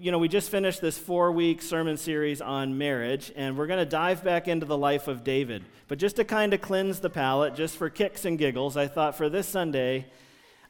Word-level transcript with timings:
you 0.00 0.12
know, 0.12 0.18
we 0.18 0.28
just 0.28 0.50
finished 0.50 0.80
this 0.80 0.96
four 0.96 1.32
week 1.32 1.60
sermon 1.60 1.96
series 1.96 2.40
on 2.40 2.78
marriage, 2.78 3.32
and 3.34 3.56
we're 3.56 3.66
going 3.66 3.80
to 3.80 3.86
dive 3.86 4.22
back 4.22 4.46
into 4.46 4.66
the 4.66 4.78
life 4.78 5.08
of 5.08 5.24
David. 5.24 5.64
But 5.88 5.98
just 5.98 6.16
to 6.16 6.24
kind 6.24 6.54
of 6.54 6.60
cleanse 6.60 7.00
the 7.00 7.10
palate, 7.10 7.54
just 7.54 7.76
for 7.76 7.90
kicks 7.90 8.24
and 8.24 8.38
giggles, 8.38 8.76
I 8.76 8.86
thought 8.86 9.16
for 9.16 9.28
this 9.28 9.48
Sunday, 9.48 10.06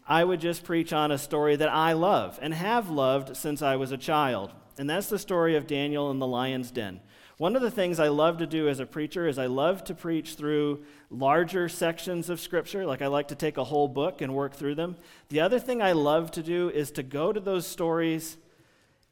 I 0.07 0.25
would 0.25 0.41
just 0.41 0.65
preach 0.65 0.93
on 0.93 1.11
a 1.11 1.19
story 1.19 1.57
that 1.57 1.69
I 1.69 1.93
love 1.93 2.39
and 2.41 2.55
have 2.55 2.89
loved 2.89 3.37
since 3.37 3.61
I 3.61 3.77
was 3.77 3.93
a 3.93 3.99
child. 3.99 4.53
And 4.79 4.89
that's 4.89 5.09
the 5.09 5.19
story 5.19 5.57
of 5.57 5.67
Daniel 5.67 6.11
in 6.11 6.19
the 6.19 6.27
lion's 6.27 6.71
den. 6.71 7.01
One 7.37 7.55
of 7.55 7.63
the 7.63 7.71
things 7.71 8.01
I 8.01 8.09
love 8.09 8.39
to 8.39 8.47
do 8.47 8.69
as 8.69 8.81
a 8.81 8.87
preacher 8.87 9.29
is 9.29 9.39
I 9.39 9.47
love 9.47 9.85
to 9.85 9.95
preach 9.95 10.35
through 10.35 10.85
larger 11.11 11.69
sections 11.69 12.31
of 12.31 12.41
Scripture. 12.41 12.87
Like 12.87 13.03
I 13.03 13.07
like 13.07 13.29
to 13.29 13.35
take 13.35 13.59
a 13.59 13.65
whole 13.65 13.89
book 13.89 14.23
and 14.23 14.35
work 14.35 14.55
through 14.55 14.77
them. 14.77 14.97
The 15.29 15.41
other 15.41 15.59
thing 15.59 15.83
I 15.83 15.93
love 15.93 16.31
to 16.33 16.43
do 16.43 16.71
is 16.71 16.91
to 16.93 17.03
go 17.03 17.33
to 17.33 17.41
those 17.41 17.67
stories 17.67 18.39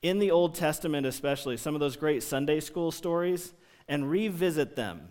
in 0.08 0.18
the 0.18 0.30
Old 0.30 0.54
Testament, 0.54 1.06
especially, 1.06 1.56
some 1.56 1.74
of 1.74 1.80
those 1.80 1.96
great 1.96 2.22
Sunday 2.22 2.60
school 2.60 2.90
stories, 2.90 3.52
and 3.88 4.10
revisit 4.10 4.76
them. 4.76 5.08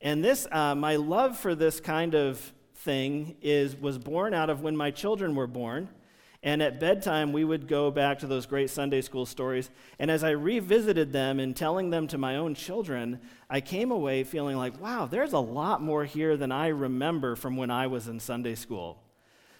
And 0.00 0.24
this, 0.24 0.46
uh, 0.52 0.74
my 0.74 0.96
love 0.96 1.36
for 1.36 1.54
this 1.54 1.80
kind 1.80 2.14
of 2.14 2.52
thing 2.76 3.36
is 3.42 3.76
was 3.76 3.98
born 3.98 4.34
out 4.34 4.50
of 4.50 4.62
when 4.62 4.76
my 4.76 4.90
children 4.90 5.34
were 5.34 5.46
born. 5.46 5.88
And 6.40 6.62
at 6.62 6.78
bedtime, 6.78 7.32
we 7.32 7.42
would 7.42 7.66
go 7.66 7.90
back 7.90 8.20
to 8.20 8.28
those 8.28 8.46
great 8.46 8.70
Sunday 8.70 9.00
school 9.00 9.26
stories. 9.26 9.70
And 9.98 10.08
as 10.08 10.22
I 10.22 10.30
revisited 10.30 11.12
them 11.12 11.40
and 11.40 11.56
telling 11.56 11.90
them 11.90 12.06
to 12.08 12.18
my 12.18 12.36
own 12.36 12.54
children, 12.54 13.18
I 13.50 13.60
came 13.60 13.90
away 13.90 14.22
feeling 14.22 14.56
like, 14.56 14.80
wow, 14.80 15.06
there's 15.06 15.32
a 15.32 15.40
lot 15.40 15.82
more 15.82 16.04
here 16.04 16.36
than 16.36 16.52
I 16.52 16.68
remember 16.68 17.34
from 17.34 17.56
when 17.56 17.72
I 17.72 17.88
was 17.88 18.06
in 18.06 18.20
Sunday 18.20 18.54
school. 18.54 19.02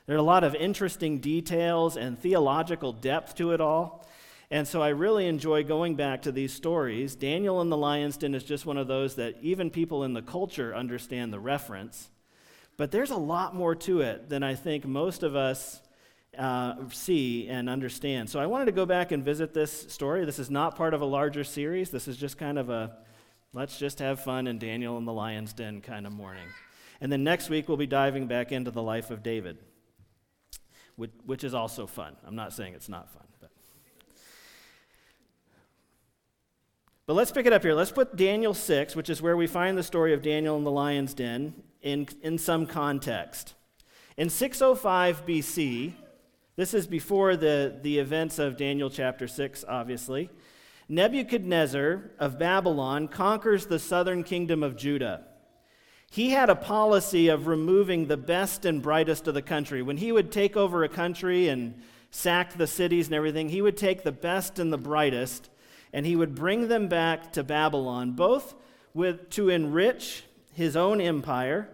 There 0.06 0.14
are 0.14 0.20
a 0.20 0.22
lot 0.22 0.44
of 0.44 0.54
interesting 0.54 1.18
details 1.18 1.96
and 1.96 2.16
theological 2.16 2.92
depth 2.92 3.34
to 3.34 3.50
it 3.50 3.60
all. 3.60 4.06
And 4.50 4.66
so 4.66 4.80
I 4.80 4.88
really 4.88 5.26
enjoy 5.26 5.62
going 5.62 5.94
back 5.94 6.22
to 6.22 6.32
these 6.32 6.52
stories. 6.52 7.14
Daniel 7.14 7.60
in 7.60 7.68
the 7.68 7.76
lion's 7.76 8.16
den 8.16 8.34
is 8.34 8.44
just 8.44 8.64
one 8.64 8.78
of 8.78 8.88
those 8.88 9.16
that 9.16 9.36
even 9.42 9.68
people 9.68 10.04
in 10.04 10.14
the 10.14 10.22
culture 10.22 10.74
understand 10.74 11.32
the 11.32 11.40
reference. 11.40 12.08
But 12.78 12.90
there's 12.90 13.10
a 13.10 13.16
lot 13.16 13.54
more 13.54 13.74
to 13.74 14.00
it 14.00 14.28
than 14.30 14.42
I 14.42 14.54
think 14.54 14.86
most 14.86 15.22
of 15.22 15.36
us 15.36 15.82
uh, 16.38 16.74
see 16.90 17.48
and 17.48 17.68
understand. 17.68 18.30
So 18.30 18.40
I 18.40 18.46
wanted 18.46 18.66
to 18.66 18.72
go 18.72 18.86
back 18.86 19.12
and 19.12 19.22
visit 19.24 19.52
this 19.52 19.90
story. 19.90 20.24
This 20.24 20.38
is 20.38 20.50
not 20.50 20.76
part 20.76 20.94
of 20.94 21.02
a 21.02 21.06
larger 21.06 21.44
series. 21.44 21.90
This 21.90 22.08
is 22.08 22.16
just 22.16 22.38
kind 22.38 22.58
of 22.58 22.70
a 22.70 22.96
let's 23.52 23.78
just 23.78 23.98
have 23.98 24.20
fun 24.20 24.46
in 24.46 24.58
Daniel 24.58 24.96
in 24.98 25.04
the 25.04 25.12
lion's 25.12 25.52
den 25.52 25.80
kind 25.80 26.06
of 26.06 26.12
morning. 26.12 26.46
And 27.00 27.10
then 27.10 27.24
next 27.24 27.50
week 27.50 27.68
we'll 27.68 27.76
be 27.76 27.86
diving 27.86 28.26
back 28.26 28.52
into 28.52 28.70
the 28.70 28.82
life 28.82 29.10
of 29.10 29.22
David, 29.22 29.58
which, 30.96 31.12
which 31.24 31.44
is 31.44 31.54
also 31.54 31.86
fun. 31.86 32.16
I'm 32.26 32.36
not 32.36 32.52
saying 32.52 32.74
it's 32.74 32.88
not 32.88 33.12
fun. 33.12 33.24
But 37.08 37.14
let's 37.14 37.30
pick 37.32 37.46
it 37.46 37.54
up 37.54 37.62
here. 37.62 37.72
Let's 37.72 37.90
put 37.90 38.16
Daniel 38.16 38.52
6, 38.52 38.94
which 38.94 39.08
is 39.08 39.22
where 39.22 39.34
we 39.34 39.46
find 39.46 39.78
the 39.78 39.82
story 39.82 40.12
of 40.12 40.20
Daniel 40.20 40.58
in 40.58 40.64
the 40.64 40.70
lion's 40.70 41.14
den, 41.14 41.54
in, 41.80 42.06
in 42.20 42.36
some 42.36 42.66
context. 42.66 43.54
In 44.18 44.28
605 44.28 45.24
BC, 45.24 45.94
this 46.56 46.74
is 46.74 46.86
before 46.86 47.34
the, 47.34 47.78
the 47.80 47.98
events 47.98 48.38
of 48.38 48.58
Daniel 48.58 48.90
chapter 48.90 49.26
6, 49.26 49.64
obviously, 49.66 50.28
Nebuchadnezzar 50.90 52.10
of 52.18 52.38
Babylon 52.38 53.08
conquers 53.08 53.64
the 53.64 53.78
southern 53.78 54.22
kingdom 54.22 54.62
of 54.62 54.76
Judah. 54.76 55.24
He 56.10 56.28
had 56.28 56.50
a 56.50 56.54
policy 56.54 57.28
of 57.28 57.46
removing 57.46 58.08
the 58.08 58.18
best 58.18 58.66
and 58.66 58.82
brightest 58.82 59.26
of 59.26 59.32
the 59.32 59.40
country. 59.40 59.80
When 59.80 59.96
he 59.96 60.12
would 60.12 60.30
take 60.30 60.58
over 60.58 60.84
a 60.84 60.90
country 60.90 61.48
and 61.48 61.80
sack 62.10 62.58
the 62.58 62.66
cities 62.66 63.06
and 63.06 63.14
everything, 63.14 63.48
he 63.48 63.62
would 63.62 63.78
take 63.78 64.02
the 64.02 64.12
best 64.12 64.58
and 64.58 64.70
the 64.70 64.76
brightest 64.76 65.48
and 65.92 66.06
he 66.06 66.16
would 66.16 66.34
bring 66.34 66.68
them 66.68 66.88
back 66.88 67.32
to 67.32 67.42
Babylon, 67.42 68.12
both 68.12 68.54
with, 68.94 69.30
to 69.30 69.48
enrich 69.48 70.24
his 70.52 70.76
own 70.76 71.00
empire 71.00 71.68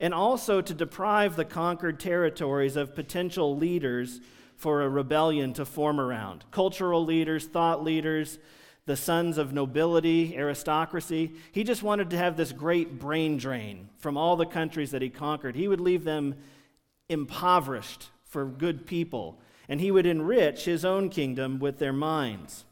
and 0.00 0.12
also 0.12 0.60
to 0.60 0.74
deprive 0.74 1.36
the 1.36 1.44
conquered 1.44 2.00
territories 2.00 2.76
of 2.76 2.94
potential 2.94 3.56
leaders 3.56 4.20
for 4.56 4.82
a 4.82 4.88
rebellion 4.88 5.52
to 5.52 5.64
form 5.64 6.00
around. 6.00 6.44
Cultural 6.50 7.04
leaders, 7.04 7.46
thought 7.46 7.84
leaders, 7.84 8.38
the 8.84 8.96
sons 8.96 9.38
of 9.38 9.52
nobility, 9.52 10.36
aristocracy. 10.36 11.34
He 11.52 11.62
just 11.62 11.84
wanted 11.84 12.10
to 12.10 12.18
have 12.18 12.36
this 12.36 12.50
great 12.50 12.98
brain 12.98 13.36
drain 13.36 13.90
from 13.98 14.16
all 14.16 14.34
the 14.34 14.44
countries 14.46 14.90
that 14.90 15.02
he 15.02 15.08
conquered. 15.08 15.54
He 15.54 15.68
would 15.68 15.80
leave 15.80 16.02
them 16.02 16.34
impoverished 17.08 18.08
for 18.24 18.44
good 18.44 18.86
people, 18.86 19.40
and 19.68 19.80
he 19.80 19.92
would 19.92 20.06
enrich 20.06 20.64
his 20.64 20.84
own 20.84 21.10
kingdom 21.10 21.60
with 21.60 21.78
their 21.78 21.92
minds. 21.92 22.64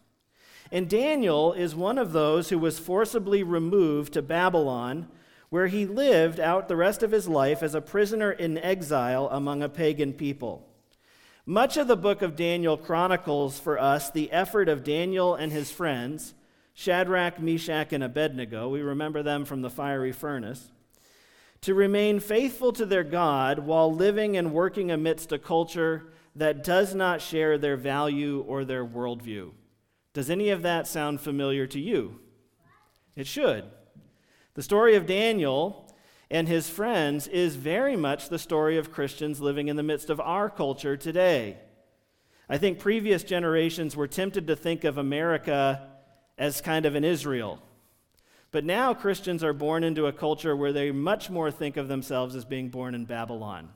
And 0.72 0.88
Daniel 0.88 1.52
is 1.52 1.74
one 1.74 1.98
of 1.98 2.12
those 2.12 2.48
who 2.48 2.58
was 2.58 2.78
forcibly 2.78 3.42
removed 3.42 4.12
to 4.12 4.22
Babylon, 4.22 5.08
where 5.48 5.66
he 5.66 5.84
lived 5.84 6.38
out 6.38 6.68
the 6.68 6.76
rest 6.76 7.02
of 7.02 7.10
his 7.10 7.26
life 7.26 7.62
as 7.62 7.74
a 7.74 7.80
prisoner 7.80 8.30
in 8.30 8.56
exile 8.56 9.28
among 9.32 9.62
a 9.62 9.68
pagan 9.68 10.12
people. 10.12 10.68
Much 11.44 11.76
of 11.76 11.88
the 11.88 11.96
book 11.96 12.22
of 12.22 12.36
Daniel 12.36 12.76
chronicles 12.76 13.58
for 13.58 13.80
us 13.80 14.10
the 14.10 14.30
effort 14.30 14.68
of 14.68 14.84
Daniel 14.84 15.34
and 15.34 15.50
his 15.50 15.72
friends, 15.72 16.34
Shadrach, 16.74 17.40
Meshach, 17.40 17.92
and 17.92 18.04
Abednego. 18.04 18.68
We 18.68 18.82
remember 18.82 19.24
them 19.24 19.44
from 19.44 19.60
the 19.60 19.70
fiery 19.70 20.12
furnace. 20.12 20.70
To 21.62 21.74
remain 21.74 22.20
faithful 22.20 22.72
to 22.74 22.86
their 22.86 23.02
God 23.02 23.58
while 23.58 23.92
living 23.92 24.36
and 24.36 24.52
working 24.52 24.92
amidst 24.92 25.32
a 25.32 25.38
culture 25.38 26.12
that 26.36 26.62
does 26.62 26.94
not 26.94 27.20
share 27.20 27.58
their 27.58 27.76
value 27.76 28.44
or 28.46 28.64
their 28.64 28.86
worldview. 28.86 29.50
Does 30.12 30.30
any 30.30 30.50
of 30.50 30.62
that 30.62 30.86
sound 30.86 31.20
familiar 31.20 31.66
to 31.68 31.78
you? 31.78 32.20
It 33.16 33.26
should. 33.26 33.64
The 34.54 34.62
story 34.62 34.96
of 34.96 35.06
Daniel 35.06 35.92
and 36.30 36.48
his 36.48 36.68
friends 36.68 37.26
is 37.28 37.56
very 37.56 37.96
much 37.96 38.28
the 38.28 38.38
story 38.38 38.76
of 38.76 38.92
Christians 38.92 39.40
living 39.40 39.68
in 39.68 39.76
the 39.76 39.82
midst 39.82 40.10
of 40.10 40.20
our 40.20 40.50
culture 40.50 40.96
today. 40.96 41.58
I 42.48 42.58
think 42.58 42.78
previous 42.78 43.22
generations 43.22 43.94
were 43.94 44.08
tempted 44.08 44.46
to 44.48 44.56
think 44.56 44.84
of 44.84 44.98
America 44.98 45.88
as 46.36 46.60
kind 46.60 46.86
of 46.86 46.94
an 46.96 47.04
Israel. 47.04 47.62
But 48.50 48.64
now 48.64 48.94
Christians 48.94 49.44
are 49.44 49.52
born 49.52 49.84
into 49.84 50.06
a 50.06 50.12
culture 50.12 50.56
where 50.56 50.72
they 50.72 50.90
much 50.90 51.30
more 51.30 51.52
think 51.52 51.76
of 51.76 51.86
themselves 51.86 52.34
as 52.34 52.44
being 52.44 52.68
born 52.68 52.96
in 52.96 53.04
Babylon. 53.04 53.68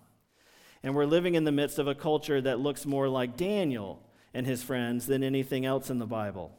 And 0.82 0.94
we're 0.94 1.06
living 1.06 1.36
in 1.36 1.44
the 1.44 1.52
midst 1.52 1.78
of 1.78 1.86
a 1.86 1.94
culture 1.94 2.40
that 2.40 2.58
looks 2.58 2.84
more 2.84 3.08
like 3.08 3.36
Daniel 3.36 4.02
and 4.34 4.46
his 4.46 4.62
friends 4.62 5.06
than 5.06 5.22
anything 5.22 5.64
else 5.64 5.88
in 5.88 5.98
the 5.98 6.06
Bible. 6.06 6.52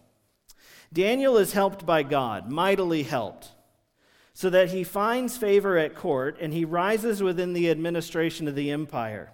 Daniel 0.91 1.38
is 1.38 1.53
helped 1.53 1.86
by 1.86 2.03
God, 2.03 2.50
mightily 2.50 3.03
helped, 3.03 3.52
so 4.34 4.50
that 4.50 4.69
he 4.69 4.84
finds 4.84 5.38
favor 5.38 5.78
at 5.78 5.96
court 5.96 6.38
and 6.40 6.53
he 6.53 6.66
rises 6.66 7.22
within 7.22 7.53
the 7.53 7.69
administration 7.69 8.47
of 8.47 8.56
the 8.56 8.72
empire. 8.72 9.31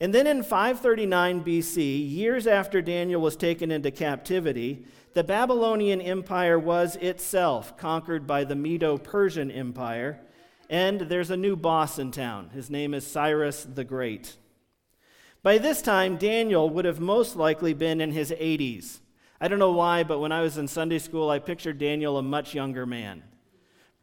And 0.00 0.12
then 0.12 0.26
in 0.26 0.42
539 0.42 1.44
BC, 1.44 2.10
years 2.10 2.46
after 2.46 2.82
Daniel 2.82 3.20
was 3.20 3.36
taken 3.36 3.70
into 3.70 3.90
captivity, 3.90 4.84
the 5.14 5.22
Babylonian 5.22 6.00
Empire 6.00 6.58
was 6.58 6.96
itself 6.96 7.76
conquered 7.76 8.26
by 8.26 8.44
the 8.44 8.56
Medo 8.56 8.96
Persian 8.96 9.50
Empire, 9.50 10.18
and 10.70 11.02
there's 11.02 11.30
a 11.30 11.36
new 11.36 11.54
boss 11.54 11.98
in 11.98 12.10
town. 12.10 12.48
His 12.54 12.70
name 12.70 12.94
is 12.94 13.06
Cyrus 13.06 13.64
the 13.64 13.84
Great. 13.84 14.36
By 15.42 15.58
this 15.58 15.82
time, 15.82 16.16
Daniel 16.16 16.70
would 16.70 16.84
have 16.84 17.00
most 17.00 17.34
likely 17.34 17.74
been 17.74 18.00
in 18.00 18.12
his 18.12 18.30
80s. 18.30 19.00
I 19.40 19.48
don't 19.48 19.58
know 19.58 19.72
why, 19.72 20.04
but 20.04 20.20
when 20.20 20.30
I 20.30 20.42
was 20.42 20.56
in 20.56 20.68
Sunday 20.68 21.00
school, 21.00 21.28
I 21.28 21.40
pictured 21.40 21.78
Daniel 21.78 22.16
a 22.16 22.22
much 22.22 22.54
younger 22.54 22.86
man. 22.86 23.24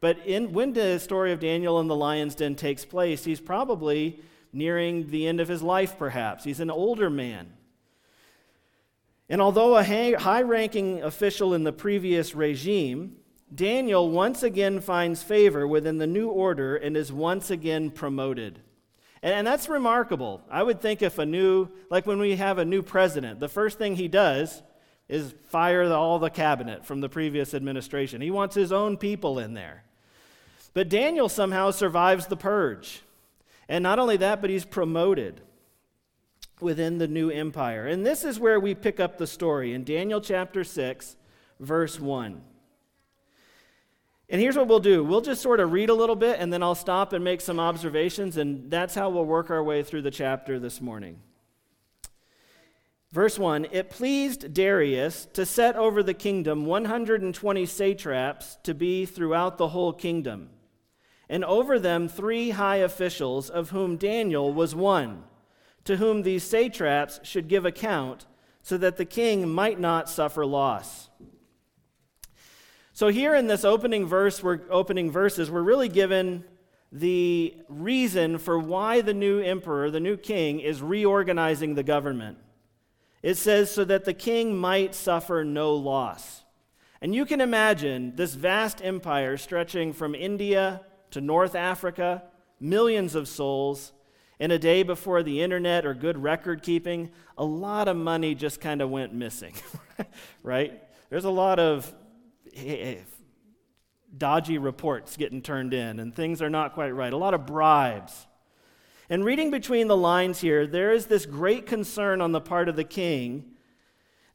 But 0.00 0.18
in, 0.26 0.52
when 0.52 0.74
the 0.74 0.98
story 0.98 1.32
of 1.32 1.40
Daniel 1.40 1.80
in 1.80 1.86
the 1.86 1.96
lion's 1.96 2.34
den 2.34 2.56
takes 2.56 2.84
place, 2.84 3.24
he's 3.24 3.40
probably 3.40 4.20
nearing 4.52 5.08
the 5.10 5.26
end 5.26 5.40
of 5.40 5.48
his 5.48 5.62
life, 5.62 5.96
perhaps. 5.98 6.44
He's 6.44 6.60
an 6.60 6.70
older 6.70 7.08
man. 7.08 7.54
And 9.30 9.40
although 9.40 9.76
a 9.76 9.84
high 9.84 10.42
ranking 10.42 11.02
official 11.02 11.54
in 11.54 11.64
the 11.64 11.72
previous 11.72 12.34
regime, 12.34 13.16
Daniel 13.54 14.10
once 14.10 14.42
again 14.42 14.80
finds 14.80 15.22
favor 15.22 15.66
within 15.66 15.98
the 15.98 16.06
new 16.06 16.28
order 16.28 16.76
and 16.76 16.96
is 16.96 17.12
once 17.12 17.50
again 17.50 17.90
promoted. 17.90 18.60
And, 19.22 19.34
and 19.34 19.46
that's 19.46 19.68
remarkable. 19.68 20.42
I 20.50 20.62
would 20.62 20.80
think 20.80 21.02
if 21.02 21.18
a 21.18 21.26
new, 21.26 21.68
like 21.90 22.06
when 22.06 22.18
we 22.18 22.36
have 22.36 22.58
a 22.58 22.64
new 22.64 22.82
president, 22.82 23.40
the 23.40 23.48
first 23.48 23.78
thing 23.78 23.96
he 23.96 24.08
does 24.08 24.62
is 25.08 25.34
fire 25.48 25.92
all 25.92 26.18
the 26.18 26.30
cabinet 26.30 26.84
from 26.84 27.00
the 27.00 27.08
previous 27.08 27.52
administration. 27.52 28.20
He 28.20 28.30
wants 28.30 28.54
his 28.54 28.72
own 28.72 28.96
people 28.96 29.38
in 29.38 29.54
there. 29.54 29.84
But 30.72 30.88
Daniel 30.88 31.28
somehow 31.28 31.72
survives 31.72 32.26
the 32.26 32.36
purge. 32.36 33.02
And 33.68 33.82
not 33.82 33.98
only 33.98 34.16
that, 34.18 34.40
but 34.40 34.50
he's 34.50 34.64
promoted 34.64 35.40
within 36.60 36.98
the 36.98 37.08
new 37.08 37.30
empire. 37.30 37.86
And 37.86 38.06
this 38.06 38.24
is 38.24 38.38
where 38.38 38.60
we 38.60 38.74
pick 38.74 39.00
up 39.00 39.18
the 39.18 39.26
story 39.26 39.72
in 39.72 39.84
Daniel 39.84 40.20
chapter 40.20 40.62
6, 40.62 41.16
verse 41.58 41.98
1. 41.98 42.42
And 44.30 44.40
here's 44.40 44.56
what 44.56 44.68
we'll 44.68 44.78
do 44.78 45.02
we'll 45.02 45.20
just 45.20 45.42
sort 45.42 45.58
of 45.58 45.72
read 45.72 45.90
a 45.90 45.94
little 45.94 46.16
bit, 46.16 46.38
and 46.38 46.52
then 46.52 46.62
I'll 46.62 46.76
stop 46.76 47.12
and 47.12 47.24
make 47.24 47.40
some 47.40 47.58
observations, 47.58 48.36
and 48.36 48.70
that's 48.70 48.94
how 48.94 49.10
we'll 49.10 49.24
work 49.24 49.50
our 49.50 49.62
way 49.62 49.82
through 49.82 50.02
the 50.02 50.10
chapter 50.10 50.60
this 50.60 50.80
morning. 50.80 51.20
Verse 53.10 53.40
1 53.40 53.66
It 53.72 53.90
pleased 53.90 54.54
Darius 54.54 55.26
to 55.32 55.44
set 55.44 55.74
over 55.74 56.00
the 56.00 56.14
kingdom 56.14 56.64
120 56.64 57.66
satraps 57.66 58.56
to 58.62 58.72
be 58.72 59.04
throughout 59.04 59.58
the 59.58 59.68
whole 59.68 59.92
kingdom, 59.92 60.50
and 61.28 61.44
over 61.44 61.80
them 61.80 62.08
three 62.08 62.50
high 62.50 62.76
officials, 62.76 63.50
of 63.50 63.70
whom 63.70 63.96
Daniel 63.96 64.52
was 64.52 64.76
one, 64.76 65.24
to 65.84 65.96
whom 65.96 66.22
these 66.22 66.44
satraps 66.44 67.18
should 67.24 67.48
give 67.48 67.66
account, 67.66 68.26
so 68.62 68.78
that 68.78 68.96
the 68.96 69.04
king 69.04 69.48
might 69.48 69.80
not 69.80 70.08
suffer 70.08 70.46
loss. 70.46 71.09
So 73.00 73.08
here 73.08 73.34
in 73.34 73.46
this 73.46 73.64
opening 73.64 74.04
verse, 74.04 74.42
we're 74.42 74.60
opening 74.68 75.10
verses, 75.10 75.50
we're 75.50 75.62
really 75.62 75.88
given 75.88 76.44
the 76.92 77.56
reason 77.66 78.36
for 78.36 78.58
why 78.58 79.00
the 79.00 79.14
new 79.14 79.40
emperor, 79.40 79.90
the 79.90 80.00
new 80.00 80.18
king, 80.18 80.60
is 80.60 80.82
reorganizing 80.82 81.76
the 81.76 81.82
government. 81.82 82.36
It 83.22 83.38
says, 83.38 83.70
so 83.70 83.86
that 83.86 84.04
the 84.04 84.12
king 84.12 84.54
might 84.54 84.94
suffer 84.94 85.44
no 85.44 85.74
loss. 85.74 86.42
And 87.00 87.14
you 87.14 87.24
can 87.24 87.40
imagine 87.40 88.16
this 88.16 88.34
vast 88.34 88.84
empire 88.84 89.38
stretching 89.38 89.94
from 89.94 90.14
India 90.14 90.82
to 91.12 91.22
North 91.22 91.54
Africa, 91.54 92.24
millions 92.60 93.14
of 93.14 93.28
souls. 93.28 93.92
In 94.38 94.50
a 94.50 94.58
day 94.58 94.82
before 94.82 95.22
the 95.22 95.40
internet 95.40 95.86
or 95.86 95.94
good 95.94 96.22
record 96.22 96.62
keeping, 96.62 97.12
a 97.38 97.46
lot 97.46 97.88
of 97.88 97.96
money 97.96 98.34
just 98.34 98.60
kind 98.60 98.82
of 98.82 98.90
went 98.90 99.14
missing, 99.14 99.54
right? 100.42 100.82
There's 101.08 101.24
a 101.24 101.30
lot 101.30 101.58
of 101.58 101.94
dodgy 104.16 104.58
reports 104.58 105.16
getting 105.16 105.42
turned 105.42 105.74
in, 105.74 106.00
and 106.00 106.14
things 106.14 106.42
are 106.42 106.50
not 106.50 106.74
quite 106.74 106.90
right. 106.90 107.12
A 107.12 107.16
lot 107.16 107.34
of 107.34 107.46
bribes. 107.46 108.26
And 109.08 109.24
reading 109.24 109.50
between 109.50 109.88
the 109.88 109.96
lines 109.96 110.40
here, 110.40 110.66
there 110.66 110.92
is 110.92 111.06
this 111.06 111.26
great 111.26 111.66
concern 111.66 112.20
on 112.20 112.32
the 112.32 112.40
part 112.40 112.68
of 112.68 112.76
the 112.76 112.84
king 112.84 113.52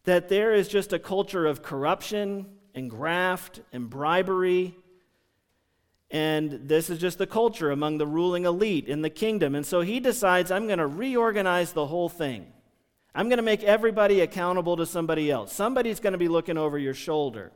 that 0.03 0.29
there 0.29 0.53
is 0.53 0.67
just 0.67 0.93
a 0.93 0.99
culture 0.99 1.45
of 1.45 1.63
corruption 1.63 2.45
and 2.73 2.89
graft 2.89 3.61
and 3.71 3.89
bribery. 3.89 4.75
And 6.11 6.67
this 6.67 6.89
is 6.89 6.99
just 6.99 7.17
the 7.17 7.25
culture 7.25 7.71
among 7.71 7.97
the 7.97 8.05
ruling 8.05 8.45
elite 8.45 8.87
in 8.87 9.01
the 9.01 9.09
kingdom. 9.09 9.55
And 9.55 9.65
so 9.65 9.81
he 9.81 9.99
decides, 9.99 10.51
I'm 10.51 10.67
going 10.67 10.79
to 10.79 10.87
reorganize 10.87 11.73
the 11.73 11.87
whole 11.87 12.09
thing. 12.09 12.45
I'm 13.15 13.29
going 13.29 13.37
to 13.37 13.43
make 13.43 13.63
everybody 13.63 14.19
accountable 14.19 14.75
to 14.77 14.85
somebody 14.85 15.31
else. 15.31 15.53
Somebody's 15.53 16.01
going 16.01 16.13
to 16.13 16.19
be 16.19 16.27
looking 16.27 16.57
over 16.57 16.77
your 16.77 16.93
shoulder. 16.93 17.51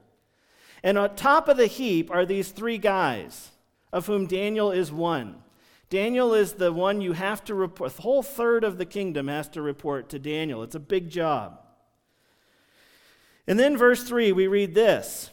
And 0.84 0.98
on 0.98 1.16
top 1.16 1.48
of 1.48 1.58
the 1.58 1.68
heap 1.68 2.10
are 2.12 2.26
these 2.26 2.50
three 2.50 2.78
guys, 2.78 3.52
of 3.92 4.08
whom 4.08 4.28
Daniel 4.28 4.72
is 4.72 4.92
one. 4.92 5.44
Daniel 5.90 6.34
is 6.34 6.54
the 6.54 6.72
one 6.72 7.02
you 7.02 7.14
have 7.14 7.44
to 7.46 7.56
report. 7.56 7.96
The 7.96 8.04
whole 8.04 8.22
third 8.22 8.64
of 8.64 8.78
the 8.78 8.86
kingdom 8.86 9.28
has 9.28 9.50
to 9.50 9.62
report 9.62 10.10
to 10.10 10.20
Daniel. 10.20 10.62
It's 10.62 10.76
a 10.76 10.80
big 10.80 11.10
job. 11.10 11.60
And 13.48 13.58
then, 13.58 13.76
verse 13.76 14.04
3, 14.04 14.32
we 14.32 14.46
read 14.46 14.76
this 14.76 15.32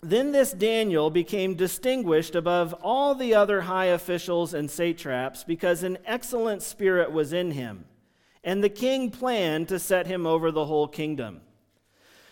Then 0.00 0.30
this 0.30 0.52
Daniel 0.52 1.10
became 1.10 1.54
distinguished 1.54 2.36
above 2.36 2.72
all 2.82 3.16
the 3.16 3.34
other 3.34 3.62
high 3.62 3.86
officials 3.86 4.54
and 4.54 4.70
satraps 4.70 5.42
because 5.42 5.82
an 5.82 5.98
excellent 6.06 6.62
spirit 6.62 7.10
was 7.10 7.32
in 7.32 7.50
him, 7.50 7.86
and 8.44 8.62
the 8.62 8.68
king 8.68 9.10
planned 9.10 9.68
to 9.68 9.80
set 9.80 10.06
him 10.06 10.24
over 10.24 10.52
the 10.52 10.66
whole 10.66 10.86
kingdom. 10.86 11.40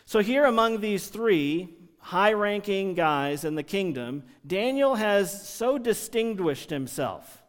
So, 0.06 0.20
here 0.20 0.44
among 0.44 0.80
these 0.80 1.08
three, 1.08 1.77
high 2.08 2.32
ranking 2.32 2.94
guys 2.94 3.44
in 3.44 3.54
the 3.54 3.62
kingdom, 3.62 4.22
Daniel 4.46 4.94
has 4.94 5.46
so 5.46 5.76
distinguished 5.76 6.70
himself 6.70 7.42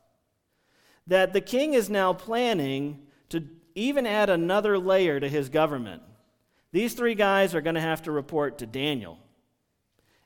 that 1.08 1.32
the 1.32 1.40
king 1.40 1.74
is 1.74 1.90
now 1.90 2.12
planning 2.12 3.00
to 3.30 3.42
even 3.74 4.06
add 4.06 4.30
another 4.30 4.78
layer 4.78 5.18
to 5.18 5.30
his 5.30 5.48
government. 5.48 6.02
These 6.74 6.94
three 6.94 7.16
guys 7.16 7.56
are 7.56 7.62
going 7.62 7.76
to 7.76 7.82
have 7.82 8.02
to 8.02 8.12
report 8.12 8.58
to 8.58 8.66
Daniel. 8.66 9.18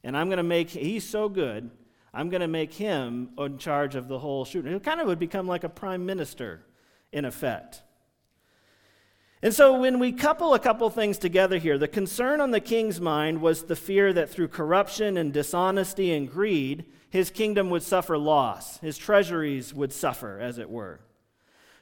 And 0.04 0.18
I'm 0.18 0.30
going 0.30 0.38
to 0.38 0.44
make, 0.44 0.72
he's 0.72 1.08
so 1.08 1.30
good, 1.30 1.70
I'm 2.12 2.30
going 2.30 2.42
to 2.42 2.48
make 2.48 2.74
him 2.74 3.30
in 3.38 3.60
charge 3.60 3.94
of 3.94 4.08
the 4.08 4.18
whole 4.18 4.46
shooting. 4.46 4.74
It 4.74 4.84
kind 4.84 5.00
of 5.00 5.06
would 5.06 5.20
become 5.20 5.46
like 5.46 5.64
a 5.64 5.70
prime 5.70 6.08
minister, 6.08 6.66
in 7.12 7.24
effect. 7.24 7.84
And 9.44 9.54
so, 9.54 9.78
when 9.78 10.00
we 10.00 10.14
couple 10.14 10.54
a 10.54 10.60
couple 10.60 10.90
things 10.90 11.18
together 11.18 11.58
here, 11.58 11.78
the 11.78 11.90
concern 11.90 12.40
on 12.40 12.52
the 12.52 12.62
king's 12.62 13.02
mind 13.02 13.42
was 13.42 13.64
the 13.64 13.76
fear 13.76 14.14
that 14.14 14.30
through 14.30 14.48
corruption 14.48 15.18
and 15.18 15.34
dishonesty 15.34 16.14
and 16.14 16.32
greed, 16.32 16.86
his 17.10 17.30
kingdom 17.30 17.70
would 17.70 17.84
suffer 17.84 18.18
loss, 18.18 18.78
his 18.78 18.98
treasuries 18.98 19.74
would 19.74 19.92
suffer, 19.92 20.40
as 20.40 20.60
it 20.60 20.70
were. 20.70 21.02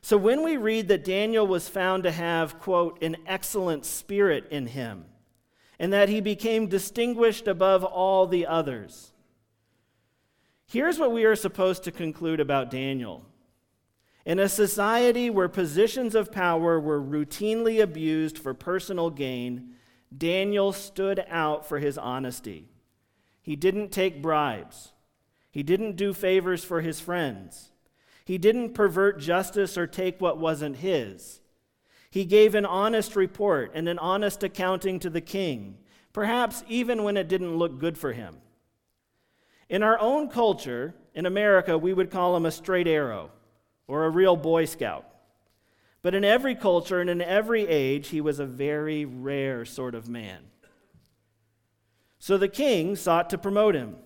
So, 0.01 0.17
when 0.17 0.43
we 0.43 0.57
read 0.57 0.87
that 0.87 1.03
Daniel 1.03 1.45
was 1.45 1.69
found 1.69 2.01
to 2.01 2.11
have, 2.11 2.57
quote, 2.59 3.03
an 3.03 3.15
excellent 3.27 3.85
spirit 3.85 4.47
in 4.49 4.65
him, 4.65 5.05
and 5.77 5.93
that 5.93 6.09
he 6.09 6.19
became 6.19 6.65
distinguished 6.65 7.47
above 7.47 7.83
all 7.83 8.25
the 8.25 8.47
others, 8.47 9.13
here's 10.65 10.97
what 10.97 11.11
we 11.11 11.25
are 11.25 11.35
supposed 11.35 11.83
to 11.83 11.91
conclude 11.91 12.39
about 12.39 12.71
Daniel. 12.71 13.23
In 14.25 14.37
a 14.37 14.49
society 14.49 15.29
where 15.29 15.49
positions 15.49 16.13
of 16.13 16.31
power 16.31 16.79
were 16.79 17.01
routinely 17.01 17.81
abused 17.81 18.37
for 18.37 18.53
personal 18.53 19.09
gain, 19.09 19.73
Daniel 20.15 20.71
stood 20.73 21.25
out 21.27 21.65
for 21.67 21.79
his 21.79 21.97
honesty. 21.97 22.69
He 23.41 23.55
didn't 23.55 23.91
take 23.91 24.21
bribes. 24.21 24.93
He 25.49 25.63
didn't 25.63 25.95
do 25.95 26.13
favors 26.13 26.63
for 26.63 26.81
his 26.81 26.99
friends. 26.99 27.71
He 28.23 28.37
didn't 28.37 28.73
pervert 28.73 29.19
justice 29.19 29.77
or 29.77 29.87
take 29.87 30.21
what 30.21 30.37
wasn't 30.37 30.77
his. 30.77 31.41
He 32.11 32.25
gave 32.25 32.53
an 32.53 32.65
honest 32.65 33.15
report 33.15 33.71
and 33.73 33.89
an 33.89 33.97
honest 33.97 34.43
accounting 34.43 34.99
to 34.99 35.09
the 35.09 35.21
king, 35.21 35.77
perhaps 36.13 36.63
even 36.67 37.03
when 37.03 37.17
it 37.17 37.27
didn't 37.27 37.57
look 37.57 37.79
good 37.79 37.97
for 37.97 38.13
him. 38.13 38.37
In 39.67 39.81
our 39.81 39.97
own 39.97 40.29
culture, 40.29 40.93
in 41.15 41.25
America, 41.25 41.77
we 41.77 41.93
would 41.93 42.11
call 42.11 42.35
him 42.35 42.45
a 42.45 42.51
straight 42.51 42.87
arrow 42.87 43.31
or 43.91 44.05
a 44.05 44.09
real 44.09 44.37
Boy 44.37 44.63
Scout. 44.63 45.05
But 46.01 46.15
in 46.15 46.23
every 46.23 46.55
culture 46.55 47.01
and 47.01 47.09
in 47.09 47.21
every 47.21 47.67
age, 47.67 48.07
he 48.07 48.21
was 48.21 48.39
a 48.39 48.45
very 48.45 49.03
rare 49.03 49.65
sort 49.65 49.95
of 49.95 50.07
man. 50.07 50.45
So 52.17 52.37
the 52.37 52.47
king 52.47 52.95
sought 52.95 53.29
to 53.31 53.37
promote 53.37 53.75
him. 53.75 53.97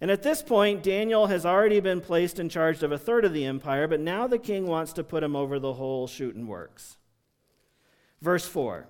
And 0.00 0.10
at 0.10 0.24
this 0.24 0.42
point, 0.42 0.82
Daniel 0.82 1.28
has 1.28 1.46
already 1.46 1.78
been 1.78 2.00
placed 2.00 2.40
in 2.40 2.48
charge 2.48 2.82
of 2.82 2.90
a 2.90 2.98
third 2.98 3.24
of 3.24 3.32
the 3.32 3.44
empire, 3.44 3.86
but 3.86 4.00
now 4.00 4.26
the 4.26 4.40
king 4.40 4.66
wants 4.66 4.92
to 4.94 5.04
put 5.04 5.22
him 5.22 5.36
over 5.36 5.60
the 5.60 5.74
whole 5.74 6.08
shooting 6.08 6.48
works. 6.48 6.96
Verse 8.20 8.48
4 8.48 8.88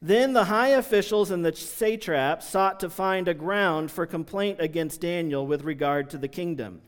Then 0.00 0.34
the 0.34 0.44
high 0.44 0.68
officials 0.68 1.32
and 1.32 1.44
the 1.44 1.52
satraps 1.52 2.48
sought 2.48 2.78
to 2.78 2.88
find 2.88 3.26
a 3.26 3.34
ground 3.34 3.90
for 3.90 4.06
complaint 4.06 4.58
against 4.60 5.00
Daniel 5.00 5.44
with 5.44 5.64
regard 5.64 6.08
to 6.10 6.18
the 6.18 6.28
kingdom. 6.28 6.80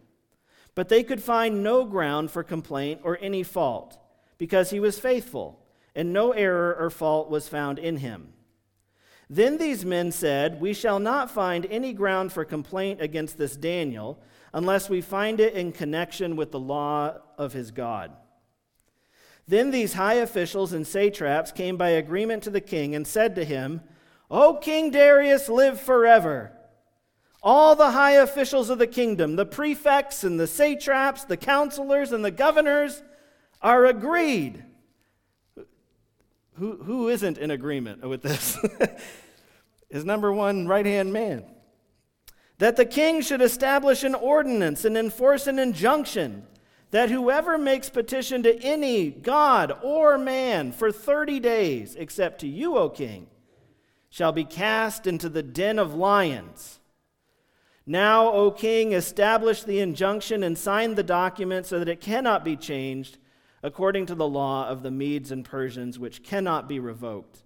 But 0.78 0.88
they 0.88 1.02
could 1.02 1.20
find 1.20 1.64
no 1.64 1.84
ground 1.84 2.30
for 2.30 2.44
complaint 2.44 3.00
or 3.02 3.18
any 3.20 3.42
fault, 3.42 3.98
because 4.38 4.70
he 4.70 4.78
was 4.78 4.96
faithful, 4.96 5.58
and 5.92 6.12
no 6.12 6.30
error 6.30 6.72
or 6.78 6.88
fault 6.88 7.28
was 7.28 7.48
found 7.48 7.80
in 7.80 7.96
him. 7.96 8.28
Then 9.28 9.58
these 9.58 9.84
men 9.84 10.12
said, 10.12 10.60
We 10.60 10.72
shall 10.72 11.00
not 11.00 11.32
find 11.32 11.66
any 11.66 11.92
ground 11.92 12.32
for 12.32 12.44
complaint 12.44 13.00
against 13.00 13.38
this 13.38 13.56
Daniel 13.56 14.22
unless 14.52 14.88
we 14.88 15.00
find 15.00 15.40
it 15.40 15.54
in 15.54 15.72
connection 15.72 16.36
with 16.36 16.52
the 16.52 16.60
law 16.60 17.14
of 17.36 17.54
his 17.54 17.72
God. 17.72 18.12
Then 19.48 19.72
these 19.72 19.94
high 19.94 20.14
officials 20.14 20.72
and 20.72 20.86
satraps 20.86 21.50
came 21.50 21.76
by 21.76 21.88
agreement 21.88 22.44
to 22.44 22.50
the 22.50 22.60
king 22.60 22.94
and 22.94 23.04
said 23.04 23.34
to 23.34 23.44
him, 23.44 23.80
O 24.30 24.54
King 24.54 24.92
Darius, 24.92 25.48
live 25.48 25.80
forever. 25.80 26.52
All 27.42 27.76
the 27.76 27.92
high 27.92 28.12
officials 28.12 28.68
of 28.70 28.78
the 28.78 28.86
kingdom, 28.86 29.36
the 29.36 29.46
prefects 29.46 30.24
and 30.24 30.38
the 30.38 30.46
satraps, 30.46 31.24
the 31.24 31.36
counselors 31.36 32.12
and 32.12 32.24
the 32.24 32.30
governors, 32.30 33.02
are 33.62 33.86
agreed. 33.86 34.64
Who, 36.54 36.82
who 36.82 37.08
isn't 37.08 37.38
in 37.38 37.50
agreement 37.50 38.06
with 38.06 38.22
this? 38.22 38.58
His 39.90 40.04
number 40.04 40.32
one 40.32 40.66
right 40.66 40.84
hand 40.84 41.12
man. 41.12 41.44
That 42.58 42.76
the 42.76 42.84
king 42.84 43.20
should 43.20 43.40
establish 43.40 44.02
an 44.02 44.16
ordinance 44.16 44.84
and 44.84 44.98
enforce 44.98 45.46
an 45.46 45.60
injunction 45.60 46.44
that 46.90 47.10
whoever 47.10 47.58
makes 47.58 47.90
petition 47.90 48.42
to 48.42 48.62
any 48.62 49.10
god 49.10 49.72
or 49.82 50.16
man 50.16 50.72
for 50.72 50.90
30 50.90 51.38
days, 51.38 51.94
except 51.96 52.40
to 52.40 52.48
you, 52.48 52.76
O 52.76 52.88
king, 52.88 53.26
shall 54.08 54.32
be 54.32 54.44
cast 54.44 55.06
into 55.06 55.28
the 55.28 55.42
den 55.42 55.78
of 55.78 55.94
lions. 55.94 56.77
Now, 57.90 58.30
O 58.30 58.50
king, 58.50 58.92
establish 58.92 59.62
the 59.62 59.80
injunction 59.80 60.42
and 60.42 60.58
sign 60.58 60.94
the 60.94 61.02
document 61.02 61.64
so 61.64 61.78
that 61.78 61.88
it 61.88 62.02
cannot 62.02 62.44
be 62.44 62.54
changed 62.54 63.16
according 63.62 64.04
to 64.06 64.14
the 64.14 64.28
law 64.28 64.68
of 64.68 64.82
the 64.82 64.90
Medes 64.90 65.32
and 65.32 65.42
Persians, 65.42 65.98
which 65.98 66.22
cannot 66.22 66.68
be 66.68 66.78
revoked. 66.78 67.44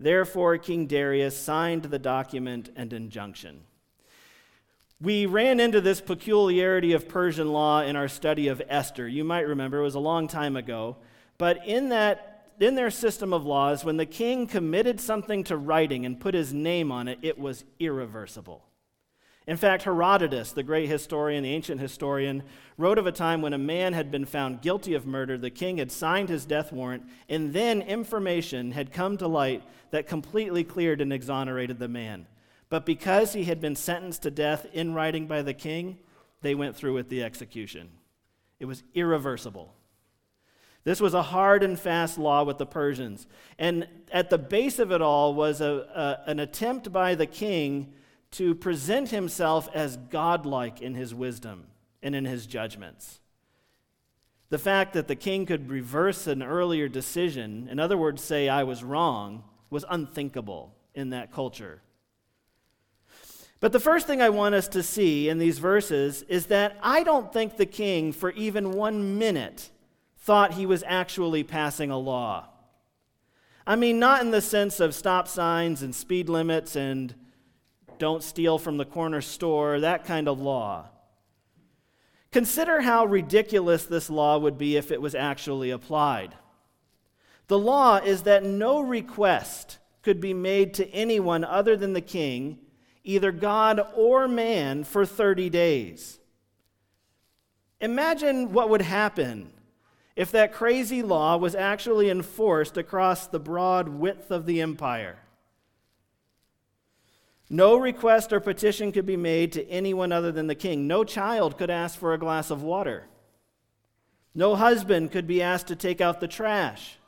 Therefore, 0.00 0.56
King 0.56 0.86
Darius 0.86 1.36
signed 1.36 1.82
the 1.82 1.98
document 1.98 2.70
and 2.74 2.90
injunction. 2.90 3.64
We 4.98 5.26
ran 5.26 5.60
into 5.60 5.82
this 5.82 6.00
peculiarity 6.00 6.94
of 6.94 7.06
Persian 7.06 7.52
law 7.52 7.82
in 7.82 7.96
our 7.96 8.08
study 8.08 8.48
of 8.48 8.62
Esther. 8.70 9.06
You 9.06 9.24
might 9.24 9.46
remember, 9.46 9.80
it 9.80 9.82
was 9.82 9.94
a 9.94 10.00
long 10.00 10.26
time 10.26 10.56
ago. 10.56 10.96
But 11.36 11.66
in 11.66 11.90
that 11.90 12.48
in 12.58 12.76
their 12.76 12.90
system 12.90 13.34
of 13.34 13.44
laws, 13.44 13.84
when 13.84 13.98
the 13.98 14.06
king 14.06 14.46
committed 14.46 15.02
something 15.02 15.44
to 15.44 15.58
writing 15.58 16.06
and 16.06 16.18
put 16.18 16.32
his 16.32 16.54
name 16.54 16.90
on 16.90 17.08
it, 17.08 17.18
it 17.20 17.38
was 17.38 17.62
irreversible. 17.78 18.64
In 19.46 19.56
fact, 19.56 19.84
Herodotus, 19.84 20.50
the 20.52 20.64
great 20.64 20.88
historian, 20.88 21.44
the 21.44 21.54
ancient 21.54 21.80
historian, 21.80 22.42
wrote 22.76 22.98
of 22.98 23.06
a 23.06 23.12
time 23.12 23.42
when 23.42 23.52
a 23.52 23.58
man 23.58 23.92
had 23.92 24.10
been 24.10 24.24
found 24.24 24.60
guilty 24.60 24.94
of 24.94 25.06
murder, 25.06 25.38
the 25.38 25.50
king 25.50 25.78
had 25.78 25.92
signed 25.92 26.28
his 26.28 26.44
death 26.44 26.72
warrant, 26.72 27.04
and 27.28 27.52
then 27.52 27.80
information 27.80 28.72
had 28.72 28.92
come 28.92 29.16
to 29.18 29.28
light 29.28 29.62
that 29.90 30.08
completely 30.08 30.64
cleared 30.64 31.00
and 31.00 31.12
exonerated 31.12 31.78
the 31.78 31.86
man. 31.86 32.26
But 32.68 32.84
because 32.84 33.34
he 33.34 33.44
had 33.44 33.60
been 33.60 33.76
sentenced 33.76 34.22
to 34.22 34.32
death 34.32 34.66
in 34.72 34.94
writing 34.94 35.28
by 35.28 35.42
the 35.42 35.54
king, 35.54 35.98
they 36.42 36.56
went 36.56 36.74
through 36.74 36.94
with 36.94 37.08
the 37.08 37.22
execution. 37.22 37.90
It 38.58 38.64
was 38.64 38.82
irreversible. 38.94 39.72
This 40.82 41.00
was 41.00 41.14
a 41.14 41.22
hard 41.22 41.62
and 41.62 41.78
fast 41.78 42.18
law 42.18 42.42
with 42.42 42.58
the 42.58 42.66
Persians. 42.66 43.28
And 43.58 43.86
at 44.10 44.30
the 44.30 44.38
base 44.38 44.80
of 44.80 44.90
it 44.90 45.02
all 45.02 45.34
was 45.34 45.60
a, 45.60 46.20
a, 46.26 46.30
an 46.30 46.40
attempt 46.40 46.92
by 46.92 47.14
the 47.14 47.26
king 47.26 47.92
to 48.32 48.54
present 48.54 49.10
himself 49.10 49.68
as 49.74 49.96
godlike 49.96 50.80
in 50.80 50.94
his 50.94 51.14
wisdom 51.14 51.66
and 52.02 52.14
in 52.14 52.24
his 52.24 52.46
judgments. 52.46 53.20
The 54.48 54.58
fact 54.58 54.92
that 54.92 55.08
the 55.08 55.16
king 55.16 55.46
could 55.46 55.68
reverse 55.68 56.26
an 56.26 56.42
earlier 56.42 56.88
decision, 56.88 57.68
in 57.70 57.80
other 57.80 57.96
words, 57.96 58.22
say, 58.22 58.48
I 58.48 58.62
was 58.62 58.84
wrong, 58.84 59.42
was 59.70 59.84
unthinkable 59.88 60.74
in 60.94 61.10
that 61.10 61.32
culture. 61.32 61.82
But 63.58 63.72
the 63.72 63.80
first 63.80 64.06
thing 64.06 64.20
I 64.20 64.28
want 64.28 64.54
us 64.54 64.68
to 64.68 64.82
see 64.82 65.28
in 65.28 65.38
these 65.38 65.58
verses 65.58 66.22
is 66.28 66.46
that 66.46 66.78
I 66.82 67.02
don't 67.02 67.32
think 67.32 67.56
the 67.56 67.66
king, 67.66 68.12
for 68.12 68.30
even 68.32 68.72
one 68.72 69.18
minute, 69.18 69.70
thought 70.18 70.54
he 70.54 70.66
was 70.66 70.84
actually 70.86 71.42
passing 71.42 71.90
a 71.90 71.98
law. 71.98 72.48
I 73.66 73.74
mean, 73.74 73.98
not 73.98 74.20
in 74.22 74.30
the 74.30 74.40
sense 74.40 74.78
of 74.78 74.94
stop 74.94 75.26
signs 75.26 75.82
and 75.82 75.94
speed 75.94 76.28
limits 76.28 76.76
and 76.76 77.14
don't 77.98 78.22
steal 78.22 78.58
from 78.58 78.76
the 78.76 78.84
corner 78.84 79.20
store, 79.20 79.80
that 79.80 80.04
kind 80.04 80.28
of 80.28 80.40
law. 80.40 80.86
Consider 82.32 82.80
how 82.82 83.06
ridiculous 83.06 83.84
this 83.84 84.10
law 84.10 84.38
would 84.38 84.58
be 84.58 84.76
if 84.76 84.90
it 84.90 85.00
was 85.00 85.14
actually 85.14 85.70
applied. 85.70 86.34
The 87.48 87.58
law 87.58 87.96
is 87.96 88.22
that 88.22 88.44
no 88.44 88.80
request 88.80 89.78
could 90.02 90.20
be 90.20 90.34
made 90.34 90.74
to 90.74 90.90
anyone 90.90 91.44
other 91.44 91.76
than 91.76 91.92
the 91.92 92.00
king, 92.00 92.58
either 93.04 93.32
God 93.32 93.80
or 93.94 94.28
man, 94.28 94.84
for 94.84 95.06
30 95.06 95.48
days. 95.50 96.18
Imagine 97.80 98.52
what 98.52 98.68
would 98.68 98.82
happen 98.82 99.52
if 100.16 100.30
that 100.32 100.52
crazy 100.52 101.02
law 101.02 101.36
was 101.36 101.54
actually 101.54 102.08
enforced 102.08 102.76
across 102.76 103.26
the 103.26 103.38
broad 103.38 103.88
width 103.88 104.30
of 104.30 104.46
the 104.46 104.60
empire. 104.60 105.18
No 107.48 107.76
request 107.76 108.32
or 108.32 108.40
petition 108.40 108.90
could 108.90 109.06
be 109.06 109.16
made 109.16 109.52
to 109.52 109.68
anyone 109.68 110.12
other 110.12 110.32
than 110.32 110.48
the 110.48 110.54
king. 110.54 110.86
No 110.86 111.04
child 111.04 111.56
could 111.56 111.70
ask 111.70 111.98
for 111.98 112.12
a 112.12 112.18
glass 112.18 112.50
of 112.50 112.62
water. 112.62 113.06
No 114.34 114.56
husband 114.56 115.12
could 115.12 115.26
be 115.26 115.40
asked 115.40 115.68
to 115.68 115.76
take 115.76 116.00
out 116.00 116.20
the 116.20 116.28
trash. 116.28 116.98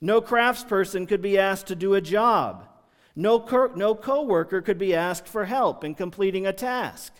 No 0.00 0.20
craftsperson 0.20 1.06
could 1.06 1.22
be 1.22 1.38
asked 1.38 1.66
to 1.68 1.76
do 1.76 1.94
a 1.94 2.00
job. 2.00 2.66
No, 3.14 3.40
co- 3.40 3.72
no 3.74 3.94
coworker 3.94 4.60
could 4.60 4.78
be 4.78 4.94
asked 4.94 5.28
for 5.28 5.44
help 5.44 5.84
in 5.84 5.94
completing 5.94 6.46
a 6.46 6.52
task. 6.52 7.12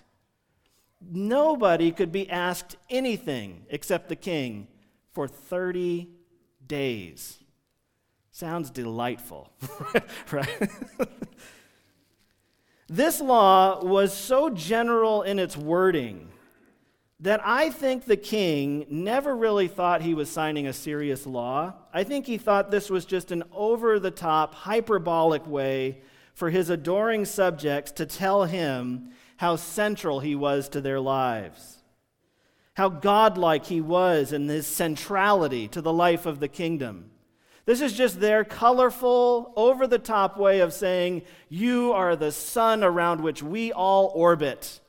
Nobody 1.00 1.92
could 1.92 2.12
be 2.12 2.28
asked 2.28 2.76
anything 2.90 3.66
except 3.70 4.08
the 4.08 4.16
king 4.16 4.68
for 5.12 5.28
30 5.28 6.08
days. 6.66 7.38
Sounds 8.30 8.70
delightful, 8.70 9.50
right? 10.32 10.70
This 12.88 13.21
law 13.21 13.85
was 13.85 14.12
so 14.12 14.49
general 14.49 15.23
in 15.23 15.38
its 15.38 15.57
wording 15.57 16.28
that 17.21 17.40
I 17.45 17.71
think 17.71 18.05
the 18.05 18.16
king 18.16 18.87
never 18.88 19.35
really 19.35 19.69
thought 19.69 20.02
he 20.02 20.14
was 20.14 20.31
signing 20.31 20.66
a 20.66 20.73
serious 20.73 21.26
law. 21.26 21.75
I 21.93 22.05
think 22.05 22.26
he 22.26 22.38
thought 22.38 22.71
this 22.71 22.90
was 22.90 23.05
just 23.05 23.33
an 23.33 23.43
over 23.52 23.99
the 23.99 24.11
top, 24.11 24.55
hyperbolic 24.55 25.47
way 25.47 26.02
for 26.35 26.50
his 26.50 26.71
adoring 26.71 27.25
subjects 27.25 27.90
to 27.93 28.07
tell 28.07 28.45
him 28.45 29.11
how 29.38 29.57
central 29.57 30.21
he 30.21 30.35
was 30.35 30.69
to 30.69 30.81
their 30.81 31.00
lives, 31.00 31.83
how 32.75 32.88
godlike 32.88 33.66
he 33.66 33.81
was 33.81 34.33
in 34.33 34.47
his 34.49 34.66
centrality 34.66 35.66
to 35.69 35.81
the 35.81 35.93
life 35.93 36.26
of 36.26 36.38
the 36.38 36.49
kingdom. 36.49 37.11
This 37.66 37.80
is 37.80 37.92
just 37.92 38.20
their 38.20 38.44
colorful, 38.44 39.52
over 39.56 39.88
the 39.88 39.99
top 39.99 40.38
way 40.38 40.61
of 40.61 40.73
saying, 40.73 41.23
You 41.49 41.92
are 41.92 42.14
the 42.14 42.30
sun 42.30 42.85
around 42.85 43.20
which 43.20 43.42
we 43.42 43.73
all 43.73 44.12
orbit. 44.14 44.80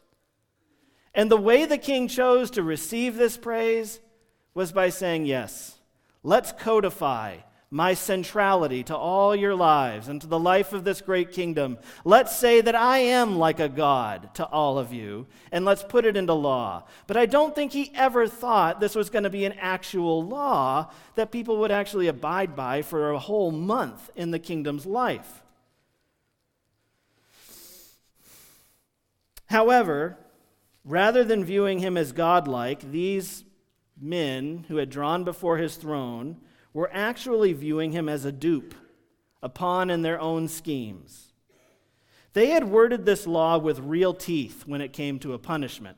And 1.14 1.32
the 1.32 1.38
way 1.38 1.66
the 1.66 1.80
king 1.80 2.08
chose 2.08 2.52
to 2.52 2.62
receive 2.62 3.16
this 3.16 3.36
praise 3.36 4.00
was 4.54 4.72
by 4.72 4.90
saying, 4.90 5.26
Yes, 5.26 5.80
let's 6.22 6.52
codify 6.52 7.38
my 7.70 7.94
centrality 7.94 8.82
to 8.82 8.96
all 8.96 9.36
your 9.36 9.54
lives 9.54 10.08
and 10.08 10.22
to 10.22 10.28
the 10.28 10.40
life 10.40 10.72
of 10.72 10.86
this 10.86 11.02
great 11.02 11.34
kingdom. 11.34 11.78
Let's 12.06 12.36
say 12.36 12.62
that 12.62 12.76
I 12.76 13.00
am 13.00 13.38
like 13.38 13.60
a 13.60 13.68
God 13.68 14.34
to 14.36 14.46
all 14.46 14.80
of 14.80 14.94
you, 14.94 15.28
and 15.52 15.66
let's 15.66 15.84
put 15.84 16.06
it 16.06 16.16
into 16.16 16.34
law. 16.34 16.86
But 17.08 17.18
I 17.18 17.26
don't 17.26 17.54
think 17.54 17.74
he 17.74 17.92
ever 17.94 18.26
thought 18.28 18.80
this 18.80 18.96
was 18.96 19.10
going 19.10 19.24
to 19.24 19.30
be 19.30 19.44
an 19.44 19.56
actual 19.60 20.26
law 20.26 20.92
that 21.16 21.32
people 21.32 21.58
would 21.58 21.72
actually 21.72 22.08
abide 22.08 22.56
by 22.56 22.82
for 22.84 23.12
a 23.12 23.20
whole 23.20 23.52
month 23.52 24.10
in 24.16 24.32
the 24.32 24.40
kingdom's 24.40 24.86
life. 24.86 25.44
However, 29.48 30.18
rather 30.86 31.24
than 31.26 31.44
viewing 31.44 31.80
him 31.80 31.98
as 31.98 32.14
godlike, 32.14 32.92
these 32.92 33.44
men 34.00 34.66
who 34.70 34.78
had 34.78 34.90
drawn 34.90 35.26
before 35.26 35.58
his 35.58 35.76
throne 35.76 36.38
were 36.78 36.94
actually 36.94 37.54
viewing 37.54 37.92
him 37.92 38.08
as 38.08 38.24
a 38.24 38.32
dupe, 38.32 38.76
a 39.42 39.50
pawn 39.50 39.90
in 39.90 40.04
their 40.04 40.22
own 40.22 40.48
schemes. 40.48 41.34
They 42.34 42.52
had 42.52 42.70
worded 42.70 43.04
this 43.04 43.26
law 43.26 43.58
with 43.58 43.80
real 43.80 44.14
teeth 44.14 44.62
when 44.68 44.80
it 44.80 44.94
came 44.94 45.18
to 45.20 45.34
a 45.34 45.40
punishment. 45.40 45.98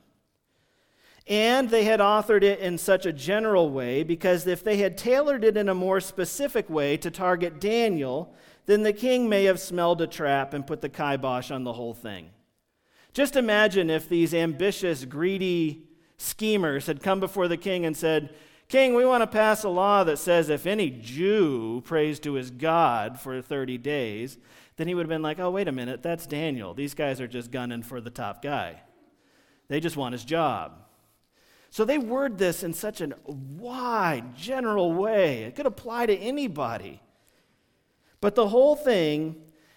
And 1.28 1.70
they 1.70 1.84
had 1.84 2.00
authored 2.00 2.44
it 2.44 2.60
in 2.60 2.78
such 2.78 3.06
a 3.06 3.12
general 3.12 3.70
way 3.70 4.04
because 4.04 4.48
if 4.48 4.64
they 4.64 4.78
had 4.78 4.98
tailored 4.98 5.44
it 5.44 5.58
in 5.58 5.68
a 5.68 5.76
more 5.76 6.00
specific 6.00 6.70
way 6.70 6.96
to 6.96 7.12
target 7.12 7.60
Daniel, 7.60 8.34
then 8.66 8.84
the 8.84 8.94
king 8.94 9.28
may 9.28 9.44
have 9.44 9.60
smelled 9.60 10.02
a 10.02 10.08
trap 10.08 10.54
and 10.54 10.66
put 10.66 10.80
the 10.80 10.88
kibosh 10.88 11.52
on 11.52 11.66
the 11.66 11.74
whole 11.74 11.94
thing. 11.94 12.30
Just 13.12 13.36
imagine 13.36 13.90
if 13.90 14.08
these 14.08 14.34
ambitious, 14.34 15.04
greedy 15.04 15.90
schemers 16.16 16.88
had 16.88 17.04
come 17.04 17.20
before 17.20 17.50
the 17.50 17.58
king 17.58 17.86
and 17.86 17.98
said, 17.98 18.34
King, 18.70 18.94
we 18.94 19.04
want 19.04 19.24
to 19.24 19.28
pass 19.28 19.64
a 19.64 19.70
law 19.70 20.04
that 20.04 20.20
says 20.20 20.48
if 20.48 20.68
any 20.68 20.92
Jew 20.92 21.82
prays 21.86 22.20
to 22.20 22.34
his 22.34 22.52
God 22.52 23.20
for 23.20 23.42
30 23.42 23.80
days, 23.80 24.38
then 24.78 24.88
he 24.88 24.94
would 24.94 25.04
have 25.04 25.10
been 25.10 25.24
like, 25.24 25.40
oh, 25.40 25.50
wait 25.50 25.68
a 25.68 25.72
minute, 25.72 26.04
that's 26.04 26.28
Daniel. 26.28 26.76
These 26.76 26.94
guys 26.94 27.20
are 27.20 27.28
just 27.28 27.52
gunning 27.52 27.82
for 27.82 28.00
the 28.00 28.12
top 28.12 28.44
guy. 28.44 28.82
They 29.70 29.80
just 29.80 29.98
want 29.98 30.14
his 30.14 30.24
job. 30.24 30.74
So 31.72 31.84
they 31.84 31.98
word 31.98 32.38
this 32.38 32.64
in 32.64 32.74
such 32.74 33.02
a 33.02 33.10
wide, 33.26 34.36
general 34.36 34.94
way. 34.94 35.44
It 35.44 35.56
could 35.56 35.66
apply 35.66 36.06
to 36.06 36.16
anybody. 36.16 37.02
But 38.22 38.36
the 38.36 38.50
whole 38.50 38.76
thing 38.76 39.36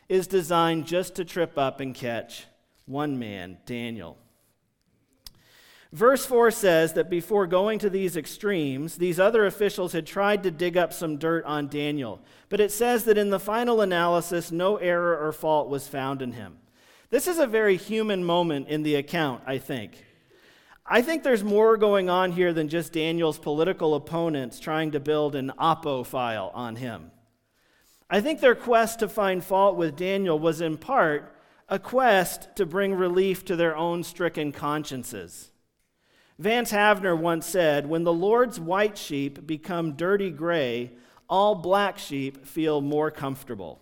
is 0.09 0.27
designed 0.27 0.87
just 0.87 1.15
to 1.15 1.25
trip 1.25 1.57
up 1.57 1.81
and 1.81 1.95
catch 1.95 2.45
one 2.85 3.19
man, 3.19 3.59
Daniel. 3.65 4.19
Verse 5.93 6.25
4 6.25 6.51
says 6.51 6.95
that 6.95 7.11
before 7.11 7.47
going 7.47 7.79
to 7.81 7.91
these 7.91 8.17
extremes, 8.17 8.97
these 8.97 9.21
other 9.21 9.45
officials 9.45 9.93
had 9.93 10.07
tried 10.07 10.43
to 10.43 10.51
dig 10.51 10.79
up 10.79 10.91
some 10.95 11.19
dirt 11.19 11.45
on 11.45 11.69
Daniel. 11.69 12.19
But 12.49 12.61
it 12.61 12.73
says 12.73 13.05
that 13.05 13.19
in 13.19 13.29
the 13.29 13.39
final 13.39 13.83
analysis, 13.83 14.51
no 14.51 14.79
error 14.79 15.19
or 15.19 15.33
fault 15.33 15.69
was 15.69 15.87
found 15.87 16.23
in 16.23 16.33
him. 16.33 16.57
This 17.11 17.29
is 17.29 17.39
a 17.39 17.47
very 17.47 17.77
human 17.77 18.25
moment 18.25 18.69
in 18.69 18.83
the 18.83 18.95
account, 18.95 19.43
I 19.47 19.59
think. 19.59 20.07
I 20.87 21.03
think 21.03 21.23
there's 21.23 21.45
more 21.45 21.77
going 21.77 22.09
on 22.09 22.33
here 22.33 22.55
than 22.55 22.71
just 22.71 22.95
Daniel's 22.95 23.39
political 23.39 23.95
opponents 23.95 24.59
trying 24.59 24.93
to 24.93 25.01
build 25.01 25.35
an 25.35 25.53
oppo 25.59 26.07
file 26.07 26.51
on 26.55 26.77
him. 26.77 27.11
I 28.09 28.23
think 28.23 28.41
their 28.41 28.55
quest 28.55 29.01
to 29.01 29.09
find 29.09 29.45
fault 29.45 29.77
with 29.77 29.97
Daniel 29.97 30.39
was 30.39 30.63
in 30.63 30.79
part 30.79 31.37
a 31.69 31.79
quest 31.79 32.57
to 32.57 32.65
bring 32.65 32.95
relief 32.95 33.45
to 33.45 33.57
their 33.57 33.77
own 33.77 34.03
stricken 34.03 34.53
consciences. 34.53 35.52
Vance 36.43 36.73
Havner 36.73 37.17
once 37.17 37.47
said, 37.47 37.89
When 37.89 38.03
the 38.03 38.13
Lord's 38.13 38.59
white 38.59 38.99
sheep 38.99 39.47
become 39.47 39.93
dirty 39.93 40.29
gray, 40.29 40.91
all 41.31 41.55
black 41.55 41.99
sheep 41.99 42.45
feel 42.45 42.81
more 42.81 43.13
comfortable. 43.13 43.79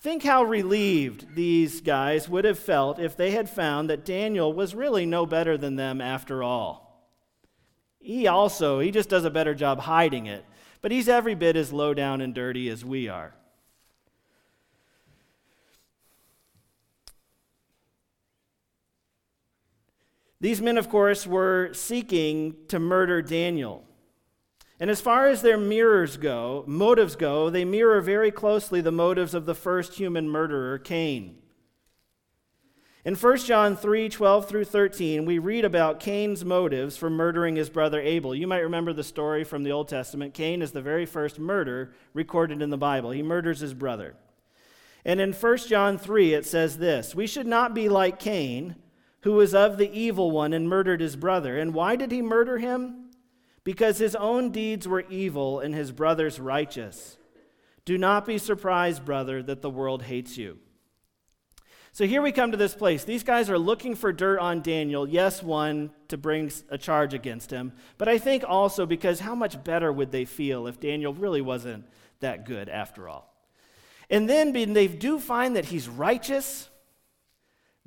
Think 0.00 0.24
how 0.24 0.42
relieved 0.42 1.36
these 1.36 1.82
guys 1.82 2.28
would 2.28 2.44
have 2.44 2.58
felt 2.58 2.98
if 2.98 3.16
they 3.16 3.30
had 3.30 3.48
found 3.48 3.88
that 3.88 4.04
Daniel 4.04 4.52
was 4.52 4.74
really 4.74 5.06
no 5.06 5.24
better 5.24 5.56
than 5.56 5.76
them 5.76 6.00
after 6.00 6.42
all. 6.42 7.08
He 8.00 8.26
also, 8.26 8.80
he 8.80 8.90
just 8.90 9.08
does 9.08 9.24
a 9.24 9.30
better 9.30 9.54
job 9.54 9.78
hiding 9.78 10.26
it. 10.26 10.44
but 10.80 10.90
he's 10.90 11.08
every 11.08 11.36
bit 11.36 11.54
as 11.54 11.72
low 11.72 11.94
down 11.94 12.20
and 12.20 12.34
dirty 12.34 12.68
as 12.68 12.84
we 12.84 13.08
are. 13.08 13.34
These 20.40 20.62
men, 20.62 20.78
of 20.78 20.88
course, 20.88 21.26
were 21.26 21.70
seeking 21.72 22.54
to 22.68 22.78
murder 22.78 23.22
Daniel. 23.22 23.84
And 24.80 24.90
as 24.90 25.00
far 25.00 25.26
as 25.26 25.42
their 25.42 25.58
mirrors 25.58 26.16
go, 26.16 26.64
motives 26.66 27.16
go, 27.16 27.50
they 27.50 27.64
mirror 27.64 28.00
very 28.00 28.30
closely 28.30 28.80
the 28.80 28.92
motives 28.92 29.34
of 29.34 29.46
the 29.46 29.54
first 29.54 29.94
human 29.94 30.28
murderer, 30.28 30.78
Cain. 30.78 31.38
In 33.04 33.14
1 33.14 33.38
John 33.38 33.74
3 33.74 34.08
12 34.08 34.48
through 34.48 34.64
13, 34.64 35.24
we 35.24 35.38
read 35.38 35.64
about 35.64 35.98
Cain's 35.98 36.44
motives 36.44 36.96
for 36.96 37.08
murdering 37.08 37.56
his 37.56 37.70
brother 37.70 38.00
Abel. 38.00 38.34
You 38.34 38.46
might 38.46 38.58
remember 38.58 38.92
the 38.92 39.02
story 39.02 39.44
from 39.44 39.64
the 39.64 39.72
Old 39.72 39.88
Testament. 39.88 40.34
Cain 40.34 40.62
is 40.62 40.72
the 40.72 40.82
very 40.82 41.06
first 41.06 41.38
murder 41.38 41.92
recorded 42.12 42.60
in 42.60 42.70
the 42.70 42.76
Bible. 42.76 43.10
He 43.10 43.22
murders 43.22 43.60
his 43.60 43.74
brother. 43.74 44.14
And 45.04 45.20
in 45.20 45.32
1 45.32 45.56
John 45.58 45.96
3, 45.96 46.34
it 46.34 46.44
says 46.44 46.78
this 46.78 47.14
We 47.14 47.26
should 47.26 47.46
not 47.46 47.72
be 47.72 47.88
like 47.88 48.18
Cain, 48.18 48.76
who 49.22 49.32
was 49.32 49.54
of 49.54 49.78
the 49.78 49.92
evil 49.92 50.30
one 50.30 50.52
and 50.52 50.68
murdered 50.68 51.00
his 51.00 51.16
brother. 51.16 51.58
And 51.58 51.74
why 51.74 51.96
did 51.96 52.12
he 52.12 52.22
murder 52.22 52.58
him? 52.58 53.08
because 53.68 53.98
his 53.98 54.16
own 54.16 54.50
deeds 54.50 54.88
were 54.88 55.04
evil 55.10 55.60
and 55.60 55.74
his 55.74 55.92
brother's 55.92 56.40
righteous. 56.40 57.18
Do 57.84 57.98
not 57.98 58.24
be 58.24 58.38
surprised, 58.38 59.04
brother, 59.04 59.42
that 59.42 59.60
the 59.60 59.68
world 59.68 60.04
hates 60.04 60.38
you. 60.38 60.56
So 61.92 62.06
here 62.06 62.22
we 62.22 62.32
come 62.32 62.50
to 62.50 62.56
this 62.56 62.74
place. 62.74 63.04
These 63.04 63.24
guys 63.24 63.50
are 63.50 63.58
looking 63.58 63.94
for 63.94 64.10
dirt 64.10 64.38
on 64.38 64.62
Daniel. 64.62 65.06
Yes, 65.06 65.42
one, 65.42 65.90
to 66.08 66.16
bring 66.16 66.50
a 66.70 66.78
charge 66.78 67.12
against 67.12 67.50
him, 67.50 67.74
but 67.98 68.08
I 68.08 68.16
think 68.16 68.42
also 68.48 68.86
because 68.86 69.20
how 69.20 69.34
much 69.34 69.62
better 69.64 69.92
would 69.92 70.12
they 70.12 70.24
feel 70.24 70.66
if 70.66 70.80
Daniel 70.80 71.12
really 71.12 71.42
wasn't 71.42 71.84
that 72.20 72.46
good 72.46 72.70
after 72.70 73.06
all? 73.06 73.34
And 74.08 74.30
then 74.30 74.54
they 74.54 74.88
do 74.88 75.18
find 75.18 75.56
that 75.56 75.66
he's 75.66 75.90
righteous. 75.90 76.70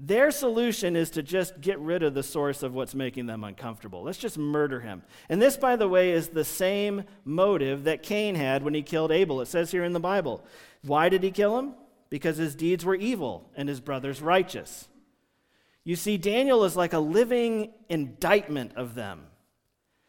Their 0.04 0.32
solution 0.32 0.96
is 0.96 1.12
to 1.12 1.22
just 1.22 1.62
get 1.62 1.78
rid 1.78 2.02
of 2.02 2.16
the 2.16 2.24
source 2.24 2.64
of 2.64 2.74
what's 2.74 2.96
making 2.96 3.28
them 3.28 3.44
uncomfortable. 3.44 4.02
Let's 4.02 4.18
just 4.18 4.36
murder 4.36 4.80
him. 4.80 5.04
And 5.30 5.40
this, 5.40 5.58
by 5.58 5.76
the 5.76 5.88
way, 5.88 6.10
is 6.10 6.30
the 6.30 6.44
same 6.44 7.04
motive 7.24 7.84
that 7.84 8.02
Cain 8.02 8.34
had 8.34 8.64
when 8.64 8.74
he 8.74 8.82
killed 8.82 9.12
Abel. 9.12 9.42
It 9.42 9.46
says 9.46 9.70
here 9.70 9.84
in 9.84 9.94
the 9.94 10.00
Bible. 10.00 10.44
Why 10.82 11.08
did 11.10 11.22
he 11.22 11.30
kill 11.30 11.60
him? 11.60 11.76
Because 12.10 12.38
his 12.38 12.56
deeds 12.56 12.84
were 12.84 12.96
evil 12.96 13.48
and 13.56 13.70
his 13.70 13.80
brothers 13.80 14.24
righteous. 14.24 14.90
You 15.84 15.96
see, 15.96 16.18
Daniel 16.18 16.64
is 16.64 16.76
like 16.76 16.94
a 16.94 17.00
living 17.00 17.72
indictment 17.88 18.72
of 18.76 18.96
them. 18.96 19.28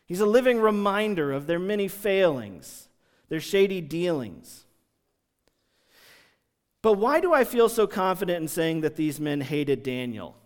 He's 0.06 0.20
a 0.20 0.26
living 0.26 0.58
reminder 0.58 1.32
of 1.32 1.46
their 1.46 1.58
many 1.58 1.86
failings, 1.86 2.88
their 3.28 3.40
shady 3.40 3.82
dealings. 3.82 4.64
But 6.82 6.94
why 6.94 7.20
do 7.20 7.32
I 7.32 7.44
feel 7.44 7.68
so 7.68 7.86
confident 7.86 8.42
in 8.42 8.48
saying 8.48 8.80
that 8.80 8.96
these 8.96 9.20
men 9.20 9.40
hated 9.40 9.84
Daniel? 9.84 10.36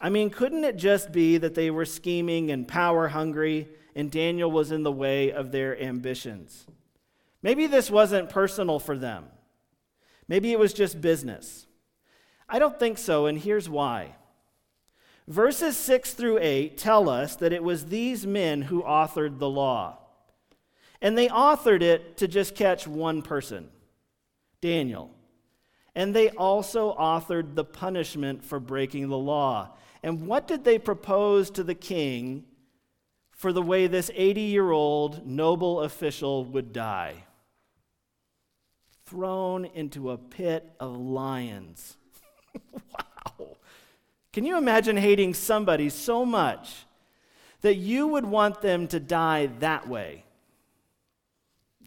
I 0.00 0.10
mean, 0.10 0.28
couldn't 0.28 0.64
it 0.64 0.76
just 0.76 1.12
be 1.12 1.38
that 1.38 1.54
they 1.54 1.70
were 1.70 1.84
scheming 1.84 2.50
and 2.50 2.68
power 2.68 3.08
hungry 3.08 3.68
and 3.94 4.10
Daniel 4.10 4.50
was 4.50 4.72
in 4.72 4.82
the 4.82 4.92
way 4.92 5.30
of 5.30 5.52
their 5.52 5.80
ambitions? 5.80 6.66
Maybe 7.42 7.66
this 7.66 7.90
wasn't 7.90 8.28
personal 8.28 8.80
for 8.80 8.98
them. 8.98 9.26
Maybe 10.28 10.52
it 10.52 10.58
was 10.58 10.74
just 10.74 11.00
business. 11.00 11.66
I 12.48 12.58
don't 12.58 12.78
think 12.78 12.98
so, 12.98 13.26
and 13.26 13.38
here's 13.38 13.68
why. 13.68 14.16
Verses 15.28 15.76
6 15.76 16.14
through 16.14 16.38
8 16.40 16.76
tell 16.76 17.08
us 17.08 17.36
that 17.36 17.52
it 17.52 17.62
was 17.62 17.86
these 17.86 18.26
men 18.26 18.62
who 18.62 18.82
authored 18.82 19.38
the 19.38 19.48
law. 19.48 19.98
And 21.00 21.16
they 21.16 21.28
authored 21.28 21.82
it 21.82 22.16
to 22.18 22.28
just 22.28 22.54
catch 22.54 22.86
one 22.86 23.22
person 23.22 23.68
Daniel. 24.60 25.15
And 25.96 26.14
they 26.14 26.28
also 26.28 26.94
authored 26.94 27.54
the 27.54 27.64
punishment 27.64 28.44
for 28.44 28.60
breaking 28.60 29.08
the 29.08 29.16
law. 29.16 29.70
And 30.02 30.26
what 30.26 30.46
did 30.46 30.62
they 30.62 30.78
propose 30.78 31.48
to 31.52 31.64
the 31.64 31.74
king 31.74 32.44
for 33.30 33.50
the 33.50 33.62
way 33.62 33.86
this 33.86 34.10
80 34.14 34.42
year 34.42 34.70
old 34.70 35.26
noble 35.26 35.80
official 35.80 36.44
would 36.44 36.74
die? 36.74 37.24
Thrown 39.06 39.64
into 39.64 40.10
a 40.10 40.18
pit 40.18 40.70
of 40.78 40.98
lions. 40.98 41.96
wow. 42.72 43.56
Can 44.34 44.44
you 44.44 44.58
imagine 44.58 44.98
hating 44.98 45.32
somebody 45.32 45.88
so 45.88 46.26
much 46.26 46.84
that 47.62 47.76
you 47.76 48.06
would 48.06 48.26
want 48.26 48.60
them 48.60 48.86
to 48.88 49.00
die 49.00 49.46
that 49.60 49.88
way? 49.88 50.24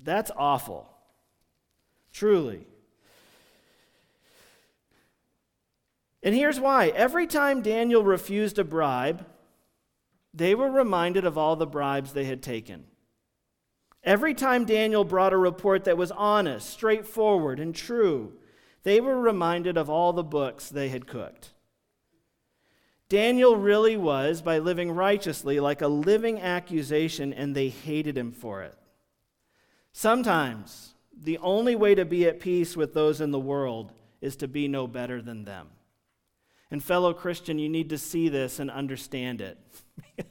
That's 0.04 0.32
awful. 0.36 0.90
Truly. 2.12 2.66
And 6.22 6.36
here's 6.36 6.60
why 6.60 6.88
every 6.90 7.28
time 7.28 7.62
Daniel 7.62 8.04
refused 8.04 8.60
a 8.60 8.64
bribe, 8.64 9.26
they 10.34 10.54
were 10.54 10.70
reminded 10.70 11.26
of 11.26 11.38
all 11.38 11.56
the 11.56 11.66
bribes 11.66 12.14
they 12.14 12.26
had 12.26 12.44
taken. 12.44 12.86
Every 14.04 14.34
time 14.34 14.66
Daniel 14.66 15.04
brought 15.04 15.34
a 15.34 15.38
report 15.38 15.84
that 15.86 15.98
was 15.98 16.12
honest, 16.12 16.70
straightforward, 16.70 17.60
and 17.60 17.76
true, 17.76 18.34
they 18.84 19.02
were 19.02 19.20
reminded 19.20 19.78
of 19.78 19.90
all 19.90 20.14
the 20.14 20.24
books 20.24 20.70
they 20.70 20.90
had 20.90 21.08
cooked. 21.08 21.52
Daniel 23.10 23.56
really 23.56 23.98
was, 23.98 24.42
by 24.42 24.60
living 24.60 24.92
righteously, 24.92 25.60
like 25.60 25.82
a 25.82 25.88
living 25.88 26.40
accusation, 26.40 27.34
and 27.34 27.56
they 27.56 27.70
hated 27.70 28.18
him 28.18 28.32
for 28.32 28.62
it. 28.62 28.76
Sometimes, 29.92 30.94
the 31.22 31.40
only 31.40 31.76
way 31.76 31.96
to 31.96 32.06
be 32.06 32.28
at 32.28 32.40
peace 32.40 32.78
with 32.78 32.94
those 32.94 33.20
in 33.20 33.32
the 33.32 33.40
world 33.40 33.92
is 34.22 34.36
to 34.38 34.48
be 34.48 34.68
no 34.68 34.88
better 34.88 35.22
than 35.22 35.44
them. 35.44 35.68
And, 36.72 36.84
fellow 36.84 37.14
Christian, 37.14 37.58
you 37.58 37.70
need 37.70 37.90
to 37.90 37.98
see 37.98 38.30
this 38.30 38.60
and 38.60 38.70
understand 38.70 39.42
it. 39.42 39.58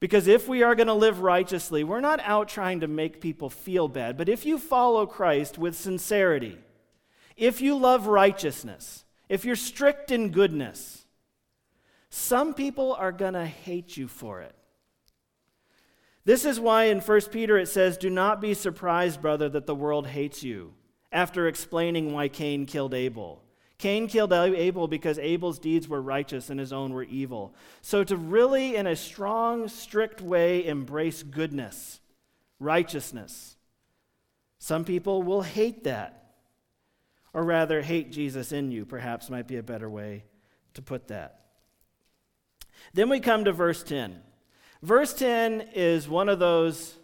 because 0.00 0.26
if 0.26 0.48
we 0.48 0.62
are 0.62 0.74
going 0.74 0.88
to 0.88 0.94
live 0.94 1.20
righteously, 1.20 1.84
we're 1.84 2.00
not 2.00 2.20
out 2.20 2.48
trying 2.48 2.80
to 2.80 2.88
make 2.88 3.20
people 3.20 3.50
feel 3.50 3.86
bad. 3.86 4.16
But 4.16 4.28
if 4.28 4.44
you 4.44 4.58
follow 4.58 5.06
Christ 5.06 5.56
with 5.56 5.76
sincerity, 5.76 6.58
if 7.36 7.60
you 7.60 7.76
love 7.76 8.06
righteousness, 8.06 9.04
if 9.28 9.44
you're 9.44 9.56
strict 9.56 10.10
in 10.10 10.30
goodness, 10.30 11.06
some 12.10 12.54
people 12.54 12.94
are 12.94 13.12
going 13.12 13.34
to 13.34 13.46
hate 13.46 13.96
you 13.96 14.08
for 14.08 14.40
it. 14.40 14.54
This 16.24 16.44
is 16.44 16.58
why 16.58 16.84
in 16.84 17.00
1 17.00 17.20
Peter 17.30 17.58
it 17.58 17.68
says, 17.68 17.98
Do 17.98 18.08
not 18.08 18.40
be 18.40 18.54
surprised, 18.54 19.20
brother, 19.20 19.48
that 19.50 19.66
the 19.66 19.74
world 19.74 20.06
hates 20.06 20.42
you, 20.42 20.72
after 21.12 21.46
explaining 21.46 22.12
why 22.12 22.28
Cain 22.28 22.66
killed 22.66 22.94
Abel. 22.94 23.43
Cain 23.78 24.06
killed 24.06 24.32
Abel 24.32 24.86
because 24.88 25.18
Abel's 25.18 25.58
deeds 25.58 25.88
were 25.88 26.00
righteous 26.00 26.48
and 26.48 26.60
his 26.60 26.72
own 26.72 26.92
were 26.92 27.02
evil. 27.02 27.54
So, 27.82 28.04
to 28.04 28.16
really, 28.16 28.76
in 28.76 28.86
a 28.86 28.96
strong, 28.96 29.68
strict 29.68 30.20
way, 30.20 30.64
embrace 30.64 31.22
goodness, 31.22 32.00
righteousness, 32.60 33.56
some 34.58 34.84
people 34.84 35.22
will 35.22 35.42
hate 35.42 35.84
that. 35.84 36.20
Or 37.32 37.42
rather, 37.42 37.82
hate 37.82 38.12
Jesus 38.12 38.52
in 38.52 38.70
you, 38.70 38.86
perhaps 38.86 39.28
might 39.28 39.48
be 39.48 39.56
a 39.56 39.62
better 39.62 39.90
way 39.90 40.24
to 40.74 40.82
put 40.82 41.08
that. 41.08 41.40
Then 42.92 43.08
we 43.08 43.18
come 43.18 43.44
to 43.44 43.52
verse 43.52 43.82
10. 43.82 44.20
Verse 44.82 45.12
10 45.14 45.70
is 45.74 46.08
one 46.08 46.28
of 46.28 46.38
those 46.38 46.94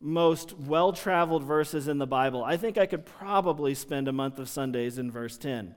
most 0.00 0.56
well 0.56 0.92
traveled 0.92 1.42
verses 1.42 1.88
in 1.88 1.98
the 1.98 2.06
Bible. 2.06 2.44
I 2.44 2.56
think 2.56 2.78
I 2.78 2.86
could 2.86 3.04
probably 3.04 3.74
spend 3.74 4.06
a 4.06 4.12
month 4.12 4.38
of 4.38 4.48
Sundays 4.48 4.96
in 4.96 5.10
verse 5.10 5.36
10. 5.36 5.74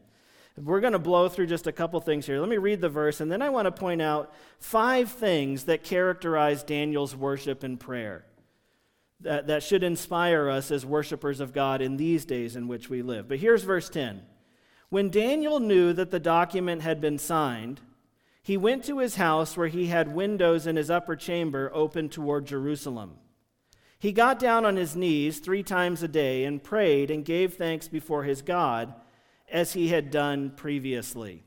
We're 0.57 0.81
going 0.81 0.93
to 0.93 0.99
blow 0.99 1.29
through 1.29 1.47
just 1.47 1.67
a 1.67 1.71
couple 1.71 1.99
things 2.01 2.25
here. 2.25 2.39
Let 2.39 2.49
me 2.49 2.57
read 2.57 2.81
the 2.81 2.89
verse, 2.89 3.21
and 3.21 3.31
then 3.31 3.41
I 3.41 3.49
want 3.49 3.65
to 3.67 3.71
point 3.71 4.01
out 4.01 4.33
five 4.59 5.09
things 5.09 5.63
that 5.65 5.83
characterize 5.83 6.63
Daniel's 6.63 7.15
worship 7.15 7.63
and 7.63 7.79
prayer 7.79 8.25
that, 9.21 9.47
that 9.47 9.63
should 9.63 9.83
inspire 9.83 10.49
us 10.49 10.71
as 10.71 10.85
worshipers 10.85 11.39
of 11.39 11.53
God 11.53 11.81
in 11.81 11.97
these 11.97 12.25
days 12.25 12.55
in 12.55 12.67
which 12.67 12.89
we 12.89 13.01
live. 13.01 13.27
But 13.27 13.39
here's 13.39 13.63
verse 13.63 13.89
10 13.89 14.23
When 14.89 15.09
Daniel 15.09 15.59
knew 15.59 15.93
that 15.93 16.11
the 16.11 16.19
document 16.19 16.81
had 16.81 16.99
been 16.99 17.17
signed, 17.17 17.79
he 18.43 18.57
went 18.57 18.83
to 18.85 18.99
his 18.99 19.15
house 19.15 19.55
where 19.55 19.67
he 19.67 19.87
had 19.87 20.13
windows 20.13 20.67
in 20.67 20.75
his 20.75 20.89
upper 20.89 21.15
chamber 21.15 21.71
open 21.73 22.09
toward 22.09 22.45
Jerusalem. 22.45 23.17
He 23.99 24.11
got 24.11 24.39
down 24.39 24.65
on 24.65 24.77
his 24.77 24.95
knees 24.95 25.39
three 25.39 25.61
times 25.61 26.01
a 26.01 26.07
day 26.07 26.43
and 26.43 26.63
prayed 26.63 27.11
and 27.11 27.23
gave 27.23 27.53
thanks 27.53 27.87
before 27.87 28.23
his 28.23 28.41
God 28.41 28.95
as 29.51 29.73
he 29.73 29.89
had 29.89 30.11
done 30.11 30.51
previously. 30.55 31.43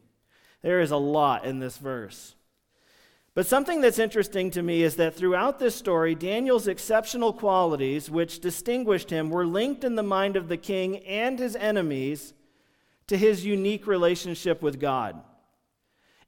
There 0.63 0.81
is 0.81 0.91
a 0.91 0.97
lot 0.97 1.45
in 1.45 1.59
this 1.59 1.77
verse. 1.77 2.35
But 3.35 3.47
something 3.47 3.81
that's 3.81 3.99
interesting 3.99 4.51
to 4.53 4.63
me 4.63 4.83
is 4.83 4.97
that 4.97 5.17
throughout 5.17 5.59
this 5.59 5.75
story, 5.75 6.15
Daniel's 6.15 6.69
exceptional 6.69 7.33
qualities, 7.33 8.09
which 8.09 8.39
distinguished 8.39 9.11
him, 9.11 9.29
were 9.29 9.45
linked 9.45 9.83
in 9.83 9.97
the 9.97 10.05
mind 10.05 10.37
of 10.37 10.49
the 10.49 10.57
king 10.57 10.99
and 10.99 11.39
his 11.39 11.57
enemies 11.57 12.33
to 13.09 13.17
his 13.17 13.45
unique 13.45 13.87
relationship 13.89 14.63
with 14.63 14.79
God. 14.79 15.21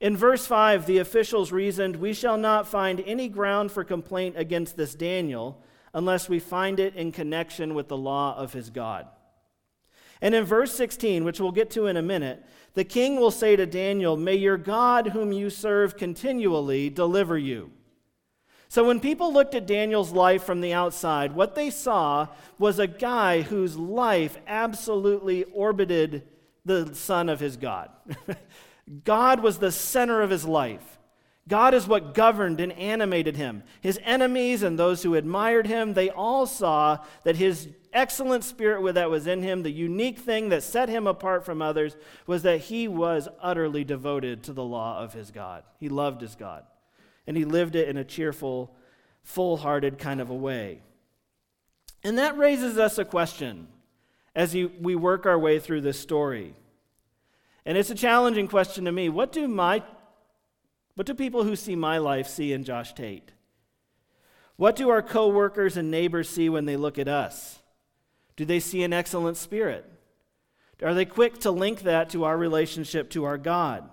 In 0.01 0.17
verse 0.17 0.47
5, 0.47 0.87
the 0.87 0.99
officials 0.99 1.53
reasoned, 1.53 1.97
We 1.97 2.13
shall 2.13 2.37
not 2.37 2.69
find 2.69 3.01
any 3.07 3.29
ground 3.29 3.73
for 3.73 3.85
complaint 3.85 4.35
against 4.37 4.77
this 4.77 4.95
Daniel 4.95 5.63
unless 5.95 6.29
we 6.29 6.39
find 6.39 6.79
it 6.79 6.95
in 6.95 7.13
connection 7.13 7.75
with 7.75 7.89
the 7.89 7.97
law 7.97 8.37
of 8.37 8.53
his 8.53 8.69
God. 8.69 9.07
And 10.21 10.35
in 10.35 10.45
verse 10.45 10.75
16, 10.75 11.25
which 11.25 11.41
we'll 11.41 11.53
get 11.53 11.71
to 11.71 11.87
in 11.87 11.97
a 11.97 12.03
minute, 12.03 12.45
the 12.75 12.85
king 12.85 13.17
will 13.17 13.31
say 13.31 13.57
to 13.57 13.67
Daniel, 13.67 14.17
May 14.17 14.35
your 14.35 14.57
God, 14.57 15.09
whom 15.09 15.33
you 15.33 15.51
serve 15.51 15.97
continually, 15.97 16.91
deliver 16.91 17.37
you. 17.37 17.71
So 18.69 18.85
when 18.85 19.01
people 19.01 19.33
looked 19.33 19.55
at 19.55 19.67
Daniel's 19.67 20.11
life 20.11 20.43
from 20.43 20.61
the 20.61 20.73
outside, 20.73 21.33
what 21.33 21.55
they 21.55 21.71
saw 21.71 22.29
was 22.59 22.79
a 22.79 22.87
guy 22.87 23.43
whose 23.43 23.77
life 23.77 24.39
absolutely 24.47 25.45
orbited 25.45 26.27
the 26.65 26.95
sun 26.95 27.29
of 27.29 27.39
his 27.39 27.57
God. 27.57 27.91
God 29.05 29.41
was 29.41 29.59
the 29.59 29.71
center 29.71 30.21
of 30.21 30.31
his 30.31 30.45
life. 30.45 30.96
God 31.49 31.75
is 31.75 31.87
what 31.87 32.13
governed 32.13 32.61
and 32.61 32.73
animated 32.73 33.37
him. 33.37 33.63
His 33.81 34.01
enemies 34.03 34.63
and 34.65 34.77
those 34.77 35.03
who 35.03 35.15
admired 35.15 35.67
him, 35.67 35.95
they 35.95 36.11
all 36.11 36.45
saw 36.45 36.99
that 37.23 37.37
his 37.37 37.69
excellent 37.93 38.43
spirit 38.43 38.95
that 38.95 39.11
was 39.11 39.29
in 39.29 39.43
him, 39.43 39.63
the 39.63 39.71
unique 39.71 40.19
thing 40.19 40.49
that 40.49 40.65
set 40.65 40.89
him 40.89 41.07
apart 41.07 41.45
from 41.45 41.63
others, 41.63 41.97
was 42.27 42.43
that 42.43 42.63
he 42.63 42.89
was 42.89 43.29
utterly 43.41 43.85
devoted 43.85 44.43
to 44.43 44.53
the 44.53 44.65
law 44.65 44.99
of 44.99 45.13
his 45.13 45.31
God. 45.31 45.63
He 45.79 45.89
loved 45.89 46.21
his 46.21 46.35
God. 46.35 46.65
And 47.29 47.37
he 47.37 47.45
lived 47.45 47.77
it 47.77 47.89
in 47.89 47.97
a 47.97 48.05
cheerful, 48.05 48.75
full 49.23 49.57
hearted 49.59 49.99
kind 49.99 50.21
of 50.21 50.31
a 50.31 50.35
way. 50.35 50.83
And 52.03 52.19
that 52.19 52.37
raises 52.37 52.77
us 52.77 52.99
a 52.99 53.05
question 53.05 53.69
as 54.35 54.53
we 54.55 54.97
work 54.97 55.27
our 55.27 55.39
way 55.39 55.59
through 55.61 55.81
this 55.81 55.99
story. 55.99 56.55
And 57.65 57.79
it's 57.79 57.91
a 57.91 57.95
challenging 57.95 58.47
question 58.49 58.85
to 58.85 58.93
me. 58.93 59.09
What 59.09 59.33
do 59.33 59.49
my 59.49 59.83
what 60.97 61.07
do 61.07 61.15
people 61.15 61.45
who 61.45 61.55
see 61.55 61.77
my 61.77 61.99
life 61.99 62.27
see 62.27 62.53
in 62.53 62.65
Josh 62.65 62.95
Tate? 62.95 63.31
What 64.57 64.77
do 64.77 64.89
our 64.89 65.03
coworkers 65.03 65.77
and 65.77 65.91
neighbors 65.91 66.29
see 66.29 66.49
when 66.49 66.65
they 66.65 66.77
look 66.77 66.99
at 66.99 67.07
us? 67.07 67.61
Do 68.35 68.45
they 68.45 68.61
see 68.61 68.83
an 68.83 68.93
excellent 68.93 69.37
spirit? 69.37 69.85
Are 70.83 70.95
they 70.95 71.05
quick 71.05 71.39
to 71.41 71.51
link 71.51 71.83
that 71.83 72.11
to 72.11 72.25
our 72.25 72.37
relationship 72.37 73.11
to 73.11 73.25
our 73.25 73.39
God? 73.39 73.89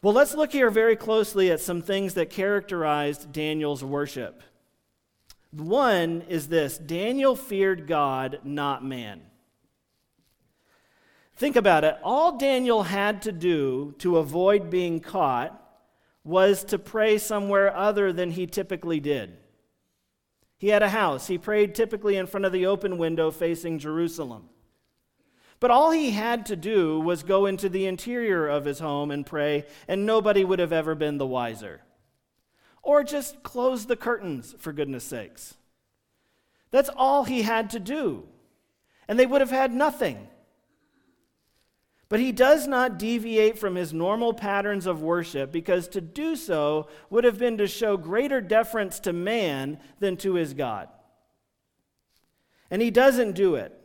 Well, 0.00 0.14
let's 0.14 0.34
look 0.34 0.52
here 0.52 0.70
very 0.70 0.94
closely 0.94 1.50
at 1.50 1.60
some 1.60 1.82
things 1.82 2.14
that 2.14 2.30
characterized 2.30 3.32
Daniel's 3.32 3.82
worship. 3.82 4.42
One 5.50 6.22
is 6.28 6.48
this 6.48 6.78
Daniel 6.78 7.34
feared 7.34 7.86
God, 7.86 8.40
not 8.44 8.84
man. 8.84 9.22
Think 11.38 11.54
about 11.54 11.84
it. 11.84 11.96
All 12.02 12.36
Daniel 12.36 12.82
had 12.82 13.22
to 13.22 13.30
do 13.30 13.94
to 13.98 14.16
avoid 14.16 14.70
being 14.70 14.98
caught 14.98 15.54
was 16.24 16.64
to 16.64 16.80
pray 16.80 17.16
somewhere 17.16 17.74
other 17.74 18.12
than 18.12 18.32
he 18.32 18.48
typically 18.48 18.98
did. 18.98 19.36
He 20.58 20.66
had 20.66 20.82
a 20.82 20.88
house. 20.88 21.28
He 21.28 21.38
prayed 21.38 21.76
typically 21.76 22.16
in 22.16 22.26
front 22.26 22.44
of 22.44 22.50
the 22.50 22.66
open 22.66 22.98
window 22.98 23.30
facing 23.30 23.78
Jerusalem. 23.78 24.48
But 25.60 25.70
all 25.70 25.92
he 25.92 26.10
had 26.10 26.44
to 26.46 26.56
do 26.56 26.98
was 26.98 27.22
go 27.22 27.46
into 27.46 27.68
the 27.68 27.86
interior 27.86 28.48
of 28.48 28.64
his 28.64 28.80
home 28.80 29.12
and 29.12 29.24
pray, 29.24 29.64
and 29.86 30.04
nobody 30.04 30.44
would 30.44 30.58
have 30.58 30.72
ever 30.72 30.96
been 30.96 31.18
the 31.18 31.26
wiser. 31.26 31.82
Or 32.82 33.04
just 33.04 33.44
close 33.44 33.86
the 33.86 33.96
curtains, 33.96 34.56
for 34.58 34.72
goodness 34.72 35.04
sakes. 35.04 35.54
That's 36.72 36.90
all 36.96 37.22
he 37.22 37.42
had 37.42 37.70
to 37.70 37.78
do. 37.78 38.24
And 39.06 39.16
they 39.16 39.26
would 39.26 39.40
have 39.40 39.52
had 39.52 39.72
nothing. 39.72 40.26
But 42.08 42.20
he 42.20 42.32
does 42.32 42.66
not 42.66 42.98
deviate 42.98 43.58
from 43.58 43.74
his 43.74 43.92
normal 43.92 44.32
patterns 44.32 44.86
of 44.86 45.02
worship 45.02 45.52
because 45.52 45.88
to 45.88 46.00
do 46.00 46.36
so 46.36 46.88
would 47.10 47.24
have 47.24 47.38
been 47.38 47.58
to 47.58 47.66
show 47.66 47.98
greater 47.98 48.40
deference 48.40 48.98
to 49.00 49.12
man 49.12 49.78
than 49.98 50.16
to 50.18 50.34
his 50.34 50.54
God. 50.54 50.88
And 52.70 52.80
he 52.80 52.90
doesn't 52.90 53.32
do 53.32 53.56
it. 53.56 53.78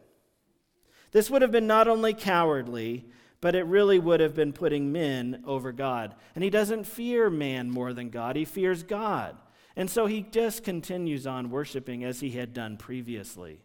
This 1.12 1.30
would 1.30 1.42
have 1.42 1.52
been 1.52 1.68
not 1.68 1.88
only 1.88 2.14
cowardly, 2.14 3.06
but 3.42 3.56
it 3.56 3.66
really 3.66 4.00
would 4.00 4.22
have 4.22 4.34
been 4.34 4.54
putting 4.54 4.92
men 4.94 5.44
over 5.46 5.74
God. 5.74 6.16
And 6.34 6.44
he 6.44 6.50
doesn't 6.50 6.86
fear 6.86 7.30
man 7.30 7.70
more 7.70 7.92
than 7.92 8.10
God, 8.10 8.38
he 8.38 8.46
fears 8.46 8.84
God. 8.84 9.36
And 9.76 9.90
so 9.90 10.06
he 10.06 10.22
just 10.22 10.64
continues 10.64 11.28
on 11.28 11.50
worshiping 11.50 12.04
as 12.04 12.22
he 12.22 12.32
had 12.32 12.54
done 12.54 12.78
previously. 12.78 13.60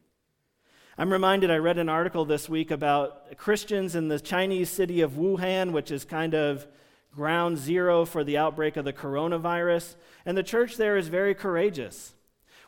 I'm 1.00 1.12
reminded, 1.12 1.52
I 1.52 1.58
read 1.58 1.78
an 1.78 1.88
article 1.88 2.24
this 2.24 2.48
week 2.48 2.72
about 2.72 3.36
Christians 3.36 3.94
in 3.94 4.08
the 4.08 4.18
Chinese 4.18 4.68
city 4.68 5.00
of 5.02 5.12
Wuhan, 5.12 5.70
which 5.70 5.92
is 5.92 6.04
kind 6.04 6.34
of 6.34 6.66
ground 7.14 7.56
zero 7.56 8.04
for 8.04 8.24
the 8.24 8.36
outbreak 8.36 8.76
of 8.76 8.84
the 8.84 8.92
coronavirus. 8.92 9.94
And 10.26 10.36
the 10.36 10.42
church 10.42 10.76
there 10.76 10.96
is 10.96 11.06
very 11.06 11.36
courageous. 11.36 12.14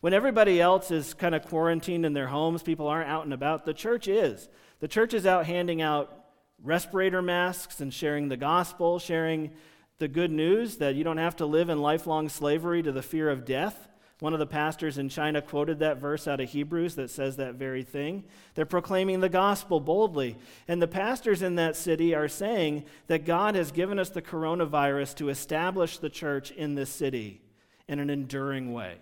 When 0.01 0.15
everybody 0.15 0.61
else 0.61 0.93
is 0.93 1.13
kind 1.13 1.35
of 1.35 1.45
quarantined 1.45 2.07
in 2.07 2.13
their 2.13 2.29
homes, 2.29 2.63
people 2.63 2.87
aren't 2.87 3.11
out 3.11 3.25
and 3.25 3.35
about, 3.35 3.65
the 3.65 3.75
church 3.75 4.07
is. 4.07 4.49
The 4.79 4.87
church 4.87 5.13
is 5.13 5.27
out 5.27 5.47
handing 5.47 5.83
out 5.83 6.27
respirator 6.63 7.23
masks 7.23 7.81
and 7.81 7.93
sharing 7.93 8.29
the 8.29 8.37
gospel, 8.37 9.01
sharing 9.01 9.51
the 9.99 10.07
good 10.07 10.31
news 10.31 10.77
that 10.77 10.95
you 10.95 11.03
don't 11.03 11.19
have 11.19 11.35
to 11.37 11.47
live 11.47 11.69
in 11.69 11.83
lifelong 11.83 12.29
slavery 12.29 12.81
to 12.85 12.93
the 12.93 13.03
fear 13.03 13.29
of 13.29 13.45
death. 13.45 13.89
One 14.21 14.35
of 14.35 14.39
the 14.39 14.47
pastors 14.47 14.99
in 14.99 15.09
China 15.09 15.41
quoted 15.41 15.79
that 15.79 15.97
verse 15.97 16.29
out 16.29 16.41
of 16.41 16.51
Hebrews 16.51 16.95
that 16.97 17.11
says 17.11 17.37
that 17.37 17.55
very 17.55 17.83
thing. 17.83 18.25
They're 18.55 18.67
proclaiming 18.67 19.21
the 19.21 19.31
gospel 19.31 19.81
boldly. 19.81 20.37
And 20.69 20.81
the 20.81 20.87
pastors 20.87 21.41
in 21.41 21.55
that 21.55 21.75
city 21.75 22.15
are 22.15 22.29
saying 22.29 22.85
that 23.07 23.25
God 23.25 23.55
has 23.55 23.73
given 23.73 23.99
us 23.99 24.11
the 24.11 24.21
coronavirus 24.21 25.17
to 25.17 25.31
establish 25.31 25.97
the 25.97 26.11
church 26.11 26.51
in 26.51 26.75
this 26.75 26.91
city 26.91 27.41
in 27.89 27.99
an 27.99 28.11
enduring 28.11 28.75
way. 28.75 28.99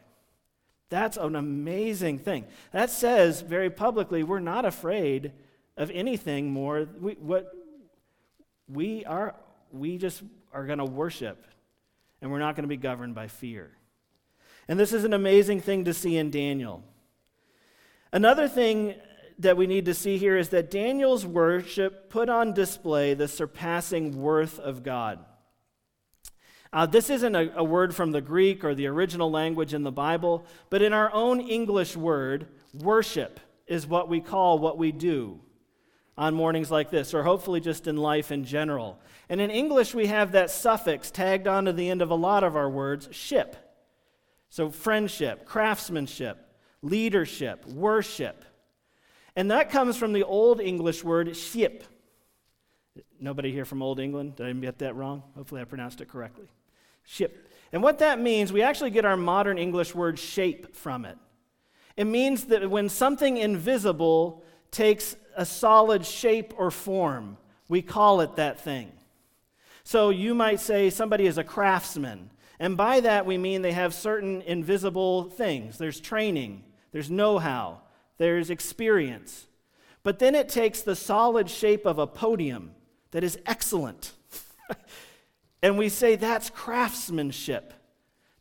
That's 0.88 1.16
an 1.16 1.34
amazing 1.34 2.20
thing. 2.20 2.46
That 2.72 2.88
says 2.88 3.42
very 3.42 3.70
publicly 3.70 4.22
we're 4.22 4.38
not 4.38 4.64
afraid 4.64 5.32
of 5.76 5.90
anything 5.90 6.50
more. 6.50 6.86
We, 7.00 7.14
what, 7.14 7.52
we, 8.68 9.04
are, 9.04 9.34
we 9.72 9.98
just 9.98 10.22
are 10.52 10.64
going 10.64 10.78
to 10.78 10.84
worship, 10.84 11.44
and 12.22 12.30
we're 12.30 12.38
not 12.38 12.54
going 12.54 12.64
to 12.64 12.68
be 12.68 12.76
governed 12.76 13.14
by 13.14 13.26
fear. 13.26 13.70
And 14.68 14.78
this 14.78 14.92
is 14.92 15.04
an 15.04 15.14
amazing 15.14 15.60
thing 15.60 15.84
to 15.86 15.94
see 15.94 16.16
in 16.16 16.30
Daniel. 16.30 16.84
Another 18.12 18.48
thing 18.48 18.94
that 19.38 19.56
we 19.56 19.66
need 19.66 19.86
to 19.86 19.94
see 19.94 20.18
here 20.18 20.36
is 20.36 20.50
that 20.50 20.70
Daniel's 20.70 21.24
worship 21.24 22.10
put 22.10 22.28
on 22.28 22.52
display 22.52 23.14
the 23.14 23.28
surpassing 23.28 24.20
worth 24.20 24.58
of 24.58 24.82
God. 24.82 25.24
Uh, 26.72 26.84
this 26.84 27.08
isn't 27.08 27.34
a, 27.34 27.50
a 27.56 27.64
word 27.64 27.94
from 27.94 28.12
the 28.12 28.20
Greek 28.20 28.62
or 28.62 28.74
the 28.74 28.86
original 28.86 29.30
language 29.30 29.72
in 29.72 29.84
the 29.84 29.92
Bible, 29.92 30.44
but 30.68 30.82
in 30.82 30.92
our 30.92 31.10
own 31.14 31.40
English 31.40 31.96
word, 31.96 32.46
worship 32.74 33.40
is 33.66 33.86
what 33.86 34.08
we 34.08 34.20
call 34.20 34.58
what 34.58 34.76
we 34.76 34.92
do 34.92 35.40
on 36.18 36.34
mornings 36.34 36.70
like 36.70 36.90
this, 36.90 37.14
or 37.14 37.22
hopefully 37.22 37.60
just 37.60 37.86
in 37.86 37.96
life 37.96 38.32
in 38.32 38.44
general. 38.44 38.98
And 39.28 39.40
in 39.40 39.50
English, 39.50 39.94
we 39.94 40.06
have 40.06 40.32
that 40.32 40.50
suffix 40.50 41.10
tagged 41.10 41.46
onto 41.46 41.70
the 41.70 41.88
end 41.88 42.02
of 42.02 42.10
a 42.10 42.16
lot 42.16 42.42
of 42.42 42.56
our 42.56 42.68
words, 42.68 43.08
ship. 43.12 43.67
So, 44.50 44.70
friendship, 44.70 45.44
craftsmanship, 45.44 46.38
leadership, 46.82 47.66
worship. 47.66 48.44
And 49.36 49.50
that 49.50 49.70
comes 49.70 49.96
from 49.96 50.12
the 50.12 50.24
Old 50.24 50.60
English 50.60 51.04
word 51.04 51.36
ship. 51.36 51.84
Nobody 53.20 53.52
here 53.52 53.64
from 53.64 53.82
Old 53.82 54.00
England? 54.00 54.36
Did 54.36 54.46
I 54.46 54.52
get 54.52 54.78
that 54.78 54.96
wrong? 54.96 55.22
Hopefully, 55.36 55.60
I 55.60 55.64
pronounced 55.64 56.00
it 56.00 56.08
correctly. 56.08 56.48
Ship. 57.04 57.48
And 57.72 57.82
what 57.82 57.98
that 57.98 58.18
means, 58.20 58.52
we 58.52 58.62
actually 58.62 58.90
get 58.90 59.04
our 59.04 59.16
modern 59.16 59.58
English 59.58 59.94
word 59.94 60.18
shape 60.18 60.74
from 60.74 61.04
it. 61.04 61.18
It 61.96 62.06
means 62.06 62.44
that 62.44 62.70
when 62.70 62.88
something 62.88 63.36
invisible 63.36 64.44
takes 64.70 65.16
a 65.36 65.44
solid 65.44 66.06
shape 66.06 66.54
or 66.56 66.70
form, 66.70 67.36
we 67.68 67.82
call 67.82 68.20
it 68.20 68.36
that 68.36 68.60
thing. 68.60 68.92
So 69.84 70.10
you 70.10 70.34
might 70.34 70.60
say 70.60 70.90
somebody 70.90 71.26
is 71.26 71.38
a 71.38 71.44
craftsman. 71.44 72.30
And 72.60 72.76
by 72.76 73.00
that, 73.00 73.26
we 73.26 73.38
mean 73.38 73.62
they 73.62 73.72
have 73.72 73.94
certain 73.94 74.42
invisible 74.42 75.24
things 75.24 75.78
there's 75.78 76.00
training, 76.00 76.64
there's 76.92 77.10
know 77.10 77.38
how, 77.38 77.82
there's 78.16 78.50
experience. 78.50 79.46
But 80.02 80.18
then 80.18 80.34
it 80.34 80.48
takes 80.48 80.82
the 80.82 80.96
solid 80.96 81.50
shape 81.50 81.86
of 81.86 81.98
a 81.98 82.06
podium 82.06 82.72
that 83.10 83.24
is 83.24 83.38
excellent. 83.46 84.12
and 85.62 85.78
we 85.78 85.88
say 85.88 86.16
that's 86.16 86.50
craftsmanship. 86.50 87.74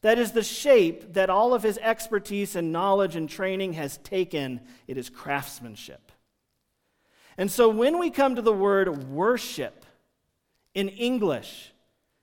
That 0.02 0.20
is 0.20 0.32
the 0.32 0.44
shape 0.44 1.14
that 1.14 1.30
all 1.30 1.54
of 1.54 1.64
his 1.64 1.78
expertise 1.80 2.56
and 2.56 2.72
knowledge 2.72 3.16
and 3.16 3.28
training 3.28 3.74
has 3.74 3.98
taken. 3.98 4.62
It 4.88 4.98
is 4.98 5.10
craftsmanship. 5.10 6.12
And 7.38 7.52
so 7.52 7.70
when 7.70 8.00
we 8.00 8.10
come 8.10 8.36
to 8.36 8.42
the 8.42 8.54
word 8.54 9.10
worship 9.10 9.86
in 10.74 10.90
English, 10.90 11.72